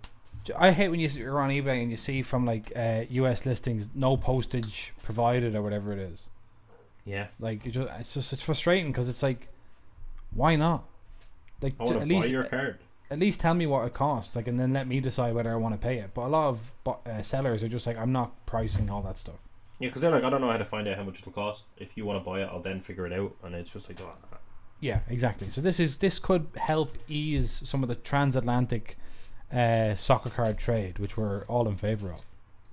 I 0.57 0.73
hate 0.73 0.89
when 0.89 1.01
you 1.01 1.09
you're 1.09 1.41
on 1.41 1.51
eBay 1.51 1.83
and 1.83 1.91
you 1.91 1.97
see 1.97 2.23
from 2.23 2.47
like 2.47 2.73
uh, 2.77 3.05
US 3.11 3.45
listings 3.47 3.91
no 3.95 4.17
postage 4.17 4.95
provided 5.03 5.55
or 5.55 5.63
whatever 5.63 5.93
it 5.93 5.99
is. 5.99 6.29
Yeah, 7.05 7.29
Like 7.39 7.67
it 7.67 7.71
just, 7.71 7.89
it's 8.01 8.15
just 8.15 8.33
it's 8.33 8.43
frustrating 8.43 8.93
because 8.93 9.09
it's 9.09 9.23
like, 9.23 9.49
why 10.31 10.57
not? 10.57 10.85
Like 11.61 11.75
at 11.81 12.07
least 12.09 12.29
your 12.29 12.45
card. 12.45 12.79
at 13.11 13.19
least 13.19 13.41
tell 13.41 13.55
me 13.55 13.67
what 13.67 13.87
it 13.87 13.95
costs, 13.95 14.37
like, 14.37 14.49
and 14.49 14.61
then 14.61 14.73
let 14.73 14.87
me 14.87 15.01
decide 15.01 15.35
whether 15.35 15.53
I 15.53 15.57
want 15.57 15.75
to 15.75 15.79
pay 15.79 15.99
it. 15.99 16.13
But 16.15 16.27
a 16.27 16.29
lot 16.29 16.49
of 16.49 16.73
uh, 16.87 17.23
sellers 17.23 17.63
are 17.65 17.69
just 17.69 17.87
like, 17.87 17.97
I'm 17.99 18.13
not 18.13 18.45
pricing 18.47 18.91
all 18.91 19.03
that 19.03 19.19
stuff. 19.19 19.37
Yeah, 19.79 19.89
because 19.89 20.03
they're 20.03 20.11
like, 20.11 20.25
I 20.25 20.31
don't 20.31 20.41
know 20.41 20.51
how 20.51 20.57
to 20.59 20.65
find 20.65 20.89
out 20.89 20.97
how 20.97 21.05
much 21.05 21.21
it'll 21.21 21.33
cost. 21.33 21.65
If 21.77 21.97
you 21.97 22.05
want 22.05 22.23
to 22.23 22.29
buy 22.29 22.43
it, 22.43 22.49
I'll 22.53 22.61
then 22.63 22.81
figure 22.81 23.07
it 23.07 23.13
out. 23.13 23.35
And 23.43 23.55
it's 23.55 23.73
just 23.73 23.89
like, 23.89 24.01
oh, 24.03 24.13
Yeah, 24.81 25.01
exactly. 25.09 25.51
So 25.51 25.61
this 25.61 25.81
is 25.81 25.99
this 25.99 26.19
could 26.19 26.47
help 26.57 26.97
ease 27.09 27.61
some 27.65 27.83
of 27.83 27.89
the 27.89 27.97
transatlantic 27.97 28.97
uh, 29.53 29.95
soccer 29.95 30.31
card 30.31 30.59
trade, 30.59 30.99
which 30.99 31.17
we're 31.17 31.45
all 31.47 31.69
in 31.69 31.77
favor 31.77 32.13
of. 32.13 32.21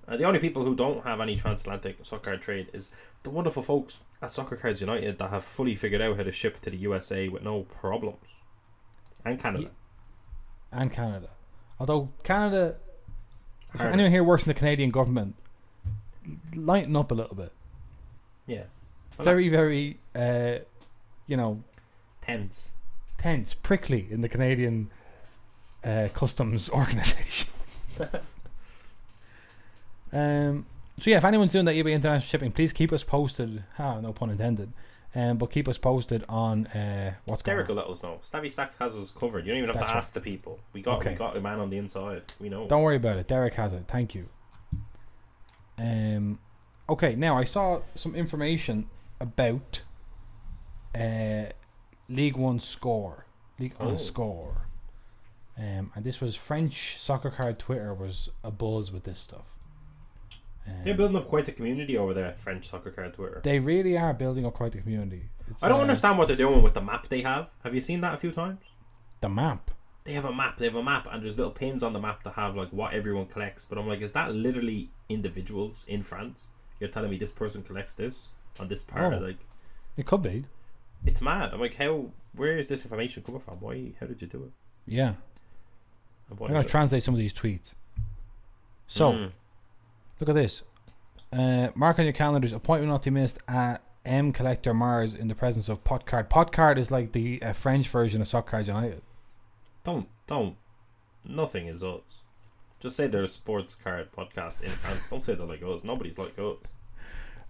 Uh, 0.07 0.17
the 0.17 0.23
only 0.23 0.39
people 0.39 0.63
who 0.63 0.75
don't 0.75 1.03
have 1.03 1.19
any 1.19 1.35
transatlantic 1.35 1.97
soccer 2.05 2.31
card 2.31 2.41
trade 2.41 2.69
is 2.73 2.91
the 3.23 3.29
wonderful 3.31 3.63
folks 3.63 3.99
at 4.21 4.31
Soccer 4.31 4.55
Cards 4.55 4.81
United 4.81 5.17
that 5.17 5.29
have 5.31 5.43
fully 5.43 5.75
figured 5.75 6.01
out 6.01 6.15
how 6.15 6.23
to 6.23 6.31
ship 6.31 6.59
to 6.61 6.69
the 6.69 6.77
USA 6.77 7.27
with 7.27 7.43
no 7.43 7.63
problems. 7.63 8.35
And 9.25 9.39
Canada. 9.39 9.71
and 10.71 10.91
Canada. 10.91 11.29
Although 11.79 12.09
Canada, 12.23 12.75
if 13.73 13.81
anyone 13.81 14.11
here 14.11 14.23
works 14.23 14.45
in 14.45 14.49
the 14.49 14.53
Canadian 14.53 14.91
government, 14.91 15.35
lighten 16.53 16.95
up 16.95 17.11
a 17.11 17.15
little 17.15 17.35
bit. 17.35 17.51
Yeah. 18.45 18.63
Very, 19.19 19.49
very, 19.49 19.97
uh, 20.13 20.59
you 21.25 21.37
know, 21.37 21.63
Tense. 22.25 22.73
tense, 23.17 23.53
prickly 23.53 24.07
in 24.09 24.21
the 24.21 24.29
Canadian 24.29 24.89
uh, 25.83 26.07
customs 26.13 26.69
organization. 26.81 27.49
um. 30.11 30.65
So 30.97 31.09
yeah, 31.11 31.17
if 31.17 31.25
anyone's 31.25 31.51
doing 31.51 31.65
that 31.65 31.75
eBay 31.75 31.91
international 31.91 32.25
shipping, 32.25 32.51
please 32.53 32.71
keep 32.71 32.93
us 32.93 33.03
posted. 33.03 33.63
Ha, 33.75 33.99
no 33.99 34.13
pun 34.13 34.29
intended. 34.29 34.71
Um, 35.13 35.37
but 35.37 35.47
keep 35.51 35.67
us 35.67 35.77
posted 35.77 36.23
on 36.29 36.67
uh, 36.67 37.13
what's 37.25 37.41
going 37.41 37.55
Derek 37.57 37.69
on. 37.69 37.75
will 37.75 37.83
let 37.83 37.91
us 37.91 38.01
know. 38.03 38.19
Stabby 38.21 38.49
Stacks 38.51 38.75
has 38.77 38.95
us 38.95 39.11
covered. 39.11 39.45
You 39.45 39.51
don't 39.53 39.57
even 39.59 39.69
have 39.69 39.75
That's 39.75 39.87
to 39.87 39.93
right. 39.93 39.97
ask 39.99 40.13
the 40.13 40.21
people. 40.21 40.59
We 40.73 40.81
got 40.81 40.97
Okay. 40.99 41.11
we 41.11 41.15
got 41.15 41.35
a 41.37 41.41
man 41.41 41.59
on 41.59 41.69
the 41.69 41.77
inside. 41.77 42.23
We 42.39 42.47
know. 42.49 42.67
Don't 42.67 42.81
worry 42.81 42.95
about 42.97 43.17
it. 43.17 43.27
Derek 43.27 43.53
has 43.55 43.73
it. 43.73 43.83
Thank 43.87 44.15
you. 44.15 44.27
Um, 45.77 46.39
okay. 46.89 47.15
Now 47.15 47.37
I 47.37 47.43
saw 47.43 47.81
some 47.93 48.15
information 48.15 48.87
about 49.19 49.81
uh, 50.93 51.45
League 52.09 52.37
One 52.37 52.59
score, 52.59 53.25
League 53.59 53.75
One 53.77 53.93
Oh. 53.93 53.97
score, 53.97 54.67
um, 55.57 55.91
and 55.95 56.03
this 56.03 56.21
was 56.21 56.35
French 56.35 56.97
soccer 56.99 57.31
card 57.31 57.59
Twitter 57.59 57.93
was 57.93 58.29
a 58.43 58.51
buzz 58.51 58.91
with 58.91 59.03
this 59.03 59.19
stuff. 59.19 59.45
Um, 60.67 60.83
They're 60.83 60.95
building 60.95 61.17
up 61.17 61.27
quite 61.27 61.47
a 61.47 61.51
community 61.51 61.97
over 61.97 62.13
there, 62.13 62.33
French 62.35 62.67
soccer 62.67 62.89
card 62.91 63.13
Twitter. 63.13 63.41
They 63.43 63.59
really 63.59 63.97
are 63.97 64.13
building 64.13 64.45
up 64.45 64.55
quite 64.55 64.71
the 64.71 64.79
community. 64.79 65.29
It's, 65.47 65.61
I 65.61 65.69
don't 65.69 65.79
uh, 65.79 65.83
understand 65.83 66.17
what 66.17 66.27
they're 66.27 66.37
doing 66.37 66.63
with 66.63 66.73
the 66.73 66.81
map 66.81 67.07
they 67.07 67.21
have. 67.21 67.49
Have 67.63 67.75
you 67.75 67.81
seen 67.81 68.01
that 68.01 68.13
a 68.13 68.17
few 68.17 68.31
times? 68.31 68.59
the 69.21 69.29
map. 69.29 69.71
They 70.03 70.13
have 70.13 70.25
a 70.25 70.33
map. 70.33 70.57
They 70.57 70.65
have 70.65 70.75
a 70.75 70.83
map, 70.83 71.07
and 71.11 71.23
there's 71.23 71.37
little 71.37 71.51
pins 71.51 71.81
on 71.81 71.93
the 71.93 71.99
map 71.99 72.21
that 72.23 72.33
have 72.33 72.55
like 72.55 72.69
what 72.69 72.93
everyone 72.93 73.25
collects. 73.25 73.65
But 73.65 73.79
I'm 73.79 73.87
like, 73.87 74.01
is 74.01 74.11
that 74.11 74.35
literally 74.35 74.91
individuals 75.09 75.85
in 75.87 76.03
France? 76.03 76.39
you're 76.79 76.89
telling 76.89 77.09
me 77.09 77.17
this 77.17 77.31
person 77.31 77.63
collects 77.63 77.95
this 77.95 78.27
on 78.59 78.67
this 78.67 78.83
part. 78.83 79.13
Oh. 79.13 79.17
Like 79.17 79.37
It 79.97 80.05
could 80.05 80.21
be. 80.21 80.45
It's 81.05 81.21
mad. 81.21 81.51
I'm 81.53 81.59
like, 81.59 81.75
how? 81.75 82.11
Where 82.33 82.57
is 82.57 82.67
this 82.67 82.83
information 82.83 83.23
coming 83.23 83.39
from? 83.41 83.55
Why? 83.59 83.93
How 83.99 84.05
did 84.07 84.21
you 84.21 84.27
do 84.27 84.43
it? 84.43 84.51
Yeah. 84.85 85.13
I'm 86.29 86.37
gonna 86.37 86.63
translate 86.63 87.03
some 87.03 87.13
of 87.13 87.19
these 87.19 87.33
tweets. 87.33 87.73
So 88.87 89.11
Mm. 89.13 89.31
look 90.19 90.29
at 90.29 90.35
this. 90.35 90.63
Uh, 91.31 91.69
mark 91.75 91.99
on 91.99 92.05
your 92.05 92.13
calendars. 92.13 92.51
Appointment 92.53 92.91
not 92.91 93.03
to 93.03 93.11
be 93.11 93.19
missed 93.19 93.37
at 93.47 93.81
M 94.05 94.31
Collector 94.33 94.73
Mars 94.73 95.13
in 95.13 95.27
the 95.27 95.35
presence 95.35 95.69
of 95.69 95.83
Potcard. 95.83 96.29
Potcard 96.29 96.77
is 96.77 96.91
like 96.91 97.11
the 97.11 97.41
uh, 97.41 97.53
French 97.53 97.87
version 97.89 98.21
of 98.21 98.27
Soccer 98.27 98.59
United. 98.59 99.01
don't 99.83 100.07
don't. 100.27 100.55
Nothing 101.23 101.67
is 101.67 101.83
us. 101.83 102.01
Just 102.79 102.95
say 102.97 103.07
they're 103.07 103.23
a 103.23 103.27
sports 103.27 103.73
card 103.75 104.11
podcast 104.11 104.61
in 104.61 104.69
France. 104.69 105.09
Don't 105.09 105.21
say 105.23 105.33
they're 105.35 105.45
like 105.47 105.63
us. 105.63 105.83
Nobody's 105.83 106.19
like 106.19 106.37
us. 106.37 106.57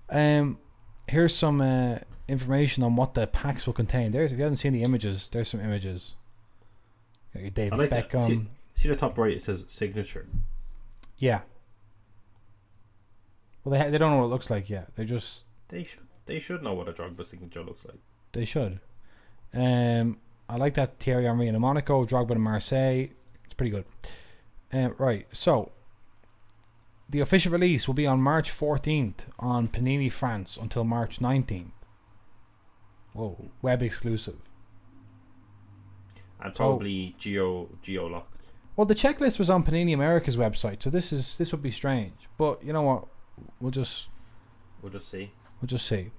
Um, 0.09 0.59
here's 1.07 1.35
some 1.35 1.59
uh, 1.61 1.99
information 2.27 2.83
on 2.83 2.95
what 2.95 3.13
the 3.13 3.27
packs 3.27 3.65
will 3.67 3.73
contain. 3.73 4.11
There's 4.11 4.31
if 4.31 4.37
you 4.37 4.43
haven't 4.43 4.57
seen 4.57 4.73
the 4.73 4.83
images, 4.83 5.29
there's 5.31 5.49
some 5.49 5.59
images. 5.61 6.15
David 7.33 7.73
I 7.73 7.75
like 7.75 7.89
that. 7.89 8.09
Beckham. 8.09 8.27
See- 8.27 8.47
See 8.73 8.89
the 8.89 8.95
top 8.95 9.17
right? 9.17 9.31
It 9.33 9.41
says 9.41 9.63
signature. 9.69 10.27
Yeah. 11.17 11.41
Well, 13.63 13.71
they 13.71 13.79
ha- 13.79 13.89
they 13.89 13.97
don't 13.97 14.11
know 14.11 14.17
what 14.17 14.25
it 14.25 14.29
looks 14.29 14.49
like 14.49 14.69
yet. 14.69 14.93
They 14.95 15.05
just 15.05 15.45
They 15.69 15.83
should 15.83 16.01
they 16.25 16.39
should 16.39 16.61
know 16.63 16.73
what 16.73 16.89
a 16.89 16.93
Drogba 16.93 17.23
signature 17.23 17.63
looks 17.63 17.85
like. 17.85 17.99
they 18.33 18.45
should. 18.45 18.79
Um, 19.53 20.17
I 20.49 20.57
like 20.57 20.73
that 20.73 20.99
Thierry 20.99 21.23
Henry 21.25 21.47
in 21.47 21.59
Monaco, 21.59 22.05
Drogba 22.05 22.31
in 22.31 22.41
Marseille. 22.41 23.07
It's 23.45 23.53
pretty 23.55 23.69
good. 23.71 23.85
Um, 24.73 24.95
right, 24.97 25.25
so 25.31 25.71
the 27.09 27.19
official 27.21 27.51
release 27.51 27.87
will 27.87 27.93
be 27.93 28.07
on 28.07 28.21
March 28.21 28.51
14th 28.51 29.25
on 29.39 29.67
Panini 29.69 30.11
France 30.11 30.57
until 30.61 30.83
March 30.83 31.19
19th. 31.19 31.71
Whoa, 33.15 33.49
web 33.61 33.81
exclusive. 33.81 34.37
And 36.39 36.51
oh. 36.51 36.55
probably 36.55 37.15
geo 37.17 37.69
geo 37.81 38.05
locked. 38.07 38.51
Well, 38.75 38.85
the 38.85 38.93
checklist 38.93 39.39
was 39.39 39.49
on 39.49 39.63
Panini 39.63 39.93
America's 39.93 40.37
website, 40.37 40.83
so 40.83 40.89
this 40.91 41.11
is 41.11 41.35
this 41.37 41.51
would 41.51 41.63
be 41.63 41.71
strange. 41.71 42.29
But 42.37 42.63
you 42.63 42.73
know 42.73 42.83
what? 42.83 43.07
We'll 43.59 43.71
just 43.71 44.09
We'll 44.85 44.91
just 44.91 45.09
see. 45.09 45.31
We'll 45.59 45.67
just 45.67 45.87
see. 45.87 46.11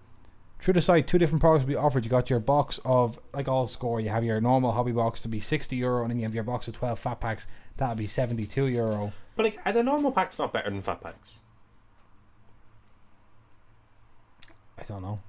Through 0.59 0.75
the 0.75 0.83
site, 0.83 1.07
two 1.07 1.19
different 1.19 1.41
products 1.41 1.63
will 1.63 1.69
be 1.69 1.77
offered. 1.77 2.05
You 2.05 2.11
got 2.11 2.29
your 2.29 2.41
box 2.41 2.81
of 2.85 3.21
like 3.33 3.47
all 3.47 3.69
score. 3.69 4.01
You 4.01 4.09
have 4.09 4.25
your 4.25 4.41
normal 4.41 4.73
hobby 4.73 4.91
box 4.91 5.21
to 5.21 5.29
be 5.29 5.39
sixty 5.39 5.77
euro, 5.77 6.03
and 6.03 6.11
then 6.11 6.19
you 6.19 6.25
have 6.25 6.35
your 6.35 6.43
box 6.43 6.67
of 6.67 6.75
twelve 6.75 6.99
fat 6.99 7.21
packs. 7.21 7.47
That'll 7.77 7.95
be 7.95 8.09
seventy 8.09 8.45
two 8.45 8.67
euro. 8.67 9.13
But 9.37 9.45
like, 9.45 9.59
are 9.65 9.71
the 9.71 9.85
normal 9.85 10.11
packs 10.11 10.37
not 10.39 10.53
better 10.53 10.69
than 10.69 10.83
fat 10.83 11.01
packs? 11.01 11.39
I 14.77 14.83
don't 14.83 15.03
know. 15.03 15.21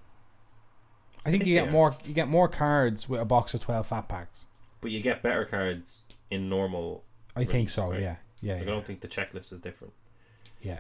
I 1.28 1.32
think, 1.32 1.46
you 1.46 1.54
get 1.56 1.72
more. 1.72 1.96
You 2.06 2.14
get 2.14 2.28
more 2.28 2.48
cards 2.48 3.08
with 3.10 3.20
a 3.22 3.26
box 3.26 3.54
of 3.54 3.62
twelve 3.62 3.88
fat 3.88 4.08
packs. 4.08 4.46
But 4.82 4.92
you 4.92 5.02
get 5.02 5.22
better 5.22 5.46
cards 5.46 6.02
in 6.32 6.50
normal. 6.50 7.04
I 7.36 7.44
think 7.46 7.70
so. 7.70 7.90
right? 7.92 8.02
Yeah, 8.02 8.16
yeah, 8.42 8.54
Like, 8.56 8.64
I 8.64 8.66
don't 8.66 8.86
think 8.86 9.02
the 9.02 9.08
checklist 9.08 9.52
is 9.54 9.60
different. 9.60 9.94
yeah. 10.62 10.80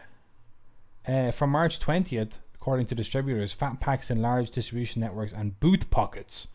Uh, 1.07 1.31
from 1.31 1.49
March 1.51 1.79
twentieth, 1.79 2.39
according 2.55 2.85
to 2.87 2.95
distributors, 2.95 3.53
fat 3.53 3.79
packs 3.79 4.09
in 4.11 4.21
large 4.21 4.49
distribution 4.51 5.01
networks 5.01 5.33
and 5.33 5.59
boot 5.59 5.89
pockets. 5.89 6.47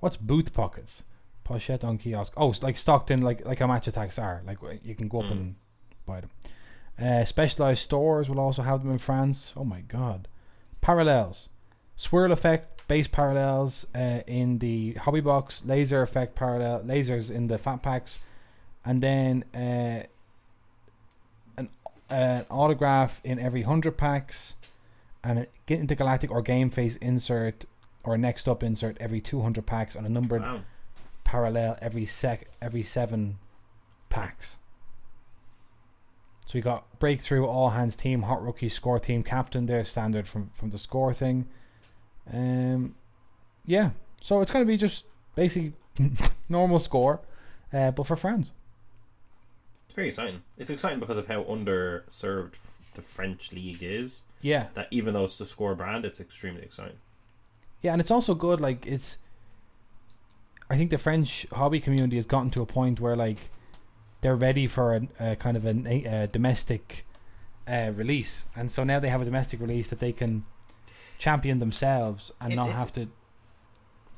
What's 0.00 0.16
boot 0.16 0.52
pockets? 0.52 1.04
Pochette 1.44 1.84
on 1.84 1.96
kiosk. 1.98 2.32
Oh, 2.36 2.50
it's 2.50 2.62
like 2.62 2.76
stocked 2.76 3.10
in 3.10 3.22
like 3.22 3.44
like 3.46 3.58
how 3.60 3.66
Match 3.66 3.86
Attax 3.86 4.20
are. 4.22 4.42
Like 4.46 4.58
you 4.84 4.94
can 4.94 5.08
go 5.08 5.20
up 5.20 5.26
Mm. 5.26 5.30
and 5.32 5.54
buy 6.06 6.20
them. 6.22 6.30
Uh, 7.00 7.24
specialized 7.24 7.82
stores 7.82 8.28
will 8.28 8.40
also 8.40 8.62
have 8.62 8.82
them 8.82 8.90
in 8.92 8.98
France. 8.98 9.52
Oh 9.56 9.64
my 9.64 9.80
god. 9.80 10.28
Parallels. 10.80 11.48
Swirl 11.96 12.32
effect 12.32 12.77
base 12.88 13.06
parallels 13.06 13.86
uh, 13.94 14.20
in 14.26 14.58
the 14.58 14.94
hobby 14.94 15.20
box, 15.20 15.62
laser 15.64 16.02
effect 16.02 16.34
parallel 16.34 16.80
lasers 16.80 17.30
in 17.30 17.46
the 17.46 17.58
fat 17.58 17.82
packs, 17.82 18.18
and 18.84 19.02
then 19.02 19.44
uh, 19.54 20.02
an 21.56 21.68
an 22.10 22.46
autograph 22.50 23.20
in 23.22 23.38
every 23.38 23.62
hundred 23.62 23.96
packs, 23.96 24.54
and 25.22 25.46
get 25.66 25.78
into 25.78 25.94
galactic 25.94 26.30
or 26.30 26.42
game 26.42 26.70
face 26.70 26.96
insert 26.96 27.66
or 28.04 28.16
next 28.16 28.48
up 28.48 28.62
insert 28.62 28.96
every 29.00 29.20
two 29.20 29.42
hundred 29.42 29.66
packs, 29.66 29.94
and 29.94 30.06
a 30.06 30.08
numbered 30.08 30.42
Wow. 30.42 30.62
parallel 31.24 31.76
every 31.82 32.06
sec 32.06 32.48
every 32.62 32.82
seven 32.82 33.38
packs. 34.08 34.56
So 36.46 36.52
we 36.54 36.62
got 36.62 36.98
breakthrough 36.98 37.44
all 37.44 37.70
hands 37.70 37.94
team, 37.94 38.22
hot 38.22 38.42
rookie 38.42 38.70
score 38.70 38.98
team 38.98 39.22
captain 39.22 39.66
there 39.66 39.84
standard 39.84 40.26
from 40.26 40.50
from 40.54 40.70
the 40.70 40.78
score 40.78 41.12
thing. 41.12 41.46
Um, 42.32 42.94
yeah. 43.66 43.90
So 44.20 44.40
it's 44.40 44.50
gonna 44.50 44.64
be 44.64 44.76
just 44.76 45.04
basically 45.34 45.72
normal 46.48 46.78
score, 46.78 47.20
uh, 47.72 47.90
but 47.92 48.06
for 48.06 48.16
friends. 48.16 48.52
It's 49.84 49.94
very 49.94 50.08
exciting. 50.08 50.42
It's 50.56 50.70
exciting 50.70 51.00
because 51.00 51.16
of 51.18 51.26
how 51.26 51.44
underserved 51.44 52.56
the 52.94 53.02
French 53.02 53.52
league 53.52 53.82
is. 53.82 54.22
Yeah, 54.40 54.66
That 54.74 54.86
even 54.92 55.14
though 55.14 55.24
it's 55.24 55.38
the 55.38 55.46
score 55.46 55.74
brand, 55.74 56.04
it's 56.04 56.20
extremely 56.20 56.62
exciting. 56.62 56.98
yeah, 57.82 57.90
and 57.92 58.00
it's 58.00 58.10
also 58.10 58.34
good. 58.34 58.60
Like 58.60 58.86
it's, 58.86 59.16
I 60.70 60.76
think 60.76 60.90
the 60.90 60.98
French 60.98 61.46
hobby 61.52 61.80
community 61.80 62.16
has 62.16 62.26
gotten 62.26 62.50
to 62.50 62.62
a 62.62 62.66
point 62.66 63.00
where 63.00 63.16
like 63.16 63.50
they're 64.20 64.36
ready 64.36 64.66
for 64.68 64.94
a, 64.94 65.08
a 65.32 65.36
kind 65.36 65.56
of 65.56 65.64
a, 65.66 65.70
a 66.04 66.26
domestic 66.28 67.04
uh, 67.66 67.90
release, 67.94 68.44
and 68.54 68.70
so 68.70 68.84
now 68.84 69.00
they 69.00 69.08
have 69.08 69.22
a 69.22 69.24
domestic 69.24 69.60
release 69.60 69.88
that 69.88 69.98
they 69.98 70.12
can 70.12 70.44
champion 71.18 71.58
themselves 71.58 72.32
and 72.40 72.52
It- 72.52 72.56
not 72.56 72.70
have 72.70 72.92
to. 72.94 73.08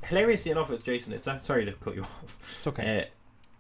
Hilariously 0.05 0.51
enough, 0.51 0.71
it's 0.71 0.83
Jason. 0.83 1.13
It's 1.13 1.27
not, 1.27 1.45
sorry 1.45 1.65
to 1.67 1.73
cut 1.73 1.95
you 1.95 2.03
off. 2.03 2.37
It's 2.41 2.67
okay. 2.67 3.01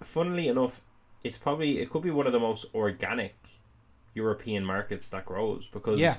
Uh, 0.00 0.05
funnily 0.05 0.48
enough, 0.48 0.81
it's 1.22 1.37
probably 1.37 1.79
it 1.81 1.90
could 1.90 2.03
be 2.03 2.11
one 2.11 2.26
of 2.26 2.33
the 2.33 2.40
most 2.40 2.64
organic 2.74 3.35
European 4.14 4.64
markets 4.64 5.11
that 5.11 5.26
grows 5.26 5.68
because 5.68 6.00
yeah, 6.00 6.16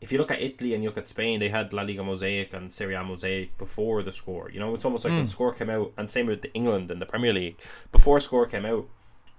if 0.00 0.10
you 0.10 0.16
look 0.18 0.30
at 0.30 0.40
Italy 0.40 0.72
and 0.74 0.82
you 0.82 0.88
look 0.88 0.96
at 0.96 1.06
Spain, 1.06 1.38
they 1.38 1.50
had 1.50 1.72
La 1.74 1.82
Liga 1.82 2.02
Mosaic 2.02 2.54
and 2.54 2.72
Serie 2.72 2.94
A 2.94 3.04
Mosaic 3.04 3.56
before 3.58 4.02
the 4.02 4.12
score. 4.12 4.50
You 4.50 4.58
know, 4.58 4.74
it's 4.74 4.84
almost 4.86 5.04
like 5.04 5.12
when 5.12 5.24
Mm. 5.24 5.28
score 5.28 5.52
came 5.52 5.68
out, 5.70 5.92
and 5.98 6.08
same 6.08 6.26
with 6.26 6.46
England 6.54 6.90
and 6.90 7.00
the 7.00 7.06
Premier 7.06 7.32
League. 7.34 7.60
Before 7.92 8.18
score 8.20 8.46
came 8.46 8.64
out, 8.64 8.88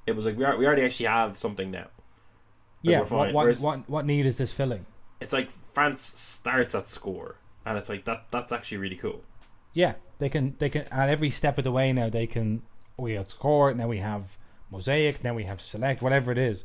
it 0.05 0.15
was 0.15 0.25
like 0.27 0.37
we, 0.37 0.43
are, 0.45 0.55
we 0.57 0.67
already 0.67 0.83
actually 0.83 1.07
have 1.07 1.37
something 1.37 1.71
now. 1.71 1.87
yeah. 2.83 2.99
What, 3.01 3.11
what, 3.11 3.33
Whereas- 3.33 3.61
what 3.63 3.89
what 3.89 4.05
need 4.05 4.25
is 4.27 4.37
this 4.37 4.53
filling? 4.53 4.85
It's 5.19 5.33
like 5.33 5.49
France 5.73 6.01
starts 6.01 6.73
at 6.75 6.87
score, 6.87 7.35
and 7.65 7.77
it's 7.77 7.89
like 7.89 8.05
that. 8.05 8.25
That's 8.31 8.51
actually 8.51 8.77
really 8.77 8.95
cool. 8.95 9.21
Yeah, 9.73 9.95
they 10.19 10.29
can 10.29 10.55
they 10.59 10.69
can 10.69 10.83
at 10.91 11.09
every 11.09 11.29
step 11.29 11.57
of 11.57 11.63
the 11.63 11.71
way 11.71 11.91
now 11.93 12.09
they 12.09 12.27
can 12.27 12.61
we 12.97 13.13
have 13.13 13.29
score 13.29 13.73
now 13.73 13.87
we 13.87 13.99
have 13.99 14.37
mosaic 14.71 15.23
now 15.23 15.33
we 15.33 15.43
have 15.45 15.61
select 15.61 16.01
whatever 16.01 16.31
it 16.31 16.37
is. 16.37 16.63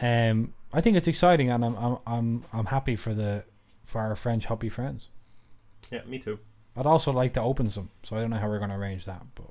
Um, 0.00 0.54
I 0.72 0.80
think 0.80 0.96
it's 0.96 1.08
exciting 1.08 1.50
and 1.50 1.64
I'm 1.64 1.74
I'm 1.76 1.98
I'm 2.06 2.44
I'm 2.52 2.66
happy 2.66 2.94
for 2.96 3.12
the 3.14 3.44
for 3.84 4.00
our 4.00 4.14
French 4.16 4.46
hobby 4.46 4.68
friends. 4.68 5.08
Yeah, 5.90 6.02
me 6.06 6.18
too. 6.18 6.38
I'd 6.76 6.86
also 6.86 7.10
like 7.12 7.32
to 7.34 7.42
open 7.42 7.70
some, 7.70 7.90
so 8.04 8.16
I 8.16 8.20
don't 8.20 8.30
know 8.30 8.36
how 8.36 8.48
we're 8.48 8.58
going 8.58 8.70
to 8.70 8.76
arrange 8.76 9.04
that, 9.06 9.22
but 9.34 9.50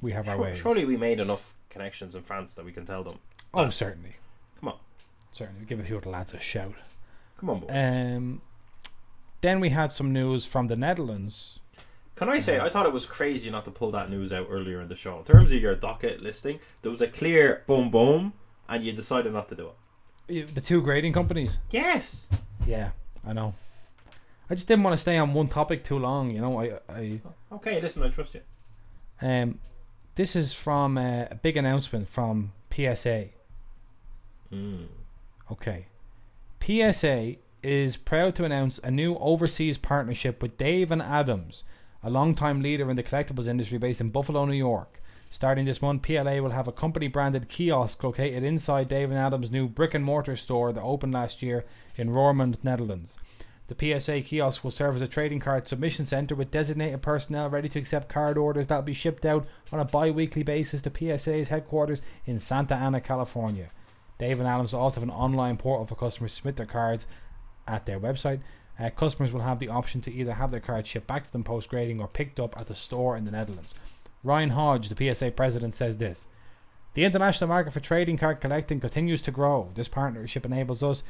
we 0.00 0.10
have 0.12 0.26
our 0.28 0.34
Sure, 0.34 0.44
ways. 0.44 0.56
surely 0.56 0.84
we 0.84 0.96
made 0.96 1.20
enough 1.20 1.54
connections 1.70 2.16
in 2.16 2.22
France 2.22 2.54
that 2.54 2.64
we 2.64 2.72
can 2.72 2.84
tell 2.84 3.04
them. 3.04 3.20
oh, 3.54 3.68
certainly. 3.70 4.16
Come 4.58 4.70
on. 4.70 4.78
Certainly, 5.30 5.66
give 5.66 5.78
a 5.78 5.84
few 5.84 5.96
of 5.96 6.02
the 6.02 6.10
lads 6.10 6.34
a 6.34 6.40
shout. 6.40 6.74
Come 7.42 7.50
on, 7.50 7.60
boy. 7.60 7.66
Um, 7.70 8.40
then 9.40 9.58
we 9.58 9.70
had 9.70 9.90
some 9.90 10.12
news 10.12 10.44
from 10.46 10.68
the 10.68 10.76
Netherlands. 10.76 11.58
Can 12.14 12.28
I 12.28 12.38
say, 12.38 12.60
I 12.60 12.68
thought 12.68 12.86
it 12.86 12.92
was 12.92 13.04
crazy 13.04 13.50
not 13.50 13.64
to 13.64 13.72
pull 13.72 13.90
that 13.90 14.08
news 14.10 14.32
out 14.32 14.46
earlier 14.48 14.80
in 14.80 14.86
the 14.86 14.94
show. 14.94 15.18
In 15.18 15.24
terms 15.24 15.50
of 15.50 15.60
your 15.60 15.74
docket 15.74 16.22
listing, 16.22 16.60
there 16.82 16.90
was 16.92 17.00
a 17.00 17.08
clear 17.08 17.64
boom 17.66 17.90
boom, 17.90 18.34
and 18.68 18.84
you 18.84 18.92
decided 18.92 19.32
not 19.32 19.48
to 19.48 19.56
do 19.56 19.70
it. 20.28 20.54
The 20.54 20.60
two 20.60 20.80
grading 20.82 21.14
companies. 21.14 21.58
Yes. 21.70 22.26
Yeah, 22.64 22.90
I 23.26 23.32
know. 23.32 23.54
I 24.48 24.54
just 24.54 24.68
didn't 24.68 24.84
want 24.84 24.94
to 24.94 24.98
stay 24.98 25.18
on 25.18 25.34
one 25.34 25.48
topic 25.48 25.82
too 25.82 25.98
long. 25.98 26.30
You 26.30 26.40
know, 26.42 26.60
I, 26.60 26.78
I 26.88 27.20
Okay, 27.50 27.80
listen, 27.80 28.04
I 28.04 28.08
trust 28.10 28.34
you. 28.36 28.42
um, 29.20 29.58
this 30.14 30.36
is 30.36 30.52
from 30.52 30.96
uh, 30.96 31.24
a 31.28 31.34
big 31.34 31.56
announcement 31.56 32.08
from 32.08 32.52
PSA. 32.72 33.30
Mm. 34.52 34.86
Okay, 35.50 35.86
PSA 36.64 37.34
is 37.64 37.96
proud 37.96 38.36
to 38.36 38.44
announce 38.44 38.78
a 38.78 38.90
new 38.92 39.14
overseas 39.14 39.78
partnership 39.78 40.40
with 40.40 40.56
Dave 40.56 40.92
and 40.92 41.02
Adams, 41.02 41.64
a 42.04 42.10
longtime 42.10 42.62
leader 42.62 42.88
in 42.88 42.94
the 42.94 43.02
collectibles 43.02 43.48
industry 43.48 43.78
based 43.78 44.00
in 44.00 44.10
Buffalo, 44.10 44.44
New 44.44 44.52
York. 44.52 45.02
Starting 45.28 45.64
this 45.64 45.82
month, 45.82 46.06
PSA 46.06 46.40
will 46.40 46.50
have 46.50 46.68
a 46.68 46.72
company 46.72 47.08
branded 47.08 47.48
kiosk 47.48 48.04
located 48.04 48.44
inside 48.44 48.88
Dave 48.88 49.10
and 49.10 49.18
Adams' 49.18 49.50
new 49.50 49.66
brick 49.66 49.92
and 49.92 50.04
mortar 50.04 50.36
store 50.36 50.72
that 50.72 50.84
opened 50.84 51.12
last 51.12 51.42
year 51.42 51.64
in 51.96 52.10
Roermond, 52.10 52.62
Netherlands. 52.62 53.16
The 53.66 54.00
PSA 54.00 54.20
kiosk 54.20 54.62
will 54.62 54.70
serve 54.70 54.94
as 54.94 55.02
a 55.02 55.08
trading 55.08 55.40
card 55.40 55.66
submission 55.66 56.06
center 56.06 56.36
with 56.36 56.52
designated 56.52 57.02
personnel 57.02 57.50
ready 57.50 57.70
to 57.70 57.80
accept 57.80 58.08
card 58.08 58.38
orders 58.38 58.68
that 58.68 58.76
will 58.76 58.82
be 58.82 58.94
shipped 58.94 59.24
out 59.24 59.48
on 59.72 59.80
a 59.80 59.84
bi 59.84 60.12
weekly 60.12 60.44
basis 60.44 60.82
to 60.82 60.92
PSA's 60.96 61.48
headquarters 61.48 62.02
in 62.24 62.38
Santa 62.38 62.76
Ana, 62.76 63.00
California. 63.00 63.70
Dave 64.22 64.38
and 64.38 64.48
Adams 64.48 64.72
also 64.72 65.00
have 65.00 65.08
an 65.08 65.12
online 65.12 65.56
portal 65.56 65.84
for 65.84 65.96
customers 65.96 66.30
to 66.30 66.36
submit 66.36 66.54
their 66.54 66.64
cards 66.64 67.08
at 67.66 67.86
their 67.86 67.98
website. 67.98 68.38
Uh, 68.78 68.88
customers 68.88 69.32
will 69.32 69.40
have 69.40 69.58
the 69.58 69.68
option 69.68 70.00
to 70.00 70.12
either 70.12 70.34
have 70.34 70.52
their 70.52 70.60
cards 70.60 70.88
shipped 70.88 71.08
back 71.08 71.24
to 71.24 71.32
them 71.32 71.42
post 71.42 71.68
grading 71.68 72.00
or 72.00 72.06
picked 72.06 72.38
up 72.38 72.56
at 72.56 72.68
the 72.68 72.74
store 72.76 73.16
in 73.16 73.24
the 73.24 73.32
Netherlands. 73.32 73.74
Ryan 74.22 74.50
Hoge, 74.50 74.88
the 74.88 75.14
PSA 75.14 75.32
president, 75.32 75.74
says 75.74 75.98
this 75.98 76.28
The 76.94 77.04
international 77.04 77.48
market 77.48 77.72
for 77.72 77.80
trading 77.80 78.16
card 78.16 78.40
collecting 78.40 78.78
continues 78.78 79.22
to 79.22 79.32
grow. 79.32 79.72
This 79.74 79.88
partnership 79.88 80.46
enables 80.46 80.84
us 80.84 81.02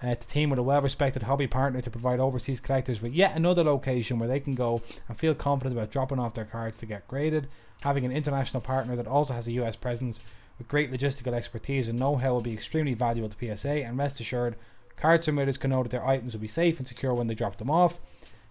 uh, 0.00 0.14
to 0.14 0.28
team 0.28 0.48
with 0.48 0.60
a 0.60 0.62
well 0.62 0.80
respected 0.80 1.24
hobby 1.24 1.48
partner 1.48 1.80
to 1.80 1.90
provide 1.90 2.20
overseas 2.20 2.60
collectors 2.60 3.02
with 3.02 3.12
yet 3.12 3.34
another 3.34 3.64
location 3.64 4.20
where 4.20 4.28
they 4.28 4.38
can 4.38 4.54
go 4.54 4.80
and 5.08 5.18
feel 5.18 5.34
confident 5.34 5.76
about 5.76 5.90
dropping 5.90 6.20
off 6.20 6.34
their 6.34 6.44
cards 6.44 6.78
to 6.78 6.86
get 6.86 7.08
graded. 7.08 7.48
Having 7.82 8.04
an 8.04 8.12
international 8.12 8.60
partner 8.60 8.94
that 8.94 9.08
also 9.08 9.34
has 9.34 9.48
a 9.48 9.52
US 9.52 9.74
presence 9.74 10.20
with 10.60 10.68
great 10.68 10.92
logistical 10.92 11.32
expertise 11.32 11.88
and 11.88 11.98
know 11.98 12.16
how 12.16 12.34
will 12.34 12.42
be 12.42 12.52
extremely 12.52 12.92
valuable 12.92 13.30
to 13.30 13.56
PSA, 13.56 13.82
and 13.82 13.96
rest 13.96 14.20
assured, 14.20 14.56
card 14.96 15.22
submitters 15.22 15.58
can 15.58 15.70
know 15.70 15.82
that 15.82 15.88
their 15.88 16.06
items 16.06 16.34
will 16.34 16.40
be 16.40 16.46
safe 16.46 16.78
and 16.78 16.86
secure 16.86 17.14
when 17.14 17.26
they 17.26 17.34
drop 17.34 17.56
them 17.56 17.70
off. 17.70 17.98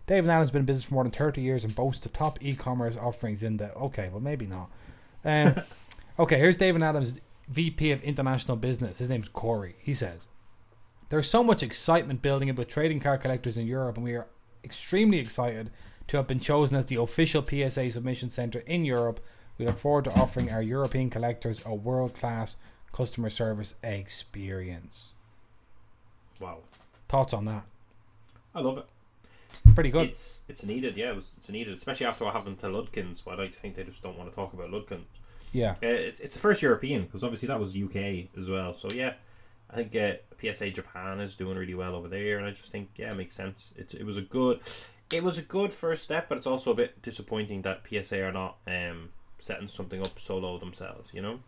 David 0.07 0.31
Allen's 0.31 0.49
been 0.49 0.61
in 0.61 0.65
business 0.65 0.85
for 0.85 0.95
more 0.95 1.03
than 1.03 1.11
30 1.11 1.39
years 1.39 1.63
and 1.63 1.75
boasts 1.75 2.01
the 2.01 2.09
top 2.09 2.43
e 2.43 2.55
commerce 2.55 2.97
offerings 2.97 3.43
in 3.43 3.57
the. 3.57 3.71
Okay, 3.75 4.09
well, 4.09 4.19
maybe 4.19 4.47
not. 4.47 4.71
Um, 5.23 5.61
okay, 6.19 6.39
here's 6.39 6.57
David 6.57 6.81
Adams, 6.81 7.19
VP 7.47 7.91
of 7.91 8.01
International 8.01 8.57
Business. 8.57 8.97
His 8.97 9.07
name's 9.07 9.29
Corey. 9.29 9.75
He 9.77 9.93
says, 9.93 10.21
There's 11.09 11.29
so 11.29 11.43
much 11.43 11.61
excitement 11.61 12.23
building 12.23 12.49
up 12.49 12.57
with 12.57 12.69
trading 12.69 12.99
card 12.99 13.21
collectors 13.21 13.55
in 13.55 13.67
Europe, 13.67 13.97
and 13.97 14.03
we 14.03 14.15
are 14.15 14.25
extremely 14.63 15.19
excited 15.19 15.69
to 16.07 16.17
have 16.17 16.25
been 16.25 16.39
chosen 16.39 16.75
as 16.75 16.87
the 16.87 16.95
official 16.95 17.45
PSA 17.47 17.91
submission 17.91 18.31
center 18.31 18.59
in 18.61 18.83
Europe. 18.83 19.23
We 19.59 19.65
look 19.65 19.77
forward 19.77 20.05
to 20.05 20.13
offering 20.13 20.49
our 20.51 20.61
European 20.61 21.09
collectors 21.09 21.61
a 21.65 21.75
world 21.75 22.15
class 22.15 22.55
customer 22.93 23.29
service 23.29 23.75
experience. 23.83 25.09
Wow. 26.39 26.59
Thoughts 27.09 27.33
on 27.33 27.45
that? 27.45 27.65
I 28.55 28.61
love 28.61 28.77
it. 28.77 28.85
Pretty 29.75 29.91
good. 29.91 30.07
It's 30.09 30.41
it's 30.47 30.63
needed, 30.63 30.95
yeah. 30.95 31.09
It 31.09 31.15
was, 31.15 31.35
it's 31.37 31.49
needed, 31.49 31.73
especially 31.73 32.05
after 32.05 32.23
what 32.23 32.33
happened 32.33 32.59
to 32.59 32.67
Ludkins. 32.67 33.21
But 33.23 33.39
I 33.41 33.49
think 33.49 33.75
they 33.75 33.83
just 33.83 34.01
don't 34.01 34.17
want 34.17 34.29
to 34.29 34.35
talk 34.35 34.53
about 34.53 34.69
Ludkins. 34.69 35.03
yeah. 35.51 35.71
Uh, 35.71 35.87
it's, 35.87 36.21
it's 36.21 36.33
the 36.33 36.39
first 36.39 36.61
European 36.61 37.03
because 37.03 37.23
obviously 37.23 37.47
that 37.47 37.59
was 37.59 37.75
UK 37.75 38.29
as 38.37 38.49
well. 38.49 38.71
So 38.71 38.87
yeah, 38.95 39.13
I 39.69 39.83
think 39.83 39.95
uh, 39.95 40.17
PSA 40.41 40.71
Japan 40.71 41.19
is 41.19 41.35
doing 41.35 41.57
really 41.57 41.75
well 41.75 41.95
over 41.95 42.07
there, 42.07 42.37
and 42.37 42.47
I 42.47 42.51
just 42.51 42.71
think 42.71 42.89
yeah, 42.95 43.07
it 43.07 43.17
makes 43.17 43.35
sense. 43.35 43.71
It's 43.75 43.93
it 43.93 44.05
was 44.05 44.15
a 44.15 44.21
good, 44.21 44.61
it 45.11 45.21
was 45.21 45.37
a 45.37 45.41
good 45.41 45.73
first 45.73 46.03
step, 46.03 46.29
but 46.29 46.37
it's 46.37 46.47
also 46.47 46.71
a 46.71 46.75
bit 46.75 47.01
disappointing 47.01 47.63
that 47.63 47.85
PSA 47.85 48.23
are 48.23 48.31
not 48.31 48.57
um 48.65 49.09
setting 49.39 49.67
something 49.67 50.01
up 50.01 50.19
solo 50.19 50.57
themselves. 50.57 51.11
You 51.13 51.21
know. 51.21 51.39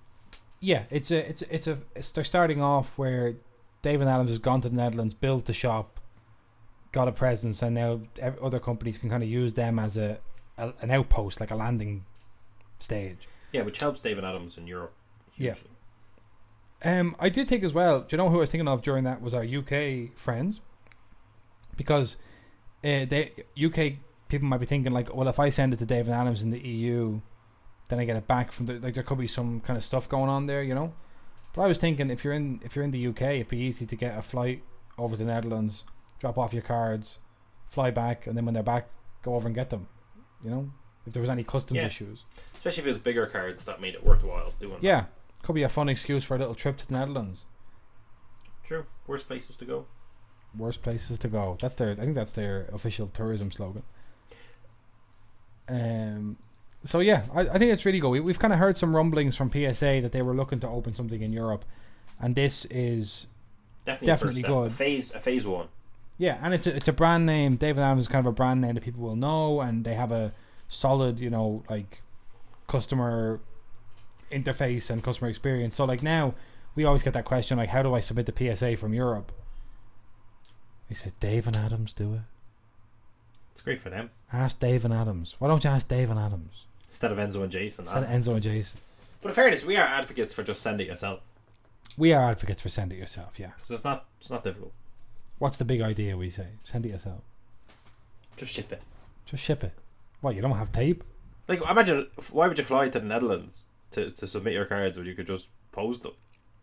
Yeah, 0.60 0.84
it's 0.90 1.12
a 1.12 1.30
it's 1.30 1.42
a- 1.42 1.56
it's 1.56 1.68
a 1.68 1.78
it's, 1.96 2.12
they're 2.12 2.24
starting 2.24 2.62
off 2.62 2.98
where 2.98 3.36
David 3.82 4.08
Adams 4.08 4.30
has 4.30 4.40
gone 4.40 4.62
to 4.62 4.70
the 4.70 4.76
Netherlands, 4.76 5.14
built 5.14 5.46
the 5.46 5.54
shop, 5.54 6.00
got 6.92 7.08
a 7.08 7.12
presence, 7.12 7.62
and 7.62 7.76
now 7.76 8.02
other 8.42 8.60
companies 8.60 8.98
can 8.98 9.10
kind 9.10 9.24
of 9.24 9.30
use 9.30 9.54
them 9.56 9.80
as 9.80 9.98
a, 9.98 10.20
a 10.58 10.74
an 10.82 10.92
outpost, 10.92 11.40
like 11.40 11.52
a 11.52 11.56
landing 11.56 12.06
stage. 12.80 13.28
Yeah, 13.52 13.64
which 13.64 13.80
helps 13.80 14.02
David 14.02 14.24
Adams 14.24 14.58
in 14.58 14.68
Europe. 14.68 14.94
Yeah. 15.36 15.54
Hugely. 15.54 15.70
Um, 16.84 17.16
I 17.20 17.30
did 17.30 17.48
think 17.48 17.64
as 17.64 17.74
well. 17.74 18.02
Do 18.02 18.08
you 18.12 18.18
know 18.18 18.30
who 18.30 18.38
I 18.38 18.40
was 18.40 18.50
thinking 18.52 18.68
of 18.68 18.82
during 18.82 19.04
that 19.04 19.22
was 19.22 19.34
our 19.34 19.44
UK 19.44 20.16
friends, 20.16 20.62
because 21.78 22.18
uh, 22.84 23.06
they 23.06 23.32
UK 23.62 23.94
people 24.30 24.48
might 24.48 24.60
be 24.60 24.66
thinking 24.66 24.92
like, 24.94 25.14
well, 25.16 25.28
if 25.28 25.40
I 25.40 25.50
send 25.50 25.74
it 25.74 25.80
to 25.80 25.86
David 25.86 26.14
Adams 26.14 26.42
in 26.44 26.50
the 26.52 26.60
EU, 26.60 27.20
then 27.92 28.00
I 28.00 28.06
get 28.06 28.16
it 28.16 28.26
back 28.28 28.52
from 28.52 28.66
the 28.66 28.80
like 28.80 28.94
there 28.96 29.04
could 29.04 29.18
be 29.20 29.28
some 29.28 29.60
kind 29.60 29.78
of 29.78 29.84
stuff 29.84 30.10
going 30.10 30.30
on 30.30 30.46
there, 30.48 30.64
you 30.64 30.74
know. 30.74 30.94
But 31.54 31.64
I 31.64 31.68
was 31.68 31.78
thinking 31.78 32.10
if 32.10 32.24
you're 32.24 32.34
in 32.34 32.60
if 32.64 32.76
you're 32.76 32.86
in 32.86 32.92
the 32.92 33.08
UK, 33.08 33.22
it'd 33.22 33.50
be 33.50 33.58
easy 33.60 33.86
to 33.86 33.96
get 33.96 34.18
a 34.18 34.22
flight 34.22 34.64
over 34.98 35.16
to 35.18 35.24
the 35.24 35.32
Netherlands, 35.32 35.84
drop 36.20 36.38
off 36.38 36.54
your 36.54 36.62
cards, 36.64 37.20
fly 37.68 37.92
back, 37.92 38.26
and 38.28 38.36
then 38.38 38.46
when 38.46 38.54
they're 38.54 38.64
back, 38.64 38.88
go 39.22 39.36
over 39.36 39.48
and 39.48 39.54
get 39.56 39.70
them. 39.70 39.88
You 40.44 40.50
know, 40.50 40.72
if 41.06 41.14
there 41.14 41.22
was 41.22 41.30
any 41.30 41.44
customs 41.44 41.78
Yeah. 41.80 41.86
issues. 41.88 42.24
Especially 42.54 42.82
if 42.82 42.88
it 42.88 42.92
was 42.92 42.98
bigger 43.00 43.26
cards, 43.28 43.66
that 43.66 43.82
made 43.82 43.94
it 43.96 44.04
worthwhile 44.06 44.54
doing. 44.60 44.74
that. 44.74 44.84
Yeah, 44.84 45.06
could 45.44 45.54
be 45.56 45.64
a 45.64 45.70
fun 45.70 45.90
excuse 45.90 46.24
for 46.24 46.36
a 46.36 46.40
little 46.40 46.56
trip 46.56 46.78
to 46.78 46.88
the 46.88 46.94
Netherlands. 46.94 47.46
True. 48.64 48.86
Worst 49.08 49.28
places 49.28 49.58
to 49.58 49.66
go. 49.66 49.86
Worst 50.58 50.82
places 50.82 51.18
to 51.20 51.28
go. 51.28 51.58
That's 51.60 51.76
their. 51.76 51.92
I 51.92 51.96
think 51.96 52.16
that's 52.16 52.32
their 52.34 52.70
official 52.72 53.08
tourism 53.08 53.52
slogan. 53.52 53.84
Um. 55.70 56.38
So 56.84 57.00
yeah, 57.00 57.26
I, 57.34 57.42
I 57.42 57.58
think 57.58 57.72
it's 57.72 57.86
really 57.86 58.00
good. 58.00 58.10
We, 58.10 58.20
we've 58.20 58.40
kind 58.40 58.54
of 58.54 58.60
heard 58.60 58.78
some 58.78 58.96
rumblings 58.96 59.36
from 59.36 59.52
PSA 59.52 60.02
that 60.02 60.12
they 60.12 60.22
were 60.22 60.34
looking 60.34 60.60
to 60.62 60.68
open 60.68 60.94
something 60.94 61.22
in 61.22 61.32
Europe, 61.32 61.64
and 62.20 62.36
this 62.36 62.66
is 62.66 63.28
Definitely, 63.86 64.06
Definitely 64.06 64.42
first 64.42 64.48
good. 64.48 64.68
A 64.68 64.70
phase, 64.70 65.12
a 65.12 65.20
phase 65.20 65.48
one. 65.48 65.68
yeah, 66.18 66.38
and 66.42 66.54
it's 66.54 66.68
a, 66.68 66.76
it's 66.76 66.88
a 66.88 66.94
brand 66.94 67.26
name. 67.26 67.56
David 67.56 67.82
Adams 67.82 68.02
is 68.02 68.08
kind 68.08 68.26
of 68.26 68.32
a 68.32 68.36
brand 68.36 68.62
name 68.62 68.76
that 68.76 68.84
people 68.84 69.02
will 69.02 69.16
know, 69.16 69.62
and 69.62 69.84
they 69.84 69.96
have 69.96 70.12
a 70.12 70.34
solid, 70.70 71.20
you 71.20 71.30
know, 71.30 71.64
like 71.70 72.02
customer 72.68 73.40
interface 74.32 74.90
and 74.90 75.04
customer 75.04 75.30
experience. 75.30 75.76
So 75.76 75.86
like 75.86 76.04
now, 76.04 76.36
we 76.76 76.86
always 76.86 77.04
get 77.04 77.14
that 77.14 77.26
question 77.26 77.58
like, 77.58 77.70
how 77.70 77.82
do 77.82 77.94
I 77.94 78.00
submit 78.00 78.28
the 78.28 78.56
PSA 78.56 78.78
from 78.78 78.94
Europe? 78.94 79.32
He 80.88 80.96
said, 80.96 81.14
Dave 81.20 81.48
and 81.48 81.56
Adams 81.56 81.94
do 81.94 82.14
it. 82.14 82.22
It's 83.52 83.62
great 83.62 83.80
for 83.80 83.90
them 83.90 84.12
Ask 84.32 84.60
Dave 84.60 84.86
and 84.86 84.94
Adams. 84.94 85.36
Why 85.40 85.48
don't 85.48 85.64
you 85.64 85.70
ask 85.70 85.88
Dave 85.88 86.10
and 86.10 86.20
Adams? 86.20 86.66
Instead 86.92 87.12
of 87.12 87.18
Enzo 87.18 87.42
and 87.42 87.52
Jason. 87.52 87.86
Instead 87.86 88.04
of 88.04 88.10
Enzo 88.10 88.34
and 88.34 88.44
Jason. 88.44 88.80
But 89.22 89.30
in 89.30 89.36
fairness, 89.36 89.64
we 89.64 89.78
are 89.78 89.88
advocates 89.88 90.34
for 90.34 90.44
just 90.44 90.62
send 90.62 90.82
it 90.82 90.88
yourself 90.88 91.22
We 91.98 92.12
are 92.12 92.30
advocates 92.30 92.62
for 92.62 92.70
send 92.70 92.92
it 92.92 92.98
yourself. 92.98 93.40
Yeah. 93.40 93.52
because 93.56 93.72
it's 93.72 93.84
not 93.84 94.06
it's 94.20 94.30
not 94.30 94.44
difficult. 94.44 94.74
What's 95.40 95.58
the 95.58 95.66
big 95.66 95.82
idea? 95.82 96.18
We 96.18 96.30
say 96.30 96.48
send 96.64 96.86
it 96.86 96.90
yourself. 96.90 97.22
Just 98.36 98.52
ship 98.52 98.72
it. 98.72 98.82
Just 99.26 99.44
ship 99.44 99.64
it. 99.64 99.74
What? 100.20 100.36
You 100.36 100.42
don't 100.42 100.58
have 100.58 100.72
tape? 100.72 101.04
Like 101.48 101.62
imagine 101.70 102.08
why 102.32 102.48
would 102.48 102.58
you 102.58 102.64
fly 102.64 102.90
to 102.90 103.00
the 103.00 103.06
Netherlands 103.06 103.62
to, 103.92 104.12
to 104.12 104.28
submit 104.28 104.54
your 104.54 104.66
cards 104.66 104.98
when 104.98 105.08
you 105.08 105.16
could 105.16 105.28
just 105.28 105.48
post 105.72 106.04
them? 106.04 106.14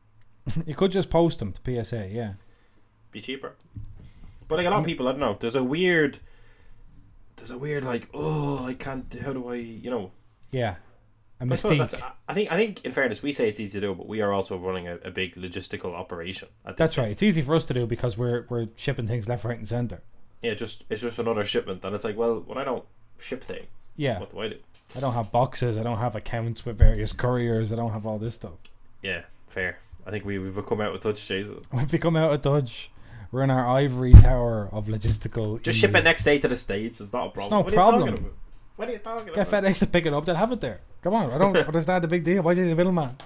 you 0.66 0.74
could 0.74 0.92
just 0.92 1.08
post 1.08 1.38
them 1.38 1.52
to 1.52 1.84
PSA. 1.84 2.08
Yeah. 2.10 2.34
Be 3.12 3.20
cheaper. 3.22 3.54
But 4.46 4.56
like 4.56 4.66
a 4.66 4.70
lot 4.70 4.80
of 4.80 4.84
mm. 4.84 4.88
people, 4.88 5.08
I 5.08 5.12
don't 5.12 5.20
know. 5.20 5.36
There's 5.40 5.56
a 5.56 5.64
weird. 5.64 6.18
There's 7.36 7.50
a 7.50 7.58
weird 7.58 7.84
like 7.84 8.08
oh 8.12 8.66
I 8.66 8.74
can't 8.74 9.16
how 9.22 9.32
do 9.32 9.48
I 9.48 9.54
you 9.54 9.90
know 9.90 10.10
Yeah. 10.50 10.76
A 11.40 11.44
I 11.44 11.46
mystique. 11.46 11.78
that's- 11.78 12.02
I 12.28 12.34
think 12.34 12.50
I 12.50 12.56
think 12.56 12.84
in 12.84 12.90
fairness 12.92 13.22
we 13.22 13.32
say 13.32 13.48
it's 13.48 13.60
easy 13.60 13.80
to 13.80 13.86
do, 13.88 13.94
but 13.94 14.08
we 14.08 14.20
are 14.20 14.32
also 14.32 14.58
running 14.58 14.88
a, 14.88 14.94
a 15.04 15.10
big 15.10 15.36
logistical 15.36 15.94
operation. 15.94 16.48
At 16.66 16.76
That's 16.76 16.92
stage. 16.92 17.02
right. 17.02 17.10
It's 17.12 17.22
easy 17.22 17.42
for 17.42 17.54
us 17.54 17.64
to 17.66 17.74
do 17.74 17.86
because 17.86 18.18
we're 18.18 18.44
we're 18.48 18.66
shipping 18.76 19.06
things 19.06 19.28
left, 19.28 19.44
right, 19.44 19.56
and 19.56 19.66
center. 19.68 20.00
Yeah, 20.42 20.54
just 20.54 20.84
it's 20.90 21.02
just 21.02 21.18
another 21.18 21.44
shipment, 21.44 21.84
and 21.84 21.94
it's 21.94 22.04
like, 22.04 22.16
well, 22.16 22.40
when 22.46 22.58
I 22.58 22.64
don't 22.64 22.84
ship 23.20 23.42
things, 23.44 23.66
Yeah. 23.96 24.18
what 24.20 24.30
do 24.30 24.40
I 24.40 24.48
do? 24.48 24.56
I 24.96 25.00
don't 25.00 25.14
have 25.14 25.30
boxes. 25.30 25.76
I 25.78 25.82
don't 25.82 25.98
have 25.98 26.16
accounts 26.16 26.64
with 26.64 26.76
various 26.78 27.12
couriers. 27.12 27.72
I 27.72 27.76
don't 27.76 27.92
have 27.92 28.06
all 28.06 28.18
this 28.18 28.34
stuff. 28.36 28.52
Yeah, 29.02 29.22
fair. 29.48 29.78
I 30.06 30.10
think 30.10 30.24
we, 30.24 30.38
we've 30.38 30.64
come 30.66 30.80
out 30.80 30.92
with 30.92 31.02
touch, 31.02 31.28
Jason. 31.28 31.60
We've 31.72 31.90
become 31.90 32.16
out 32.16 32.32
of 32.32 32.40
touch. 32.40 32.90
We're 33.30 33.42
in 33.42 33.50
our 33.50 33.68
ivory 33.68 34.12
tower 34.14 34.70
of 34.72 34.86
logistical. 34.86 35.60
Just 35.62 35.78
ship 35.78 35.94
it 35.94 36.02
next 36.02 36.24
day 36.24 36.38
to 36.38 36.48
the 36.48 36.56
states. 36.56 36.98
It's 37.00 37.12
not 37.12 37.26
a 37.26 37.30
problem. 37.30 37.50
no 37.58 37.64
what 37.64 37.74
problem. 37.74 38.30
You 38.86 38.86
talking 38.86 38.86
about? 38.86 38.86
What 38.86 38.88
are 38.88 38.92
you 38.92 38.98
talking 38.98 39.34
Get 39.34 39.48
about? 39.48 39.64
FedEx 39.64 39.78
to 39.80 39.86
pick 39.86 40.06
it 40.06 40.12
up. 40.14 40.24
They'll 40.24 40.34
have 40.36 40.52
it 40.52 40.60
there. 40.60 40.80
Come 41.02 41.14
on. 41.14 41.30
I 41.32 41.38
don't 41.38 41.56
understand 41.56 42.04
the 42.04 42.08
big 42.08 42.24
deal. 42.24 42.42
Why 42.42 42.54
do 42.54 42.60
you 42.60 42.66
need 42.66 42.72
a 42.72 42.76
middleman? 42.76 43.16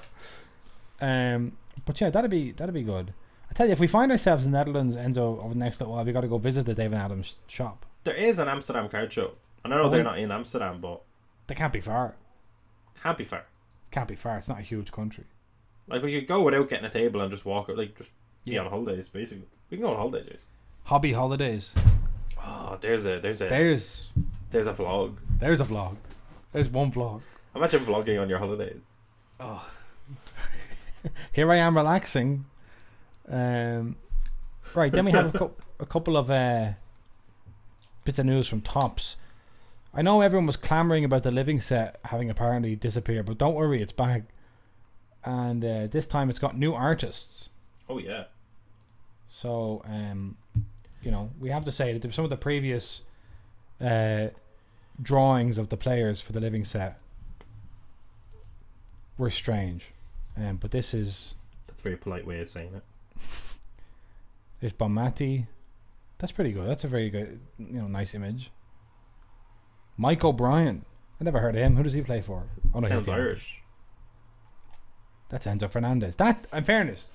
Um, 1.01 1.53
but 1.85 2.01
yeah, 2.01 2.11
that'd 2.11 2.31
be 2.31 2.53
that'd 2.53 2.75
be 2.75 2.83
good. 2.83 3.13
I 3.51 3.55
tell 3.55 3.67
you, 3.67 3.73
if 3.73 3.81
we 3.81 3.87
find 3.87 4.11
ourselves 4.11 4.45
in 4.47 4.53
the 4.53 4.59
Netherlands, 4.59 4.97
Enzo, 4.97 5.43
over 5.45 5.53
the 5.53 5.59
next 5.61 5.81
little 5.81 5.95
while, 5.95 6.05
we 6.05 6.13
got 6.13 6.23
to 6.23 6.29
go 6.29 6.39
visit 6.39 6.65
the 6.65 6.75
David 6.75 6.97
Adams 6.99 7.37
shop. 7.47 7.85
There 8.05 8.15
is 8.15 8.39
an 8.39 8.49
Amsterdam 8.49 8.89
card 8.89 9.13
show. 9.13 9.33
And 9.65 9.73
I 9.73 9.77
know 9.77 9.85
Oh, 9.85 9.89
they're 9.91 10.03
not 10.03 10.19
in 10.19 10.33
Amsterdam, 10.33 10.81
but 10.81 11.03
They 11.47 11.55
can't 11.55 11.73
be 11.73 11.81
far. 11.81 12.15
can't 13.03 13.19
be 13.19 13.25
far. 13.25 13.45
Can't 13.91 14.09
be 14.09 14.17
far. 14.17 14.39
It's 14.39 14.49
not 14.49 14.59
a 14.59 14.63
huge 14.63 14.91
country. 14.91 15.25
Like 15.89 16.03
we 16.03 16.13
could 16.19 16.27
go 16.29 16.43
without 16.43 16.69
getting 16.71 16.87
a 16.87 16.91
table 16.91 17.21
and 17.21 17.31
just 17.31 17.45
walk, 17.45 17.69
like 17.69 17.97
just 17.97 18.13
be 18.45 18.53
Yeah. 18.53 18.61
on 18.61 18.71
holidays, 18.71 19.09
basically. 19.09 19.47
We 19.71 19.77
can 19.77 19.85
go 19.87 19.91
on 19.93 19.97
holidays. 19.99 20.47
Hobby 20.85 21.13
holidays. 21.13 21.75
Oh, 22.45 22.79
there's 22.81 23.05
a 23.07 23.21
there's 23.21 23.41
a 23.43 23.47
There's 23.49 24.09
there's 24.53 24.67
a 24.67 24.73
vlog. 24.73 25.17
there's 25.39 25.61
a 25.61 25.65
vlog. 25.65 25.97
There's 26.53 26.69
one 26.69 26.93
vlog. 26.93 27.23
Imagine 27.55 27.81
vlogging 27.81 28.21
on 28.21 28.29
your 28.29 28.39
holidays. 28.39 28.81
Oh. 29.41 29.67
Here 31.33 31.51
I 31.51 31.57
am 31.57 31.77
relaxing. 31.77 32.45
Um, 33.29 33.97
right 34.75 34.93
then 34.93 35.05
we 35.07 35.13
have 35.13 35.35
a, 35.35 35.39
cou- 35.39 35.55
a 35.81 35.87
couple 35.87 36.17
of 36.17 36.31
uh, 36.31 36.73
bits 38.05 38.19
of 38.19 38.27
news 38.27 38.49
from 38.49 38.61
Topps. 38.61 39.17
I 39.95 40.03
know 40.03 40.21
everyone 40.21 40.47
was 40.47 40.57
clamoring 40.57 41.05
about 41.05 41.23
the 41.23 41.31
living 41.31 41.61
set 41.61 41.99
having 42.05 42.31
apparently 42.31 42.77
disappeared, 42.77 43.27
but 43.27 43.39
don't 43.39 43.55
worry, 43.55 43.83
it's 43.83 43.93
back. 43.93 44.23
And 45.25 45.65
uh, 45.65 45.87
this 45.89 46.07
time 46.07 46.31
it's 46.31 46.39
got 46.39 46.57
new 46.57 46.75
artists. 46.75 47.49
Oh 47.89 47.99
yeah. 47.99 48.25
So, 49.29 49.83
um, 49.87 50.37
you 51.03 51.11
know, 51.11 51.31
we 51.41 51.51
have 51.51 51.65
to 51.65 51.73
say 51.73 51.97
that 51.97 52.15
some 52.15 52.25
of 52.25 52.31
the 52.31 52.37
previous 52.37 53.03
uh, 53.81 54.29
drawings 55.03 55.59
of 55.59 55.69
the 55.69 55.77
players 55.77 56.21
for 56.21 56.33
the 56.33 56.41
living 56.41 56.65
set 56.65 56.99
were 59.19 59.31
strange. 59.31 59.87
Um, 60.37 60.57
but 60.57 60.71
this 60.71 60.95
is 60.95 61.35
That's 61.67 61.81
a 61.81 61.85
very 61.85 61.97
polite 61.97 62.27
way 62.27 62.41
of 62.41 62.49
saying 62.49 62.75
it. 62.75 62.83
there's 64.61 64.73
Bonmati, 64.73 65.47
That's 66.19 66.33
pretty 66.33 66.53
good. 66.53 66.69
That's 66.69 66.85
a 66.85 66.89
very 66.89 67.11
good, 67.11 67.41
you 67.59 67.81
know, 67.81 67.87
nice 67.87 68.15
image. 68.15 68.51
Mike 69.97 70.25
O'Brien. 70.25 70.85
I 71.21 71.25
never 71.25 71.41
heard 71.41 71.55
of 71.55 71.61
him. 71.61 71.77
Who 71.77 71.83
does 71.83 71.93
he 71.93 72.01
play 72.01 72.23
for? 72.23 72.45
Oh, 72.75 72.79
no, 72.79 72.81
he's 72.81 72.89
Sounds 72.89 73.09
Irish. 73.09 73.63
That's 75.29 75.47
Enzo 75.47 75.71
Fernandez. 75.71 76.17
That, 76.17 76.47
in 76.53 76.65
fairness, 76.65 77.11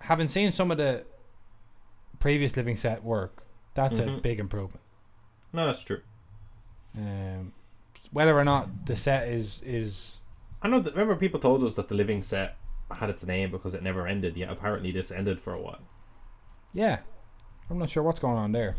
having 0.00 0.28
seen 0.28 0.52
some 0.52 0.70
of 0.70 0.76
the 0.76 1.04
previous 2.20 2.56
living 2.56 2.76
set 2.76 3.02
work, 3.02 3.42
that's 3.74 3.98
a 3.98 4.04
Mhm. 4.04 4.22
big 4.22 4.38
improvement. 4.40 4.81
No, 5.52 5.66
that's 5.66 5.84
true. 5.84 6.00
Um, 6.96 7.52
whether 8.10 8.38
or 8.38 8.44
not 8.44 8.86
the 8.86 8.96
set 8.96 9.28
is 9.28 9.62
is 9.64 10.20
I 10.62 10.68
know. 10.68 10.78
That, 10.78 10.92
remember, 10.92 11.16
people 11.16 11.40
told 11.40 11.62
us 11.62 11.74
that 11.74 11.88
the 11.88 11.94
living 11.94 12.22
set 12.22 12.56
had 12.90 13.10
its 13.10 13.24
name 13.24 13.50
because 13.50 13.74
it 13.74 13.82
never 13.82 14.06
ended. 14.06 14.36
Yet 14.36 14.50
apparently, 14.50 14.90
this 14.92 15.10
ended 15.10 15.40
for 15.40 15.54
a 15.54 15.60
while. 15.60 15.80
yeah, 16.72 16.98
I'm 17.70 17.78
not 17.78 17.90
sure 17.90 18.02
what's 18.02 18.20
going 18.20 18.36
on 18.36 18.52
there. 18.52 18.76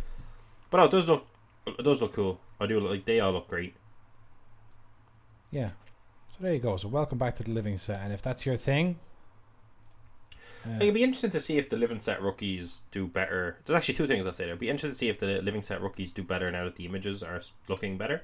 But 0.70 0.78
no, 0.78 0.86
it 0.86 0.92
does 0.92 1.10
look. 1.10 1.28
It 1.68 1.84
does 1.84 2.02
look 2.02 2.14
cool. 2.14 2.40
I 2.60 2.66
do 2.68 2.80
like. 2.80 3.06
They 3.06 3.20
all 3.20 3.34
look 3.34 3.48
great. 3.48 3.76
Yeah, 5.52 5.70
so 6.32 6.38
there 6.42 6.54
you 6.54 6.60
go. 6.60 6.78
So 6.78 6.88
welcome 6.88 7.18
back 7.18 7.36
to 7.38 7.44
the 7.44 7.52
living 7.52 7.78
set, 7.78 8.00
and 8.00 8.14
if 8.14 8.22
that's 8.22 8.46
your 8.46 8.58
thing, 8.58 9.00
Uh, 10.66 10.78
it'd 10.80 10.94
be 10.94 11.04
interesting 11.04 11.32
to 11.32 11.40
see 11.40 11.58
if 11.58 11.70
the 11.70 11.76
living 11.78 12.00
set 12.00 12.22
rookies 12.22 12.82
do 12.92 13.08
better. 13.08 13.58
There's 13.66 13.76
actually 13.78 13.96
two 13.96 14.08
things 14.08 14.26
I'll 14.26 14.34
say 14.34 14.44
there. 14.46 14.52
It'd 14.54 14.60
be 14.60 14.70
interesting 14.70 14.92
to 14.92 14.96
see 14.96 15.10
if 15.10 15.20
the 15.20 15.42
living 15.42 15.62
set 15.62 15.82
rookies 15.82 16.12
do 16.12 16.24
better 16.24 16.50
now 16.52 16.64
that 16.66 16.76
the 16.76 16.86
images 16.86 17.22
are 17.24 17.40
looking 17.68 17.98
better. 17.98 18.22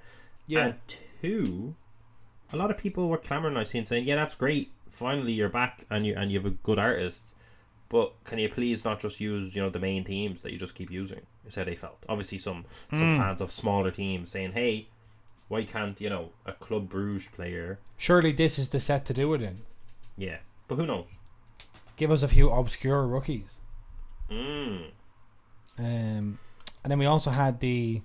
yeah, 0.48 0.66
And 0.68 0.76
two, 1.22 1.76
a 2.54 2.58
lot 2.58 2.72
of 2.72 2.78
people 2.78 3.10
were 3.10 3.18
clamoring 3.18 3.58
I 3.58 3.64
seen 3.64 3.86
saying, 3.86 4.06
"Yeah, 4.06 4.16
that's 4.16 4.36
great. 4.36 4.72
Finally, 4.90 5.34
you're 5.34 5.50
back 5.50 5.84
and 5.90 6.06
you 6.06 6.14
and 6.16 6.32
you 6.32 6.40
have 6.40 6.46
a 6.46 6.52
good 6.52 6.80
artist." 6.80 7.36
But 7.90 8.14
can 8.24 8.38
you 8.40 8.50
please 8.50 8.86
not 8.86 9.00
just 9.00 9.20
use 9.20 9.56
you 9.56 9.62
know 9.62 9.70
the 9.70 9.80
main 9.80 10.04
teams 10.04 10.42
that 10.44 10.52
you 10.54 10.60
just 10.60 10.76
keep 10.76 10.90
using? 10.92 11.22
Is 11.46 11.56
how 11.56 11.64
they 11.64 11.76
felt. 11.76 11.98
Obviously, 12.08 12.38
some 12.38 12.66
some 12.94 13.10
Mm. 13.10 13.18
fans 13.18 13.42
of 13.42 13.52
smaller 13.52 13.92
teams 13.92 14.30
saying, 14.30 14.52
"Hey, 14.54 14.88
why 15.48 15.64
can't 15.66 16.00
you 16.00 16.10
know 16.10 16.32
a 16.46 16.54
Club 16.54 16.88
Bruges 16.90 17.28
player?" 17.28 17.80
surely 17.98 18.32
this 18.32 18.58
is 18.58 18.70
the 18.70 18.80
set 18.80 19.06
to 19.06 19.14
do 19.14 19.34
it 19.34 19.42
in. 19.42 19.62
Yeah, 20.18 20.38
but 20.68 20.76
who 20.76 20.86
knows? 20.86 21.08
Give 22.00 22.12
us 22.12 22.24
a 22.24 22.28
few 22.30 22.50
obscure 22.50 23.06
rookies. 23.06 23.56
Mm. 24.32 24.86
Um, 25.78 26.40
and 26.84 26.92
then 26.92 26.98
we 26.98 27.06
also 27.06 27.30
had 27.32 27.60
the 27.60 28.02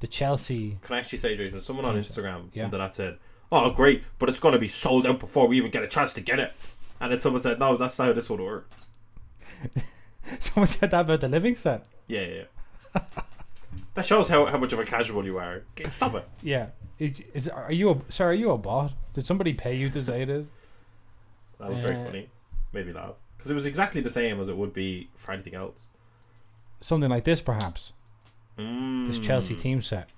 the 0.00 0.06
Chelsea. 0.06 0.78
Can 0.82 0.96
I 0.96 1.00
actually 1.00 1.18
say, 1.18 1.36
Jason, 1.36 1.60
someone 1.60 1.84
on 1.84 1.94
Instagram 1.96 2.48
Yeah. 2.54 2.64
under 2.64 2.78
that 2.78 2.94
said, 2.94 3.18
"Oh, 3.52 3.68
great, 3.70 4.02
but 4.18 4.30
it's 4.30 4.40
going 4.40 4.54
to 4.54 4.58
be 4.58 4.68
sold 4.68 5.04
out 5.06 5.18
before 5.18 5.46
we 5.46 5.58
even 5.58 5.70
get 5.70 5.82
a 5.84 5.88
chance 5.88 6.14
to 6.14 6.22
get 6.22 6.38
it." 6.38 6.54
And 7.00 7.12
then 7.12 7.18
someone 7.18 7.42
said, 7.42 7.58
"No, 7.58 7.76
that's 7.76 7.98
not 7.98 8.06
how 8.06 8.12
this 8.14 8.30
would 8.30 8.40
work." 8.40 8.68
Someone 10.40 10.66
said 10.68 10.90
that 10.92 11.00
about 11.02 11.20
the 11.20 11.28
living 11.28 11.54
set. 11.56 11.84
Yeah, 12.06 12.20
yeah. 12.20 12.42
yeah. 12.94 13.00
that 13.94 14.04
shows 14.06 14.28
how, 14.28 14.46
how 14.46 14.58
much 14.58 14.72
of 14.72 14.78
a 14.78 14.84
casual 14.84 15.24
you 15.24 15.38
are. 15.38 15.64
Stop 15.90 16.14
it. 16.14 16.28
Yeah. 16.42 16.68
Is, 16.98 17.22
is 17.34 17.48
are 17.48 17.72
you 17.72 17.90
a 17.90 18.12
sorry? 18.12 18.36
Are 18.36 18.38
you 18.40 18.50
a 18.52 18.58
bot? 18.58 18.92
Did 19.14 19.26
somebody 19.26 19.52
pay 19.54 19.74
you 19.76 19.90
to 19.90 20.02
say 20.02 20.24
this? 20.24 20.46
That 21.58 21.70
was 21.70 21.80
very 21.80 21.96
Uh, 21.96 22.04
funny. 22.04 22.28
Me 22.72 22.92
laugh 22.92 23.14
because 23.36 23.50
it 23.50 23.54
was 23.54 23.66
exactly 23.66 24.00
the 24.00 24.10
same 24.10 24.40
as 24.40 24.48
it 24.48 24.56
would 24.56 24.72
be 24.72 25.08
for 25.16 25.32
anything 25.32 25.54
else. 25.54 25.76
Something 26.80 27.10
like 27.10 27.24
this, 27.24 27.40
perhaps. 27.40 27.92
Mm. 28.58 29.08
This 29.08 29.18
Chelsea 29.18 29.54
team 29.54 29.80
set, 29.82 30.08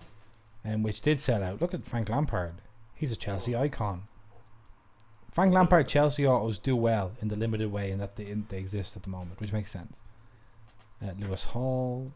and 0.64 0.82
which 0.82 1.00
did 1.00 1.20
sell 1.20 1.42
out. 1.42 1.60
Look 1.60 1.74
at 1.74 1.84
Frank 1.84 2.08
Lampard. 2.08 2.54
He's 2.94 3.12
a 3.12 3.16
Chelsea 3.16 3.54
icon. 3.54 4.02
Frank 5.30 5.54
Lampard 5.54 5.86
Chelsea 5.86 6.26
autos 6.26 6.58
do 6.58 6.74
well 6.74 7.12
in 7.22 7.28
the 7.28 7.36
limited 7.36 7.70
way 7.70 7.90
in 7.90 7.98
that 7.98 8.16
they, 8.16 8.26
in, 8.26 8.46
they 8.48 8.58
exist 8.58 8.96
at 8.96 9.04
the 9.04 9.10
moment, 9.10 9.40
which 9.40 9.52
makes 9.52 9.70
sense. 9.70 10.00
Uh, 11.02 11.12
Lewis 11.18 11.44
Hall. 11.44 12.10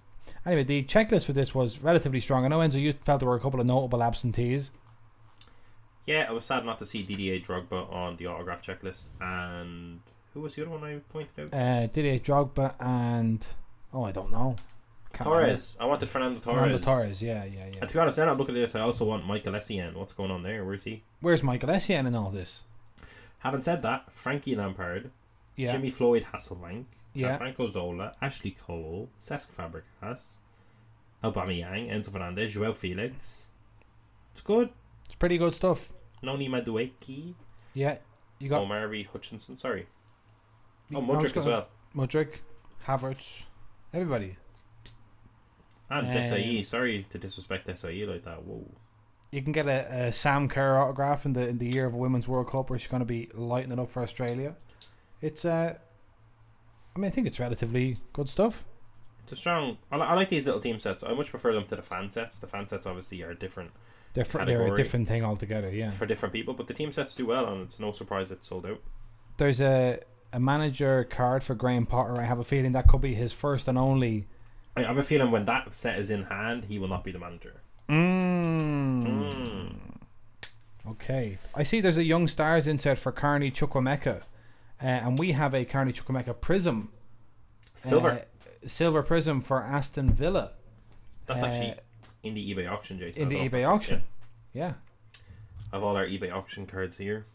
Anyway, 0.44 0.64
the 0.64 0.82
checklist 0.82 1.26
for 1.26 1.32
this 1.32 1.54
was 1.54 1.80
relatively 1.80 2.20
strong. 2.20 2.44
I 2.44 2.48
know 2.48 2.58
Enzo, 2.58 2.80
you 2.80 2.92
felt 2.92 3.20
there 3.20 3.28
were 3.28 3.36
a 3.36 3.40
couple 3.40 3.60
of 3.60 3.66
notable 3.66 4.02
absentees. 4.02 4.70
Yeah, 6.06 6.26
I 6.28 6.32
was 6.32 6.44
sad 6.44 6.66
not 6.66 6.78
to 6.80 6.86
see 6.86 7.02
Didier 7.02 7.38
Drogba 7.38 7.90
on 7.90 8.16
the 8.16 8.26
autograph 8.26 8.62
checklist. 8.62 9.08
And 9.20 10.00
who 10.34 10.40
was 10.40 10.54
the 10.54 10.62
other 10.62 10.70
one 10.72 10.84
I 10.84 10.98
pointed 11.08 11.52
out? 11.52 11.58
Uh, 11.58 11.86
Didier 11.86 12.18
Drogba 12.18 12.74
and 12.80 13.44
oh, 13.92 14.04
I 14.04 14.12
don't 14.12 14.30
know. 14.30 14.56
Can't 15.12 15.30
remember. 15.30 15.46
Torres. 15.46 15.76
I 15.78 15.84
wanted 15.86 16.08
Fernando 16.08 16.40
Torres. 16.40 16.58
Fernando 16.58 16.78
Torres. 16.78 17.22
Yeah, 17.22 17.44
yeah, 17.44 17.66
yeah. 17.72 17.78
And 17.80 17.88
to 17.88 17.94
be 17.94 18.00
honest, 18.00 18.18
now 18.18 18.24
that 18.26 18.32
I'm 18.32 18.38
looking 18.38 18.56
at 18.56 18.60
this, 18.60 18.74
I 18.74 18.80
also 18.80 19.04
want 19.04 19.24
Michael 19.24 19.52
Essien. 19.52 19.94
What's 19.94 20.12
going 20.12 20.32
on 20.32 20.42
there? 20.42 20.64
Where's 20.64 20.82
he? 20.82 21.04
Where's 21.20 21.42
Michael 21.42 21.68
Essien 21.68 22.06
in 22.06 22.14
all 22.16 22.30
this? 22.30 22.62
Having 23.38 23.60
said 23.60 23.82
that, 23.82 24.10
Frankie 24.10 24.56
Lampard, 24.56 25.10
Yeah, 25.54 25.70
Jimmy 25.72 25.90
Floyd 25.90 26.26
Hasselbaink, 26.32 26.86
Yeah. 27.12 27.38
Zola, 27.68 28.14
Ashley 28.20 28.50
Cole, 28.50 29.08
Cesc 29.20 29.48
Fabregas, 29.52 30.32
Aubameyang, 31.22 31.90
Enzo 31.92 32.10
Fernandez, 32.10 32.54
João 32.54 32.72
Félix. 32.72 33.46
It's 34.32 34.40
good. 34.40 34.70
it's 35.04 35.14
pretty 35.14 35.38
good 35.38 35.54
stuff. 35.54 35.92
Noni 36.22 36.48
Madueke, 36.48 37.34
Yeah, 37.74 37.98
you 38.38 38.48
got 38.48 38.62
Omari 38.62 39.04
Hutchinson. 39.04 39.56
Sorry. 39.56 39.86
Oh, 40.92 41.00
Mudryk 41.00 41.36
as 41.36 41.46
well. 41.46 41.68
Mudryk, 41.94 42.36
Havertz, 42.86 43.44
everybody. 43.92 44.36
And 45.90 46.08
Um, 46.08 46.12
Desai. 46.14 46.64
Sorry 46.64 47.06
to 47.10 47.18
disrespect 47.18 47.66
Desai 47.68 48.06
like 48.08 48.22
that. 48.24 48.42
Whoa. 48.44 48.64
You 49.30 49.42
can 49.42 49.52
get 49.52 49.66
a, 49.66 50.06
a 50.06 50.12
Sam 50.12 50.48
Kerr 50.48 50.78
autograph 50.78 51.26
in 51.26 51.32
the 51.32 51.48
in 51.48 51.58
the 51.58 51.66
year 51.66 51.86
of 51.86 51.94
a 51.94 51.96
Women's 51.96 52.28
World 52.28 52.48
Cup, 52.48 52.70
where 52.70 52.78
she's 52.78 52.88
going 52.88 53.00
to 53.00 53.06
be 53.06 53.30
lighting 53.34 53.72
it 53.72 53.78
up 53.78 53.90
for 53.90 54.02
Australia. 54.02 54.56
It's 55.20 55.44
uh, 55.44 55.74
I 56.94 56.98
mean, 56.98 57.08
I 57.08 57.10
think 57.10 57.26
it's 57.26 57.40
relatively 57.40 57.98
good 58.12 58.28
stuff. 58.28 58.64
It's 59.22 59.32
a 59.32 59.36
strong. 59.36 59.78
I, 59.90 59.96
I 59.96 60.14
like 60.14 60.28
these 60.28 60.46
little 60.46 60.60
team 60.60 60.78
sets. 60.78 61.02
I 61.02 61.12
much 61.14 61.30
prefer 61.30 61.52
them 61.54 61.66
to 61.66 61.76
the 61.76 61.82
fan 61.82 62.12
sets. 62.12 62.38
The 62.38 62.46
fan 62.46 62.66
sets 62.66 62.86
obviously 62.86 63.22
are 63.22 63.34
different 63.34 63.72
fr- 64.22 64.44
they're 64.44 64.72
a 64.72 64.76
different 64.76 65.08
thing 65.08 65.24
altogether. 65.24 65.70
Yeah, 65.70 65.88
for 65.88 66.06
different 66.06 66.32
people, 66.32 66.54
but 66.54 66.68
the 66.68 66.74
team 66.74 66.92
sets 66.92 67.14
do 67.16 67.26
well, 67.26 67.46
and 67.52 67.62
it's 67.62 67.80
no 67.80 67.90
surprise 67.90 68.30
it's 68.30 68.46
sold 68.46 68.66
out. 68.66 68.80
there's 69.38 69.60
a 69.60 69.98
a 70.34 70.40
manager 70.40 71.04
card 71.04 71.44
for 71.44 71.54
Graham 71.54 71.86
Potter. 71.86 72.20
I 72.20 72.24
have 72.24 72.40
a 72.40 72.44
feeling 72.44 72.72
that 72.72 72.88
could 72.88 73.00
be 73.00 73.14
his 73.14 73.32
first 73.32 73.68
and 73.68 73.78
only. 73.78 74.26
I 74.76 74.82
have 74.82 74.98
a 74.98 75.02
feeling 75.02 75.30
when 75.30 75.44
that 75.44 75.72
set 75.72 75.98
is 75.98 76.10
in 76.10 76.24
hand, 76.24 76.64
he 76.64 76.78
will 76.80 76.88
not 76.88 77.04
be 77.04 77.12
the 77.12 77.20
manager. 77.20 77.60
Mm. 77.88 79.06
Mm. 79.06 79.74
Okay. 80.90 81.38
I 81.54 81.62
see 81.62 81.80
there's 81.80 81.98
a 81.98 82.04
Young 82.04 82.26
Stars 82.26 82.66
insert 82.66 82.98
for 82.98 83.12
Carney 83.12 83.52
Chukwuemeka. 83.52 84.22
Uh, 84.82 84.86
and 84.86 85.18
we 85.18 85.32
have 85.32 85.54
a 85.54 85.64
Carney 85.64 85.92
Chukwuemeka 85.92 86.40
Prism. 86.40 86.90
Silver. 87.76 88.10
uh, 88.10 88.68
silver 88.68 89.04
Prism 89.04 89.40
for 89.40 89.62
Aston 89.62 90.12
Villa. 90.12 90.52
That's 91.26 91.44
uh, 91.44 91.46
actually 91.46 91.74
in 92.24 92.34
the 92.34 92.54
eBay 92.54 92.68
auction, 92.68 92.98
Jason. 92.98 93.22
in 93.22 93.28
the 93.28 93.36
don't 93.36 93.52
know 93.52 93.58
if 93.58 93.64
eBay 93.64 93.68
auction. 93.68 94.02
yeah. 94.52 94.66
Yeah. 94.66 94.72
I 95.72 95.76
have 95.76 95.84
all 95.84 95.96
our 95.96 96.06
eBay 96.06 96.32
auction 96.32 96.66
cards 96.66 96.98
here. 96.98 97.26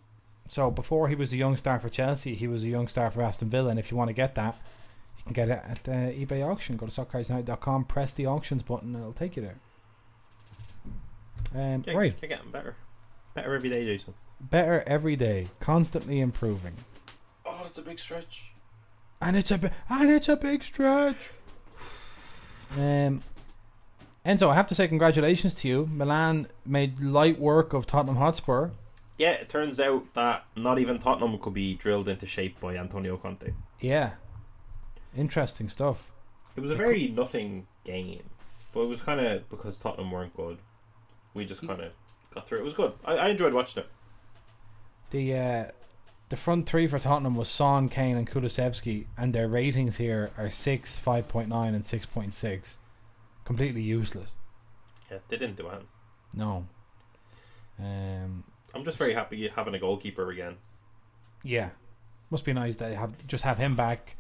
So 0.50 0.72
before 0.72 1.08
he 1.10 1.16
was 1.16 1.32
a 1.32 1.38
young 1.38 1.56
star 1.56 1.80
for 1.80 1.90
Chelsea, 1.90 2.34
he 2.34 2.48
was 2.48 2.64
a 2.66 2.68
young 2.70 2.88
star 2.88 3.12
for 3.12 3.22
Aston 3.22 3.50
Villa. 3.50 3.70
And 3.70 3.80
if 3.80 3.92
you 3.92 3.96
want 3.98 4.10
to 4.10 4.14
get 4.14 4.34
that, 4.36 4.56
you 5.18 5.24
can 5.24 5.34
get 5.34 5.48
it 5.48 5.62
at 5.64 5.84
the 5.84 5.92
eBay 5.92 6.44
auction. 6.46 6.76
Go 6.76 6.88
to 6.88 6.92
soccercardsunited.com, 6.92 7.86
press 7.86 8.14
the 8.14 8.26
auctions 8.26 8.64
button, 8.64 8.96
and 8.96 9.04
it'll 9.04 9.14
take 9.14 9.36
you 9.36 9.44
there. 9.44 9.60
Um, 11.56 11.82
Get, 11.82 11.96
right. 11.96 12.20
Get 12.20 12.30
getting 12.32 12.50
better. 12.52 12.76
Better 13.36 13.54
every 13.56 13.70
day, 13.70 13.86
Jason. 13.86 14.16
Better 14.42 14.84
every 14.88 15.16
day, 15.16 15.48
constantly 15.60 16.20
improving. 16.20 16.74
Oh, 17.46 17.60
that's 17.62 17.78
a 17.78 17.82
big 17.84 18.00
stretch. 18.00 18.52
and 19.22 19.36
it's 19.38 19.52
a 19.52 19.58
bi- 19.58 19.72
and 19.90 20.10
it's 20.10 20.30
a 20.30 20.36
big 20.38 20.64
stretch. 20.64 21.30
Um, 22.78 23.22
Enzo, 24.26 24.50
I 24.50 24.56
have 24.56 24.68
to 24.68 24.76
say 24.76 24.88
congratulations 24.88 25.54
to 25.56 25.68
you. 25.68 25.90
Milan 25.92 26.48
made 26.66 27.00
light 27.02 27.40
work 27.40 27.74
of 27.74 27.86
Tottenham 27.86 28.18
Hotspur. 28.18 28.70
Yeah, 29.20 29.32
it 29.32 29.50
turns 29.50 29.82
out 29.82 30.14
that 30.14 30.46
not 30.56 30.80
even 30.80 30.98
Tottenham 30.98 31.38
could 31.40 31.54
be 31.54 31.76
drilled 31.76 32.08
into 32.08 32.26
shape 32.26 32.58
by 32.62 32.78
Antonio 32.78 33.18
Conte. 33.18 33.52
Yeah, 33.82 34.12
interesting 35.16 35.68
stuff. 35.68 36.10
It 36.56 36.62
was 36.62 36.72
a 36.72 36.76
very 36.76 37.10
nothing 37.10 37.68
game, 37.84 38.24
but 38.74 38.80
it 38.80 38.88
was 38.88 39.02
kind 39.02 39.20
of 39.20 39.50
because 39.50 39.78
Tottenham 39.78 40.10
weren't 40.10 40.36
good. 40.36 40.58
We 41.34 41.44
just 41.44 41.68
kind 41.68 41.82
of 41.82 41.92
got 42.34 42.48
through. 42.48 42.60
It 42.60 42.64
was 42.64 42.74
good. 42.74 42.94
I, 43.04 43.18
I 43.18 43.28
enjoyed 43.28 43.54
watching 43.54 43.84
it. 43.84 43.90
The 45.12 45.36
uh, 45.36 45.66
the 46.30 46.38
front 46.38 46.66
three 46.66 46.88
for 46.88 46.98
Tottenham 46.98 47.36
was 47.36 47.50
Son, 47.50 47.90
Kane, 47.90 48.16
and 48.16 48.30
Kulusevski, 48.30 49.08
and 49.18 49.34
their 49.34 49.50
ratings 49.50 49.98
here 49.98 50.32
are 50.38 50.50
six, 50.50 50.96
five 50.98 51.28
point 51.28 51.50
nine, 51.50 51.74
and 51.74 51.86
six 51.86 52.06
point 52.06 52.34
six. 52.34 52.78
Completely 53.44 53.82
useless. 53.82 54.32
Yeah, 55.12 55.18
they 55.28 55.36
didn't 55.36 55.58
do 55.58 55.68
it. 55.68 55.82
No. 56.34 56.68
Um. 57.78 58.46
I'm 58.74 58.84
just 58.84 58.98
very 58.98 59.14
happy 59.14 59.48
having 59.48 59.74
a 59.74 59.80
goalkeeper 59.80 60.30
again. 60.30 60.58
Yeah, 61.44 61.70
must 62.30 62.46
be 62.46 62.54
nice 62.54 62.76
to 62.78 62.96
have 62.96 63.26
just 63.28 63.44
have 63.44 63.58
him 63.58 63.76
back. 63.76 64.16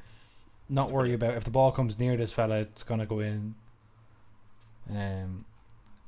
Not 0.69 0.91
worry 0.91 1.13
about 1.13 1.35
if 1.35 1.43
the 1.43 1.51
ball 1.51 1.71
comes 1.71 1.97
near 1.99 2.15
this 2.17 2.31
fella, 2.31 2.59
it's 2.59 2.83
gonna 2.83 3.05
go 3.05 3.19
in. 3.19 3.55
Um, 4.89 5.45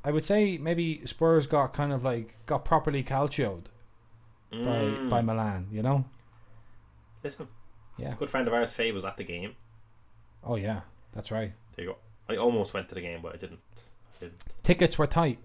I 0.04 0.12
would 0.12 0.26
say 0.26 0.58
maybe 0.58 1.06
Spurs 1.06 1.48
got 1.48 1.74
kind 1.74 1.92
of 1.94 2.04
like 2.04 2.36
got 2.46 2.66
properly 2.66 3.04
calcioed 3.04 3.66
by 4.52 4.58
Mm. 4.58 5.10
by 5.10 5.22
Milan. 5.22 5.68
You 5.72 5.82
know? 5.84 6.06
Listen, 7.24 7.48
Yeah. 7.98 8.14
good 8.18 8.30
friend 8.30 8.48
of 8.48 8.54
ours, 8.54 8.74
Faye, 8.74 8.92
was 8.92 9.06
at 9.06 9.18
the 9.18 9.24
game. 9.24 9.56
Oh 10.44 10.56
yeah. 10.56 10.82
That's 11.14 11.30
right. 11.32 11.54
There 11.76 11.86
you 11.86 11.92
go. 11.92 11.98
I 12.34 12.38
almost 12.38 12.74
went 12.74 12.90
to 12.90 12.96
the 12.96 13.02
game, 13.02 13.22
but 13.22 13.34
I 13.34 13.38
didn't. 13.38 13.60
I 14.16 14.20
didn't. 14.22 14.42
Tickets 14.64 14.98
were 14.98 15.08
tight. 15.08 15.40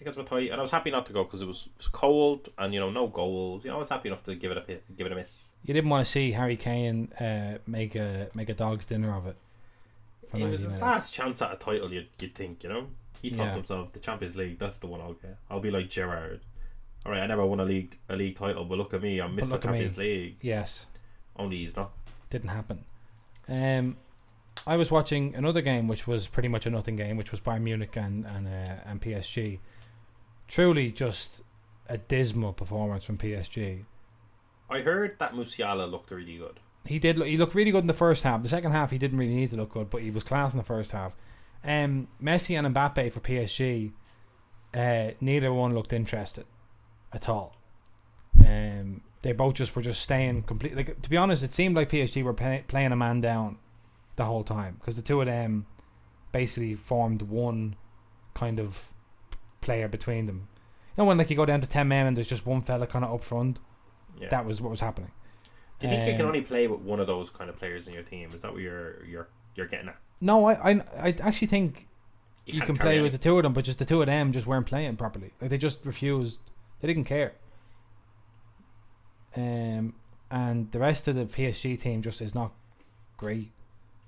Tickets 0.00 0.16
were 0.16 0.24
tight, 0.24 0.50
and 0.50 0.58
I 0.58 0.62
was 0.62 0.70
happy 0.70 0.90
not 0.90 1.04
to 1.06 1.12
go 1.12 1.24
because 1.24 1.42
it 1.42 1.46
was, 1.46 1.66
it 1.66 1.72
was 1.76 1.88
cold 1.88 2.48
and 2.58 2.72
you 2.74 2.80
know 2.80 2.90
no 2.90 3.06
goals. 3.06 3.64
You 3.64 3.70
know, 3.70 3.76
I 3.76 3.78
was 3.80 3.90
happy 3.90 4.08
enough 4.08 4.22
to 4.24 4.34
give 4.34 4.50
it 4.50 4.56
a 4.56 4.92
give 4.94 5.06
it 5.06 5.12
a 5.12 5.14
miss. 5.14 5.50
You 5.62 5.74
didn't 5.74 5.90
want 5.90 6.04
to 6.06 6.10
see 6.10 6.32
Harry 6.32 6.56
Kane 6.56 7.12
uh, 7.20 7.58
make 7.66 7.94
a 7.94 8.30
make 8.34 8.48
a 8.48 8.54
dog's 8.54 8.86
dinner 8.86 9.14
of 9.14 9.26
it. 9.26 9.36
It 10.32 10.48
was 10.48 10.60
his 10.60 10.62
minutes. 10.70 10.80
last 10.82 11.12
chance 11.14 11.42
at 11.42 11.52
a 11.52 11.56
title. 11.56 11.92
You'd, 11.92 12.08
you'd 12.20 12.34
think, 12.34 12.62
you 12.62 12.70
know. 12.70 12.86
He 13.20 13.28
thought 13.30 13.38
Yeah. 13.38 13.50
to 13.50 13.56
himself, 13.56 13.92
the 13.92 13.98
Champions 14.00 14.36
League, 14.36 14.58
that's 14.58 14.78
the 14.78 14.86
one 14.86 15.00
I'll 15.02 15.12
get. 15.12 15.36
I'll 15.50 15.60
be 15.60 15.70
like 15.70 15.90
Gerrard. 15.90 16.40
All 17.04 17.12
right, 17.12 17.20
I 17.20 17.26
never 17.26 17.44
won 17.44 17.60
a 17.60 17.64
league 17.64 17.98
a 18.08 18.16
league 18.16 18.36
title, 18.36 18.64
but 18.64 18.78
look 18.78 18.94
at 18.94 19.02
me, 19.02 19.18
Mr. 19.18 19.50
look 19.50 19.60
me. 19.64 19.70
Champions 19.70 19.98
League. 19.98 20.36
Yes, 20.40 20.86
Only 21.36 21.58
he's 21.58 21.76
not. 21.76 21.92
didn't 22.30 22.48
happen. 22.50 22.84
Um, 23.48 23.96
I 24.66 24.76
was 24.76 24.90
watching 24.90 25.34
another 25.34 25.60
game, 25.62 25.88
which 25.88 26.06
was 26.06 26.28
pretty 26.28 26.48
much 26.48 26.64
a 26.66 26.70
nothing 26.70 26.96
game, 26.96 27.16
which 27.16 27.30
was 27.32 27.40
Bayern 27.40 27.62
Munich 27.62 27.96
and 27.96 28.24
and 28.26 28.46
uh, 28.46 28.74
and 28.86 29.00
PSG. 29.02 29.58
Truly, 30.50 30.90
just 30.90 31.42
a 31.88 31.96
dismal 31.96 32.52
performance 32.52 33.04
from 33.04 33.16
PSG. 33.18 33.84
I 34.68 34.80
heard 34.80 35.16
that 35.20 35.32
Musiala 35.32 35.88
looked 35.88 36.10
really 36.10 36.38
good. 36.38 36.58
He 36.84 36.98
did. 36.98 37.18
Look, 37.18 37.28
he 37.28 37.36
looked 37.36 37.54
really 37.54 37.70
good 37.70 37.84
in 37.84 37.86
the 37.86 37.94
first 37.94 38.24
half. 38.24 38.42
The 38.42 38.48
second 38.48 38.72
half, 38.72 38.90
he 38.90 38.98
didn't 38.98 39.18
really 39.18 39.34
need 39.34 39.50
to 39.50 39.56
look 39.56 39.70
good, 39.70 39.90
but 39.90 40.02
he 40.02 40.10
was 40.10 40.24
class 40.24 40.52
in 40.52 40.58
the 40.58 40.64
first 40.64 40.90
half. 40.90 41.14
Um, 41.62 42.08
Messi 42.20 42.58
and 42.58 42.74
Mbappe 42.74 43.12
for 43.12 43.20
PSG. 43.20 43.92
Uh, 44.74 45.12
neither 45.20 45.52
one 45.52 45.72
looked 45.72 45.92
interested 45.92 46.46
at 47.12 47.28
all. 47.28 47.56
Um, 48.44 49.02
they 49.22 49.30
both 49.30 49.54
just 49.54 49.76
were 49.76 49.82
just 49.82 50.00
staying 50.02 50.42
completely. 50.42 50.82
Like, 50.84 51.00
to 51.00 51.10
be 51.10 51.16
honest, 51.16 51.44
it 51.44 51.52
seemed 51.52 51.76
like 51.76 51.90
PSG 51.90 52.24
were 52.24 52.34
play, 52.34 52.64
playing 52.66 52.90
a 52.90 52.96
man 52.96 53.20
down 53.20 53.58
the 54.16 54.24
whole 54.24 54.42
time 54.42 54.78
because 54.80 54.96
the 54.96 55.02
two 55.02 55.20
of 55.20 55.26
them 55.26 55.66
basically 56.32 56.74
formed 56.74 57.22
one 57.22 57.76
kind 58.34 58.58
of 58.58 58.90
player 59.60 59.88
between 59.88 60.26
them. 60.26 60.48
You 60.96 61.02
know 61.02 61.04
when 61.06 61.18
like 61.18 61.30
you 61.30 61.36
go 61.36 61.46
down 61.46 61.60
to 61.60 61.66
ten 61.66 61.88
men 61.88 62.06
and 62.06 62.16
there's 62.16 62.28
just 62.28 62.46
one 62.46 62.62
fella 62.62 62.86
kind 62.86 63.04
of 63.04 63.12
up 63.12 63.24
front. 63.24 63.58
Yeah. 64.18 64.28
That 64.28 64.44
was 64.44 64.60
what 64.60 64.70
was 64.70 64.80
happening. 64.80 65.10
Do 65.78 65.86
you 65.86 65.94
think 65.94 66.06
you 66.08 66.12
can 66.12 66.22
um, 66.22 66.28
only 66.28 66.42
play 66.42 66.66
with 66.66 66.80
one 66.80 67.00
of 67.00 67.06
those 67.06 67.30
kind 67.30 67.48
of 67.48 67.56
players 67.56 67.88
in 67.88 67.94
your 67.94 68.02
team? 68.02 68.30
Is 68.34 68.42
that 68.42 68.52
what 68.52 68.60
you're 68.60 69.04
you're 69.04 69.28
you're 69.54 69.66
getting 69.66 69.88
at? 69.88 69.96
No, 70.20 70.44
I, 70.44 70.72
I, 70.72 70.84
I 71.02 71.16
actually 71.22 71.48
think 71.48 71.86
you, 72.44 72.54
can't 72.54 72.66
can 72.66 72.76
play 72.76 72.94
any- 72.94 73.02
with 73.02 73.12
the 73.12 73.18
two 73.18 73.36
of 73.38 73.42
them, 73.42 73.54
but 73.54 73.64
just 73.64 73.78
the 73.78 73.86
two 73.86 74.00
of 74.02 74.06
them 74.06 74.32
just 74.32 74.46
weren't 74.46 74.66
playing 74.66 74.96
properly. 74.96 75.32
Like 75.40 75.50
they 75.50 75.58
just 75.58 75.84
refused. 75.84 76.40
They 76.80 76.88
didn't 76.88 77.04
care. 77.04 77.32
Um, 79.36 79.94
and 80.30 80.70
the 80.72 80.78
rest 80.78 81.08
of 81.08 81.14
the 81.14 81.24
PSG 81.24 81.80
team 81.80 82.02
just 82.02 82.20
is 82.20 82.34
not 82.34 82.52
great. 83.16 83.50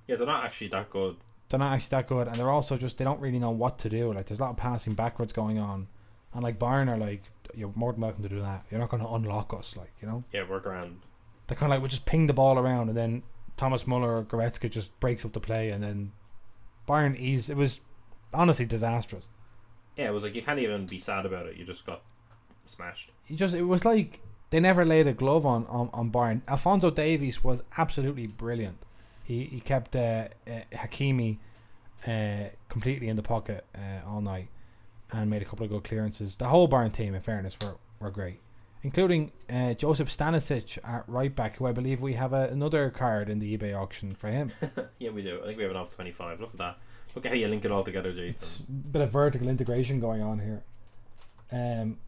Yeah, 0.07 0.17
they're 0.17 0.27
not 0.27 0.45
actually 0.45 0.69
that 0.69 0.91
good. 0.91 1.17
They're 1.53 1.59
not 1.59 1.75
actually 1.75 1.91
that 1.91 2.09
good, 2.09 2.29
and 2.29 2.37
they're 2.37 2.51
also 2.51 2.79
just 2.79 2.97
they 2.97 3.05
don't 3.05 3.21
really 3.21 3.39
know 3.39 3.51
what 3.51 3.79
to 3.81 3.91
do. 3.91 4.11
Like 4.11 4.25
there's 4.25 4.41
a 4.41 4.43
lot 4.43 4.53
of 4.53 4.57
passing 4.57 4.95
backwards 4.95 5.35
going 5.35 5.59
on, 5.59 5.87
and 6.33 6.43
like 6.43 6.59
Bayern 6.59 6.89
are 6.89 6.97
like 6.97 7.25
you're 7.55 7.71
more 7.75 7.93
than 7.93 8.01
welcome 8.01 8.23
to 8.23 8.29
do 8.31 8.41
that. 8.41 8.65
You're 8.71 8.81
not 8.81 8.89
going 8.89 9.03
to 9.03 9.09
unlock 9.11 9.53
us, 9.53 9.77
like 9.77 9.93
you 10.01 10.09
know. 10.09 10.25
Yeah, 10.33 10.49
work 10.49 10.65
around. 10.65 11.01
They're 11.47 11.57
kind 11.59 11.71
of 11.71 11.77
like 11.77 11.83
we 11.83 11.91
just 11.91 12.07
ping 12.07 12.27
the 12.27 12.33
ball 12.33 12.59
around, 12.59 12.89
and 12.89 12.97
then 12.97 13.23
Thomas 13.59 13.87
Muller 13.87 14.17
or 14.17 14.25
Goretzka 14.25 14.71
just 14.71 14.99
breaks 14.99 15.27
up 15.27 15.35
the 15.35 15.41
play, 15.41 15.69
and 15.69 15.85
then 15.85 16.13
Bayern 16.89 17.19
eased. 17.19 17.51
It 17.51 17.57
was 17.59 17.81
honestly 18.33 18.65
disastrous. 18.65 19.27
Yeah, 19.99 20.09
it 20.09 20.13
was 20.13 20.25
like 20.25 20.35
you 20.35 20.41
can't 20.41 20.59
even 20.59 20.87
be 20.87 20.99
sad 20.99 21.27
about 21.27 21.45
it. 21.45 21.59
You 21.59 21.67
just 21.67 21.85
got 21.85 22.01
smashed. 22.65 23.13
He 23.25 23.37
just 23.37 23.55
it 23.55 23.65
was 23.65 23.85
like 23.85 24.21
they 24.49 24.59
never 24.59 24.87
laid 24.87 25.07
a 25.07 25.13
glove 25.13 25.45
on 25.45 25.67
on, 25.67 25.91
on 25.93 26.11
Bayern. 26.11 26.41
Alphonso 26.49 26.91
Davies 26.91 27.45
was 27.45 27.63
absolutely 27.77 28.27
brilliant. 28.27 28.79
He 29.25 29.45
he 29.45 29.61
kept 29.61 29.95
uh, 29.97 30.29
uh, 30.47 30.51
Hakimi 30.73 31.39
uh, 32.07 32.51
completely 32.69 33.09
in 33.09 33.17
the 33.17 33.23
pocket 33.23 33.65
uh, 33.75 34.09
all 34.09 34.21
night 34.21 34.49
and 35.13 35.31
made 35.31 35.43
a 35.43 35.45
couple 35.45 35.65
of 35.65 35.71
good 35.71 35.85
clearances. 35.85 36.37
The 36.37 36.47
whole 36.47 36.69
Bayern 36.69 36.93
team, 36.93 37.15
in 37.15 37.21
fairness, 37.23 37.57
were 37.63 37.77
were 38.01 38.11
great, 38.11 38.41
including 38.83 39.33
uh, 39.51 39.75
Joseph 39.75 40.09
Stanisic 40.09 40.79
at 40.85 41.05
right 41.09 41.35
back, 41.35 41.57
who 41.57 41.67
I 41.67 41.73
believe 41.73 42.01
we 42.01 42.15
have 42.15 42.33
a, 42.33 42.49
another 42.49 42.91
card 42.91 43.29
in 43.29 43.39
the 43.39 43.57
eBay 43.57 43.79
auction 43.79 44.15
for 44.15 44.29
him. 44.29 44.53
yeah, 44.99 45.11
we 45.11 45.23
do. 45.23 45.41
I 45.43 45.47
think 45.47 45.59
we 45.59 45.63
have 45.63 45.71
an 45.73 45.77
off 45.77 45.95
twenty 45.95 46.13
five. 46.13 46.41
Look 46.41 46.51
at 46.53 46.59
that. 46.59 46.79
Look 47.15 47.27
at 47.27 47.31
how 47.31 47.37
you 47.37 47.49
link 47.49 47.65
it 47.65 47.71
all 47.71 47.85
together, 47.85 48.13
Jason. 48.13 48.67
Bit 48.91 49.03
of 49.03 49.11
vertical 49.11 49.49
integration 49.49 50.01
going 50.01 50.23
on 50.23 50.39
here. 50.39 50.63
Um. 51.53 51.99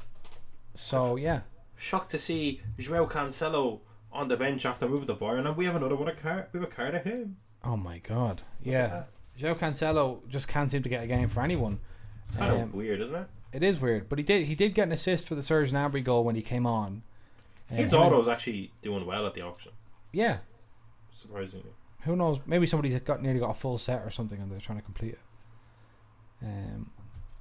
So 0.77 1.15
yeah, 1.15 1.43
Shocked 1.77 2.11
to 2.13 2.19
see 2.19 2.61
Joao 2.79 3.07
Cancelo 3.07 3.81
on 4.15 4.29
the 4.29 4.37
bench 4.37 4.65
after 4.65 4.89
moving 4.89 5.07
the 5.07 5.15
bar, 5.15 5.37
and 5.37 5.57
we 5.57 5.65
have 5.67 5.75
another 5.77 5.97
one. 5.97 6.09
A 6.09 6.13
card. 6.15 6.47
We 6.53 6.61
have 6.61 6.69
a 6.69 6.73
card 6.73 6.95
of 6.95 7.05
him. 7.05 7.37
Oh 7.65 7.77
my 7.77 7.99
god. 7.99 8.43
Yeah. 8.63 9.05
Joao 9.37 9.55
Cancelo 9.55 10.27
just 10.29 10.47
can't 10.49 10.71
seem 10.71 10.83
to 10.83 10.89
get 10.89 11.03
a 11.03 11.07
game 11.07 11.29
for 11.29 11.43
anyone. 11.43 11.81
It's 12.27 12.37
kind 12.37 12.53
Um, 12.53 12.61
of 12.61 12.75
weird, 12.75 13.01
isn't 13.01 13.17
it? 13.17 13.27
It 13.53 13.63
is 13.63 13.81
weird, 13.81 14.09
but 14.09 14.19
he 14.19 14.25
did 14.25 14.47
he 14.47 14.55
did 14.55 14.75
get 14.75 14.85
an 14.85 14.93
assist 14.93 15.27
for 15.29 15.35
the 15.35 15.43
Serge 15.43 15.73
Gnabry 15.73 16.03
goal 16.05 16.25
when 16.25 16.35
he 16.37 16.43
came 16.43 16.67
on. 16.67 17.03
Uh, 17.71 17.77
His 17.77 17.93
him 17.93 18.01
and- 18.01 18.13
auto's 18.13 18.29
actually 18.29 18.73
doing 18.83 19.05
well 19.07 19.27
at 19.27 19.35
the 19.35 19.43
auction. 19.43 19.73
Yeah. 20.13 20.39
Surprisingly. 21.11 21.71
Who 22.03 22.17
knows? 22.17 22.39
Maybe 22.47 22.67
somebody's 22.67 22.99
got 23.01 23.23
nearly 23.23 23.41
got 23.41 23.51
a 23.51 23.55
full 23.55 23.79
set 23.79 24.03
or 24.03 24.11
something, 24.11 24.41
and 24.41 24.51
they're 24.53 24.61
trying 24.61 24.79
to 24.79 24.85
complete 24.85 25.13
it. 25.15 25.21
Um, 26.43 26.91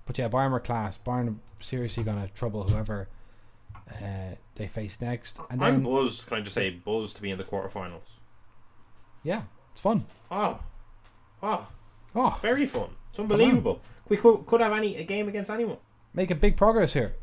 but 0.06 0.18
yeah, 0.18 0.30
Bayern 0.30 0.52
were 0.52 0.60
class. 0.60 0.98
Bayern 0.98 1.38
seriously 1.60 2.04
gonna 2.04 2.28
trouble 2.30 2.64
whoever 2.64 3.10
uh, 3.92 4.36
they 4.56 4.68
face 4.68 5.00
next, 5.02 5.38
and 5.50 5.60
then 5.62 5.76
I'm 5.76 5.84
buzzed. 5.84 6.28
Can 6.28 6.38
I 6.38 6.42
just 6.42 6.54
say 6.56 6.70
buzzed 6.70 7.16
to 7.18 7.22
be 7.22 7.32
in 7.32 7.38
the 7.38 7.44
quarterfinals? 7.44 8.20
yeah, 9.24 9.44
it's 9.72 9.82
fun. 9.82 10.06
Oh, 10.32 10.60
oh, 11.42 11.68
Oh, 12.16 12.38
very 12.42 12.66
fun. 12.66 12.90
It's 13.10 13.20
unbelievable. 13.20 13.82
We 14.10 14.18
could 14.18 14.46
could 14.46 14.62
have 14.62 14.72
any 14.74 14.96
a 14.98 15.04
game 15.04 15.28
against 15.28 15.50
anyone. 15.50 15.78
making 16.14 16.38
big 16.38 16.58
progress 16.58 16.94
here. 16.94 17.16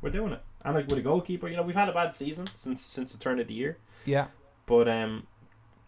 We're 0.00 0.10
doing 0.10 0.32
it. 0.32 0.42
And 0.62 0.74
like 0.74 0.86
with 0.88 0.98
a 0.98 1.02
goalkeeper, 1.02 1.48
you 1.48 1.56
know, 1.56 1.62
we've 1.62 1.74
had 1.74 1.88
a 1.88 1.92
bad 1.92 2.14
season 2.14 2.46
since 2.54 2.80
since 2.80 3.12
the 3.12 3.18
turn 3.18 3.38
of 3.38 3.48
the 3.48 3.54
year. 3.54 3.78
Yeah, 4.06 4.28
But 4.66 4.88
um, 4.88 5.26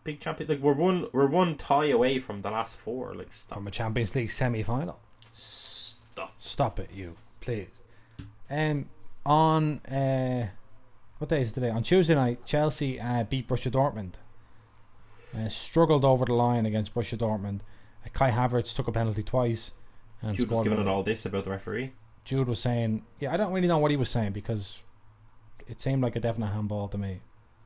big 0.05 0.21
champion. 0.21 0.49
Like 0.51 0.61
we're 0.61 0.75
one 0.75 1.09
we're 1.13 1.27
one 1.29 1.57
tie 1.57 1.87
away 1.87 2.19
from 2.19 2.43
the 2.43 2.51
last 2.51 2.77
four. 2.77 3.15
Like 3.15 3.33
stop, 3.33 3.57
from 3.59 3.67
a 3.67 3.71
Champions 3.71 4.15
League 4.15 4.31
semi-final. 4.31 4.99
stop. 5.33 6.35
Stop 6.39 6.79
it, 6.81 6.91
you 6.93 7.17
please. 7.41 7.69
Um, 8.51 8.89
on 9.27 9.81
uh, 9.81 10.49
what 11.19 11.29
day 11.29 11.43
is 11.43 11.51
it 11.51 11.55
today? 11.55 11.71
On 11.71 11.83
Tuesday 11.83 12.15
night, 12.15 12.45
Chelsea 12.47 13.01
uh, 13.01 13.25
beat 13.25 13.49
Borussia 13.49 13.71
Dortmund. 13.71 14.13
Uh, 15.37 15.49
struggled 15.49 16.05
over 16.05 16.25
the 16.25 16.35
line 16.35 16.65
against 16.65 16.95
Borussia 16.95 17.19
Dortmund. 17.19 17.61
Uh, 18.05 18.09
Kai 18.13 18.31
Havertz 18.31 18.75
took 18.75 18.89
a 18.89 18.93
penalty 18.93 19.23
twice. 19.23 19.73
And 20.23 20.35
Jude 20.35 20.49
was 20.49 20.61
giving 20.61 20.79
it 20.79 20.89
all 20.89 21.03
this 21.03 21.27
about 21.27 21.45
the 21.45 21.51
referee. 21.51 21.93
Jude 22.25 22.49
was 22.49 22.59
saying, 22.59 23.05
"Yeah, 23.21 23.33
I 23.33 23.37
don't 23.37 23.53
really 23.53 23.69
know 23.69 23.79
what 23.79 23.91
he 23.91 23.97
was 23.97 24.09
saying 24.09 24.33
because 24.33 24.83
it 25.69 25.83
seemed 25.83 26.03
like 26.03 26.17
a 26.17 26.21
definite 26.21 26.49
handball 26.49 26.89
to 26.89 26.99
me. 26.99 27.21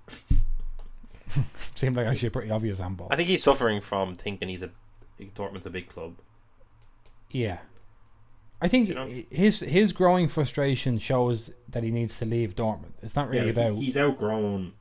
seemed 1.74 1.96
like 1.96 2.06
actually 2.06 2.28
a 2.28 2.30
pretty 2.30 2.50
obvious 2.50 2.80
handball. 2.80 3.08
I 3.10 3.16
think 3.16 3.28
he's 3.28 3.42
suffering 3.42 3.80
from 3.80 4.16
thinking 4.16 4.48
he's 4.48 4.62
a 4.62 4.70
Dortmund's 5.20 5.66
a 5.66 5.70
big 5.70 5.86
club. 5.86 6.16
Yeah. 7.30 7.58
I 8.62 8.68
think 8.68 8.88
You 8.88 8.94
know? 8.94 9.06
his 9.30 9.60
his 9.60 9.92
growing 9.92 10.28
frustration 10.28 10.98
shows 10.98 11.50
that 11.68 11.82
he 11.82 11.90
needs 11.90 12.18
to 12.18 12.24
leave 12.24 12.54
Dortmund. 12.54 12.92
It's 13.02 13.16
not 13.16 13.28
really 13.28 13.46
yeah, 13.46 13.52
about 13.52 13.72
he, 13.72 13.84
he's 13.86 13.96
outgrown. 13.96 14.72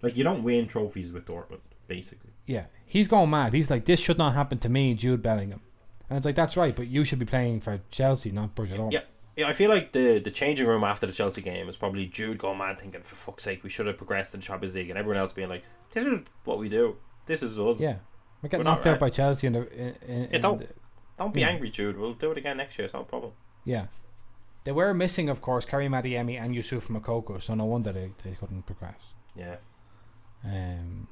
Like 0.00 0.16
you 0.16 0.24
don't 0.24 0.42
win 0.42 0.66
trophies 0.66 1.12
with 1.12 1.26
Dortmund, 1.26 1.60
basically. 1.86 2.32
Yeah, 2.46 2.66
he's 2.86 3.08
going 3.08 3.30
mad. 3.30 3.52
He's 3.52 3.70
like, 3.70 3.84
this 3.84 4.00
should 4.00 4.18
not 4.18 4.34
happen 4.34 4.58
to 4.58 4.68
me, 4.68 4.94
Jude 4.94 5.22
Bellingham. 5.22 5.60
And 6.08 6.16
it's 6.16 6.26
like, 6.26 6.34
that's 6.34 6.56
right, 6.56 6.74
but 6.74 6.88
you 6.88 7.04
should 7.04 7.18
be 7.18 7.24
playing 7.24 7.60
for 7.60 7.76
Chelsea, 7.90 8.30
not 8.32 8.54
Borussia 8.54 8.76
Dortmund. 8.76 8.92
Yeah. 8.92 9.00
Yeah, 9.34 9.48
I 9.48 9.54
feel 9.54 9.70
like 9.70 9.92
the 9.92 10.18
the 10.18 10.30
changing 10.30 10.66
room 10.66 10.84
after 10.84 11.06
the 11.06 11.12
Chelsea 11.12 11.40
game 11.40 11.66
is 11.66 11.76
probably 11.78 12.04
Jude 12.04 12.36
going 12.36 12.58
mad, 12.58 12.78
thinking, 12.78 13.00
"For 13.00 13.14
fuck's 13.16 13.42
sake, 13.42 13.62
we 13.62 13.70
should 13.70 13.86
have 13.86 13.96
progressed 13.96 14.34
in 14.34 14.42
Champions 14.42 14.74
League," 14.74 14.90
and 14.90 14.98
everyone 14.98 15.16
else 15.18 15.32
being 15.32 15.48
like, 15.48 15.64
"This 15.90 16.04
is 16.06 16.20
what 16.44 16.58
we 16.58 16.68
do. 16.68 16.98
This 17.24 17.42
is 17.42 17.58
us." 17.58 17.80
Yeah. 17.80 17.96
We're 18.42 18.50
getting 18.50 18.66
We're 18.66 18.70
knocked 18.72 18.86
out 18.86 18.90
right. 18.92 19.00
by 19.00 19.08
Chelsea 19.08 19.46
in 19.46 19.54
the. 19.54 19.72
In, 20.06 20.24
in, 20.32 20.40
don't- 20.42 20.58
the- 20.58 20.68
Don't 21.18 21.32
be 21.34 21.40
Yeah. 21.40 21.48
angry, 21.48 21.70
Jude. 21.70 21.96
We'll 21.98 22.14
do 22.14 22.30
it 22.32 22.38
again 22.38 22.56
next 22.56 22.78
year. 22.78 22.84
It's 22.86 22.94
no 22.94 23.04
problem. 23.04 23.32
yeah. 23.64 23.86
They 24.64 24.70
were 24.72 24.94
missing, 24.94 25.28
of 25.28 25.40
course, 25.40 25.64
Karim 25.64 25.90
Adeyemi 25.90 26.40
and 26.40 26.54
Yusuf 26.54 26.86
Moukoko, 26.86 27.42
so 27.42 27.54
no 27.56 27.64
wonder 27.64 27.90
they, 27.92 28.12
they 28.22 28.36
couldn't 28.36 28.62
progress. 28.64 28.94
Yeah. 29.34 29.56
Um, 30.44 31.08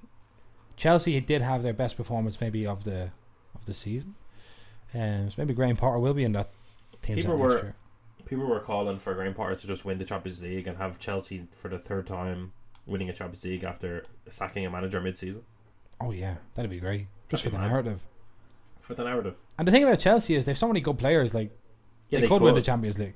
Chelsea 0.77 1.19
did 1.21 1.43
have 1.43 1.63
their 1.65 1.73
best 1.73 1.97
performance, 1.97 2.41
maybe, 2.41 2.67
of 2.67 2.85
the 2.85 3.11
of 3.55 3.65
the 3.67 3.75
season. 3.75 4.15
Um, 4.95 5.31
so 5.31 5.35
maybe 5.39 5.53
Graham 5.55 5.77
Potter 5.77 5.99
will 5.99 6.15
be 6.15 6.23
in 6.25 6.33
that 6.33 6.51
team. 7.03 7.17
People 7.17 7.37
next 7.37 7.43
were- 7.43 7.63
year. 7.63 7.75
People 8.27 8.47
were 8.47 8.61
calling 8.61 8.99
for 8.99 9.13
Graham 9.15 9.35
Potter 9.35 9.57
to 9.57 9.67
just 9.67 9.85
win 9.85 9.99
the 9.99 10.05
Champions 10.05 10.41
League 10.41 10.69
and 10.69 10.79
have 10.79 11.01
Chelsea 11.01 11.49
for 11.57 11.69
the 11.69 11.79
third 11.79 12.07
time 12.07 12.53
winning 12.87 13.09
a 13.11 13.13
Champions 13.13 13.45
League 13.45 13.65
after 13.65 14.05
sacking 14.29 14.65
a 14.65 14.71
manager 14.71 15.01
mid-season 15.01 15.43
Oh, 16.01 16.13
yeah, 16.13 16.37
that'd 16.55 16.71
be 16.71 16.79
great. 16.79 17.09
Just 17.29 17.43
for 17.43 17.49
That'd 17.51 17.59
the 17.65 17.69
mad. 17.69 17.69
narrative. 17.85 18.03
for 18.79 18.95
the 18.95 19.03
narrative. 19.05 19.35
And 19.61 19.69
the 19.69 19.73
thing 19.73 19.85
about 19.85 19.99
Chelsea 19.99 20.35
is 20.37 20.47
they 20.47 20.53
have 20.53 20.59
so 20.59 20.69
many 20.69 20.81
good 20.81 20.97
players. 20.97 21.35
Like 21.35 21.51
Yeah, 22.09 22.21
they, 22.21 22.29
could, 22.29 22.41
win 22.41 22.55
the 22.55 22.63
Champions 22.63 22.99
League. 22.99 23.13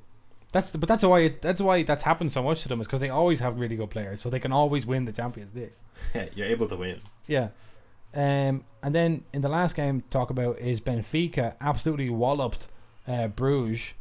That's 0.53 0.69
the, 0.69 0.77
but 0.77 0.91
that's 0.91 1.03
why 1.03 1.21
it, 1.21 1.41
that's 1.41 1.63
why 1.63 1.83
that's 1.85 2.03
happened 2.03 2.33
so 2.33 2.43
much 2.43 2.61
to 2.65 2.69
them 2.69 2.83
is 2.83 2.87
because 2.87 3.01
they 3.01 3.09
always 3.09 3.41
have 3.41 3.59
really 3.59 3.77
good 3.77 3.89
players, 3.89 4.21
so 4.21 4.29
they 4.29 4.39
can 4.39 4.53
always 4.53 4.85
win 4.85 5.07
the 5.07 5.13
Champions 5.13 5.55
League. 5.55 5.73
Yeah, 6.15 6.27
you're 6.35 6.47
able 6.49 6.67
to 6.67 6.77
win. 6.77 7.01
Yeah. 7.27 7.49
Um, 8.15 8.65
and 8.83 8.95
then 8.95 9.25
in 9.33 9.41
the 9.41 9.49
last 9.49 9.75
game, 9.75 10.03
talk 10.11 10.29
about 10.29 10.59
is 10.59 10.83
Benfica 10.83 11.55
absolutely 11.63 12.11
walloped 12.11 12.69
uh, 13.09 13.29
Bruges, 13.29 13.95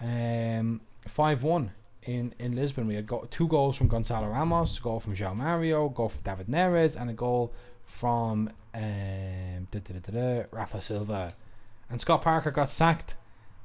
um, 0.00 0.80
five 1.06 1.44
one 1.44 1.70
in 2.02 2.34
in 2.40 2.56
Lisbon. 2.56 2.88
We 2.88 2.96
had 2.96 3.06
got 3.06 3.30
two 3.30 3.46
goals 3.46 3.76
from 3.76 3.86
Gonzalo 3.86 4.26
Ramos, 4.26 4.78
a 4.78 4.82
goal 4.82 4.98
from 4.98 5.14
João 5.14 5.36
Mario, 5.36 5.86
a 5.86 5.90
goal 5.90 6.08
from 6.08 6.22
David 6.24 6.48
Neres, 6.48 7.00
and 7.00 7.08
a 7.08 7.14
goal 7.14 7.52
from 7.84 8.50
um, 8.74 9.68
da, 9.70 9.78
da, 9.78 9.94
da, 9.94 10.00
da, 10.00 10.12
da, 10.12 10.44
Rafa 10.50 10.80
Silva. 10.80 11.32
And 11.94 12.00
Scott 12.00 12.22
Parker 12.22 12.50
got 12.50 12.72
sacked 12.72 13.14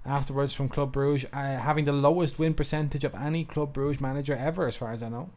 afterwards 0.05 0.53
from 0.53 0.69
Club 0.69 0.91
Bruges, 0.91 1.27
uh, 1.33 1.57
having 1.57 1.85
the 1.85 1.91
lowest 1.91 2.37
win 2.37 2.53
percentage 2.53 3.03
of 3.03 3.15
any 3.15 3.43
Club 3.43 3.73
Bruges 3.73 3.99
manager 3.99 4.35
ever, 4.35 4.67
as 4.67 4.75
far 4.75 4.91
as 4.91 5.01
I 5.01 5.09
know. 5.09 5.31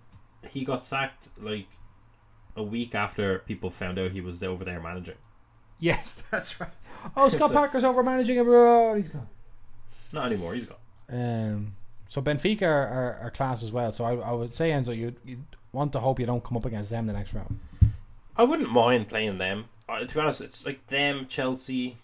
He 0.46 0.62
got 0.62 0.84
sacked 0.84 1.30
like 1.40 1.68
a 2.54 2.62
week 2.62 2.94
after 2.94 3.38
people 3.38 3.70
found 3.70 3.98
out 3.98 4.10
he 4.10 4.20
was 4.20 4.42
over 4.42 4.62
there 4.62 4.78
managing. 4.78 5.14
Yes, 5.78 6.22
that's 6.30 6.60
right. 6.60 6.68
Oh, 7.16 7.30
Scott 7.30 7.48
So- 7.48 7.54
Parker's 7.54 7.82
over 7.82 8.02
managing 8.02 8.38
abroad. 8.38 8.98
He's 8.98 9.08
gone. 9.08 9.26
Not 10.12 10.26
anymore. 10.26 10.52
He's 10.52 10.66
gone. 10.66 10.76
Um, 11.08 11.72
so 12.08 12.20
Benfica 12.20 12.60
are, 12.60 12.88
are, 12.88 13.18
are 13.22 13.30
class 13.30 13.62
as 13.62 13.72
well. 13.72 13.90
So 13.92 14.04
I, 14.04 14.16
I 14.16 14.32
would 14.32 14.54
say 14.54 14.70
Enzo, 14.70 14.94
you 14.94 15.14
you 15.24 15.38
want 15.72 15.94
to 15.94 16.00
hope 16.00 16.20
you 16.20 16.26
don't 16.26 16.44
come 16.44 16.58
up 16.58 16.66
against 16.66 16.90
them 16.90 17.06
the 17.06 17.14
next 17.14 17.32
round. 17.32 17.58
I 18.36 18.44
wouldn't 18.44 18.70
mind 18.70 19.08
playing 19.08 19.38
them. 19.38 19.70
Uh, 19.88 20.00
to 20.04 20.14
be 20.14 20.20
honest, 20.20 20.42
it's 20.42 20.66
like 20.66 20.86
them, 20.88 21.24
Chelsea, 21.26 21.96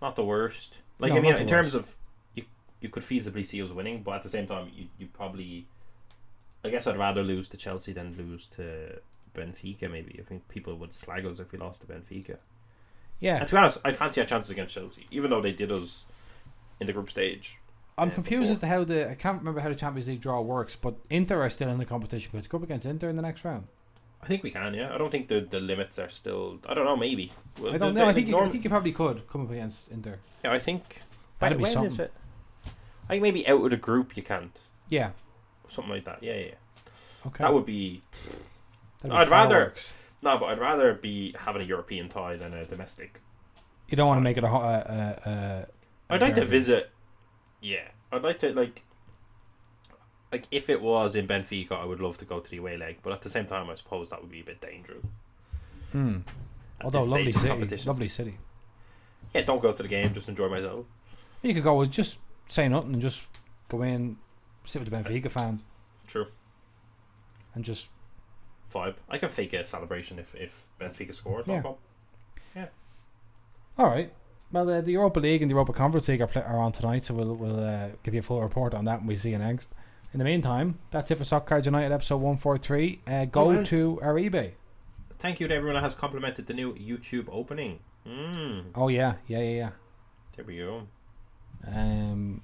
not 0.00 0.16
the 0.16 0.24
worst. 0.24 0.78
Like 0.98 1.12
No, 1.12 1.18
I 1.18 1.20
mean, 1.20 1.34
in 1.34 1.46
terms 1.46 1.74
of 1.74 1.94
you, 2.34 2.44
you 2.80 2.88
could 2.88 3.02
feasibly 3.02 3.44
see 3.44 3.62
us 3.62 3.70
winning, 3.70 4.02
but 4.02 4.12
at 4.12 4.22
the 4.22 4.28
same 4.28 4.46
time, 4.46 4.70
you 4.74 4.86
you 4.98 5.06
probably. 5.06 5.66
I 6.64 6.70
guess 6.70 6.86
I'd 6.86 6.96
rather 6.96 7.22
lose 7.22 7.48
to 7.48 7.56
Chelsea 7.56 7.92
than 7.92 8.16
lose 8.16 8.48
to 8.48 9.00
Benfica. 9.34 9.90
Maybe 9.90 10.18
I 10.18 10.22
think 10.24 10.48
people 10.48 10.74
would 10.76 10.92
slag 10.92 11.24
us 11.24 11.38
if 11.38 11.52
we 11.52 11.58
lost 11.58 11.82
to 11.82 11.86
Benfica. 11.86 12.38
Yeah, 13.20 13.36
And 13.36 13.46
to 13.46 13.54
be 13.54 13.58
honest, 13.58 13.78
I 13.84 13.92
fancy 13.92 14.20
our 14.20 14.26
chances 14.26 14.50
against 14.50 14.74
Chelsea, 14.74 15.06
even 15.10 15.30
though 15.30 15.40
they 15.40 15.52
did 15.52 15.72
us 15.72 16.04
in 16.80 16.86
the 16.86 16.92
group 16.92 17.08
stage. 17.08 17.58
I'm 17.96 18.08
uh, 18.08 18.12
confused 18.12 18.42
before. 18.42 18.52
as 18.52 18.58
to 18.58 18.66
how 18.66 18.84
the 18.84 19.10
I 19.10 19.14
can't 19.14 19.38
remember 19.38 19.60
how 19.60 19.68
the 19.68 19.74
Champions 19.74 20.08
League 20.08 20.20
draw 20.20 20.40
works, 20.40 20.76
but 20.76 20.96
Inter 21.08 21.40
are 21.40 21.50
still 21.50 21.70
in 21.70 21.78
the 21.78 21.86
competition. 21.86 22.30
Could 22.30 22.44
you 22.44 22.48
go 22.48 22.58
up 22.58 22.64
against 22.64 22.84
Inter 22.84 23.08
in 23.08 23.16
the 23.16 23.22
next 23.22 23.44
round? 23.44 23.68
I 24.26 24.28
think 24.28 24.42
we 24.42 24.50
can. 24.50 24.74
Yeah, 24.74 24.92
I 24.92 24.98
don't 24.98 25.10
think 25.10 25.28
the 25.28 25.40
the 25.40 25.60
limits 25.60 26.00
are 26.00 26.08
still. 26.08 26.58
I 26.68 26.74
don't 26.74 26.84
know. 26.84 26.96
Maybe. 26.96 27.30
Well, 27.60 27.72
I 27.72 27.78
don't 27.78 27.94
know. 27.94 28.08
I 28.08 28.12
think 28.12 28.26
you, 28.26 28.36
I 28.36 28.48
think 28.48 28.64
you 28.64 28.70
probably 28.70 28.90
could 28.90 29.28
come 29.28 29.42
up 29.42 29.50
against 29.52 29.88
Inter. 29.88 30.18
Yeah, 30.42 30.52
I 30.52 30.58
think. 30.58 30.82
That'd 31.38 31.58
be 31.58 31.62
when 31.62 31.68
is 31.70 31.74
something. 31.74 32.04
it? 32.06 32.12
I 33.04 33.08
think 33.10 33.22
maybe 33.22 33.46
out 33.46 33.62
of 33.62 33.70
the 33.70 33.76
group 33.76 34.16
you 34.16 34.24
can't. 34.24 34.50
Yeah. 34.88 35.10
Something 35.68 35.94
like 35.94 36.04
that. 36.06 36.24
Yeah, 36.24 36.34
yeah. 36.34 36.54
Okay. 37.28 37.44
That 37.44 37.54
would 37.54 37.66
be 37.66 38.02
That'd 39.00 39.12
be 39.12 39.16
I'd 39.16 39.28
rather- 39.28 39.74
no, 40.22 40.38
but 40.38 40.46
I'd 40.46 40.58
rather 40.58 40.94
be 40.94 41.36
having 41.38 41.62
a 41.62 41.64
European 41.64 42.08
tie 42.08 42.36
than 42.36 42.52
a 42.52 42.64
domestic. 42.64 43.20
You 43.88 43.96
don't 43.96 44.08
want 44.08 44.18
to 44.18 44.22
make 44.22 44.36
it 44.36 44.42
a. 44.42 44.48
Uh, 44.48 44.50
uh, 45.24 45.28
uh, 45.28 45.64
I'd 46.10 46.20
like 46.20 46.34
to 46.34 46.44
visit. 46.44 46.90
Yeah, 47.60 47.86
I'd 48.10 48.22
like 48.22 48.40
to 48.40 48.52
like. 48.52 48.82
Like 50.32 50.46
if 50.50 50.68
it 50.68 50.82
was 50.82 51.14
in 51.14 51.26
Benfica, 51.26 51.72
I 51.72 51.84
would 51.84 52.00
love 52.00 52.18
to 52.18 52.24
go 52.24 52.40
to 52.40 52.50
the 52.50 52.56
away 52.56 52.76
leg, 52.76 52.98
but 53.02 53.12
at 53.12 53.22
the 53.22 53.28
same 53.28 53.46
time, 53.46 53.70
I 53.70 53.74
suppose 53.74 54.10
that 54.10 54.20
would 54.20 54.30
be 54.30 54.40
a 54.40 54.44
bit 54.44 54.60
dangerous. 54.60 55.04
Hmm. 55.92 56.18
Although 56.82 57.04
lovely 57.04 57.32
city, 57.32 57.76
lovely 57.86 58.08
city. 58.08 58.38
Yeah, 59.34 59.42
don't 59.42 59.62
go 59.62 59.72
to 59.72 59.82
the 59.82 59.88
game. 59.88 60.12
Just 60.12 60.28
enjoy 60.28 60.48
myself. 60.48 60.86
You 61.42 61.54
could 61.54 61.62
go 61.62 61.78
with 61.78 61.90
just 61.90 62.18
say 62.48 62.68
nothing 62.68 62.92
and 62.92 63.02
just 63.02 63.22
go 63.68 63.82
in, 63.82 64.16
sit 64.64 64.80
with 64.82 64.90
the 64.90 64.96
Benfica 64.96 65.30
fans, 65.30 65.62
True. 66.06 66.26
and 67.54 67.64
just 67.64 67.88
Vibe. 68.72 68.96
I 69.08 69.18
can 69.18 69.28
fake 69.28 69.52
a 69.52 69.64
celebration 69.64 70.18
if 70.18 70.34
if 70.34 70.66
Benfica 70.80 71.14
scores. 71.14 71.46
no 71.46 71.78
Yeah. 72.54 72.66
All 73.78 73.86
right. 73.86 74.12
Well, 74.52 74.70
uh, 74.70 74.80
the 74.80 74.92
Europa 74.92 75.20
League 75.20 75.42
and 75.42 75.50
the 75.50 75.54
Europa 75.54 75.72
Conference 75.72 76.08
League 76.08 76.20
are, 76.20 76.26
pla 76.26 76.42
are 76.42 76.58
on 76.58 76.72
tonight, 76.72 77.04
so 77.04 77.14
we'll 77.14 77.34
we'll 77.34 77.60
uh, 77.60 77.88
give 78.02 78.14
you 78.14 78.20
a 78.20 78.22
full 78.22 78.40
report 78.40 78.74
on 78.74 78.84
that 78.84 79.00
when 79.00 79.08
we 79.08 79.16
see 79.16 79.30
you 79.30 79.38
next. 79.38 79.68
In 80.12 80.18
the 80.18 80.24
meantime, 80.24 80.78
that's 80.90 81.10
it 81.10 81.18
for 81.18 81.24
Soccer 81.24 81.46
Cards 81.46 81.66
United 81.66 81.92
episode 81.92 82.18
one 82.18 82.36
four 82.36 82.56
three. 82.58 83.00
Uh, 83.06 83.26
go 83.26 83.50
Oh, 83.50 83.62
to 83.64 83.98
our 84.02 84.14
eBay. 84.14 84.52
Thank 85.18 85.40
you 85.40 85.48
to 85.48 85.54
everyone 85.54 85.74
that 85.74 85.82
has 85.82 85.94
complimented 85.94 86.46
the 86.46 86.54
new 86.54 86.74
YouTube 86.74 87.28
opening. 87.30 87.80
Mm, 88.06 88.66
Oh 88.74 88.88
yeah, 88.88 89.14
yeah, 89.26 89.38
yeah, 89.40 89.50
yeah. 89.56 89.70
there 90.36 90.44
we 90.44 90.58
go. 90.58 90.86
Um, 91.66 92.42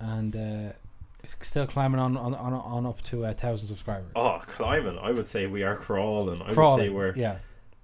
and 0.00 0.34
uh, 0.36 0.72
it's 1.22 1.36
still 1.42 1.66
climbing 1.66 2.00
on 2.00 2.16
on 2.16 2.34
on, 2.34 2.52
on 2.52 2.86
up 2.86 3.00
to 3.04 3.24
a 3.24 3.32
thousand 3.32 3.68
subscribers. 3.68 4.12
Oh, 4.16 4.40
climbing! 4.46 4.98
I 4.98 5.12
would 5.12 5.28
say 5.28 5.46
we 5.46 5.62
are 5.62 5.76
crawling. 5.76 6.42
I 6.42 6.52
Crawling. 6.52 6.78
would 6.78 6.84
say 6.86 6.88
we're 6.90 7.14
yeah, 7.14 7.38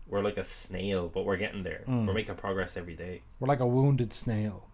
we're 0.08 0.22
like 0.22 0.36
a 0.38 0.44
snail, 0.44 1.08
but 1.08 1.24
we're 1.24 1.36
getting 1.36 1.62
there. 1.62 1.84
Mm. 1.86 2.06
We're 2.06 2.14
making 2.14 2.34
progress 2.34 2.76
every 2.76 2.94
day. 2.96 3.22
we're 3.40 3.48
like 3.48 3.60
a 3.60 3.66
wounded 3.66 4.12
snail. 4.12 4.68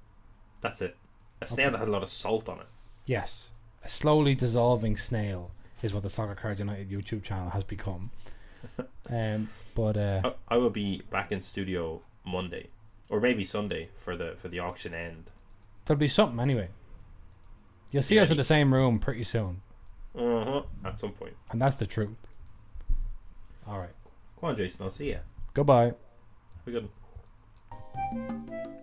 That's 0.60 0.80
it. 0.80 0.96
A 1.40 1.46
snail 1.46 1.66
Okay. 1.68 1.72
that 1.72 1.78
had 1.80 1.88
a 1.88 1.92
lot 1.92 2.02
of 2.02 2.08
salt 2.08 2.48
on 2.48 2.58
it. 2.60 2.66
Yes, 3.06 3.50
a 3.84 3.88
slowly 3.88 4.34
dissolving 4.34 4.96
snail 4.96 5.50
is 5.82 5.92
what 5.94 6.02
the 6.02 6.10
Soccer 6.10 6.34
Cards 6.34 6.60
United 6.60 6.90
YouTube 6.90 7.22
channel 7.22 7.50
has 7.50 7.64
become. 7.64 8.10
um, 9.10 9.48
but 9.74 9.96
uh, 9.96 10.20
I, 10.50 10.54
I 10.54 10.56
will 10.58 10.70
be 10.70 11.02
back 11.10 11.32
in 11.32 11.40
studio 11.40 12.02
Monday, 12.24 12.68
or 13.08 13.20
maybe 13.20 13.44
Sunday 13.44 13.88
for 13.96 14.16
the 14.16 14.34
for 14.36 14.48
the 14.48 14.58
auction 14.58 14.92
end. 14.92 15.30
there'll 15.86 15.98
be 15.98 16.08
something 16.08 16.38
anyway. 16.40 16.68
You'll 17.90 18.02
see 18.02 18.16
Yeah, 18.16 18.22
us 18.22 18.30
in 18.30 18.36
the 18.36 18.44
same 18.44 18.72
room 18.74 18.98
pretty 19.00 19.24
soon, 19.24 19.62
Uh-huh. 20.16 20.62
At 20.84 20.98
some 20.98 21.12
point. 21.12 21.34
and 21.50 21.60
that's 21.60 21.76
the 21.76 21.86
truth. 21.86 22.16
All 23.66 23.78
right, 23.78 23.94
Go 24.40 24.48
on, 24.48 24.56
Jason. 24.56 24.84
I'll 24.84 24.90
see 24.90 25.08
you. 25.08 25.18
goodbye. 25.54 25.86
Have 25.86 25.94
a 26.66 26.70
good 26.70 26.88
one. 28.12 28.80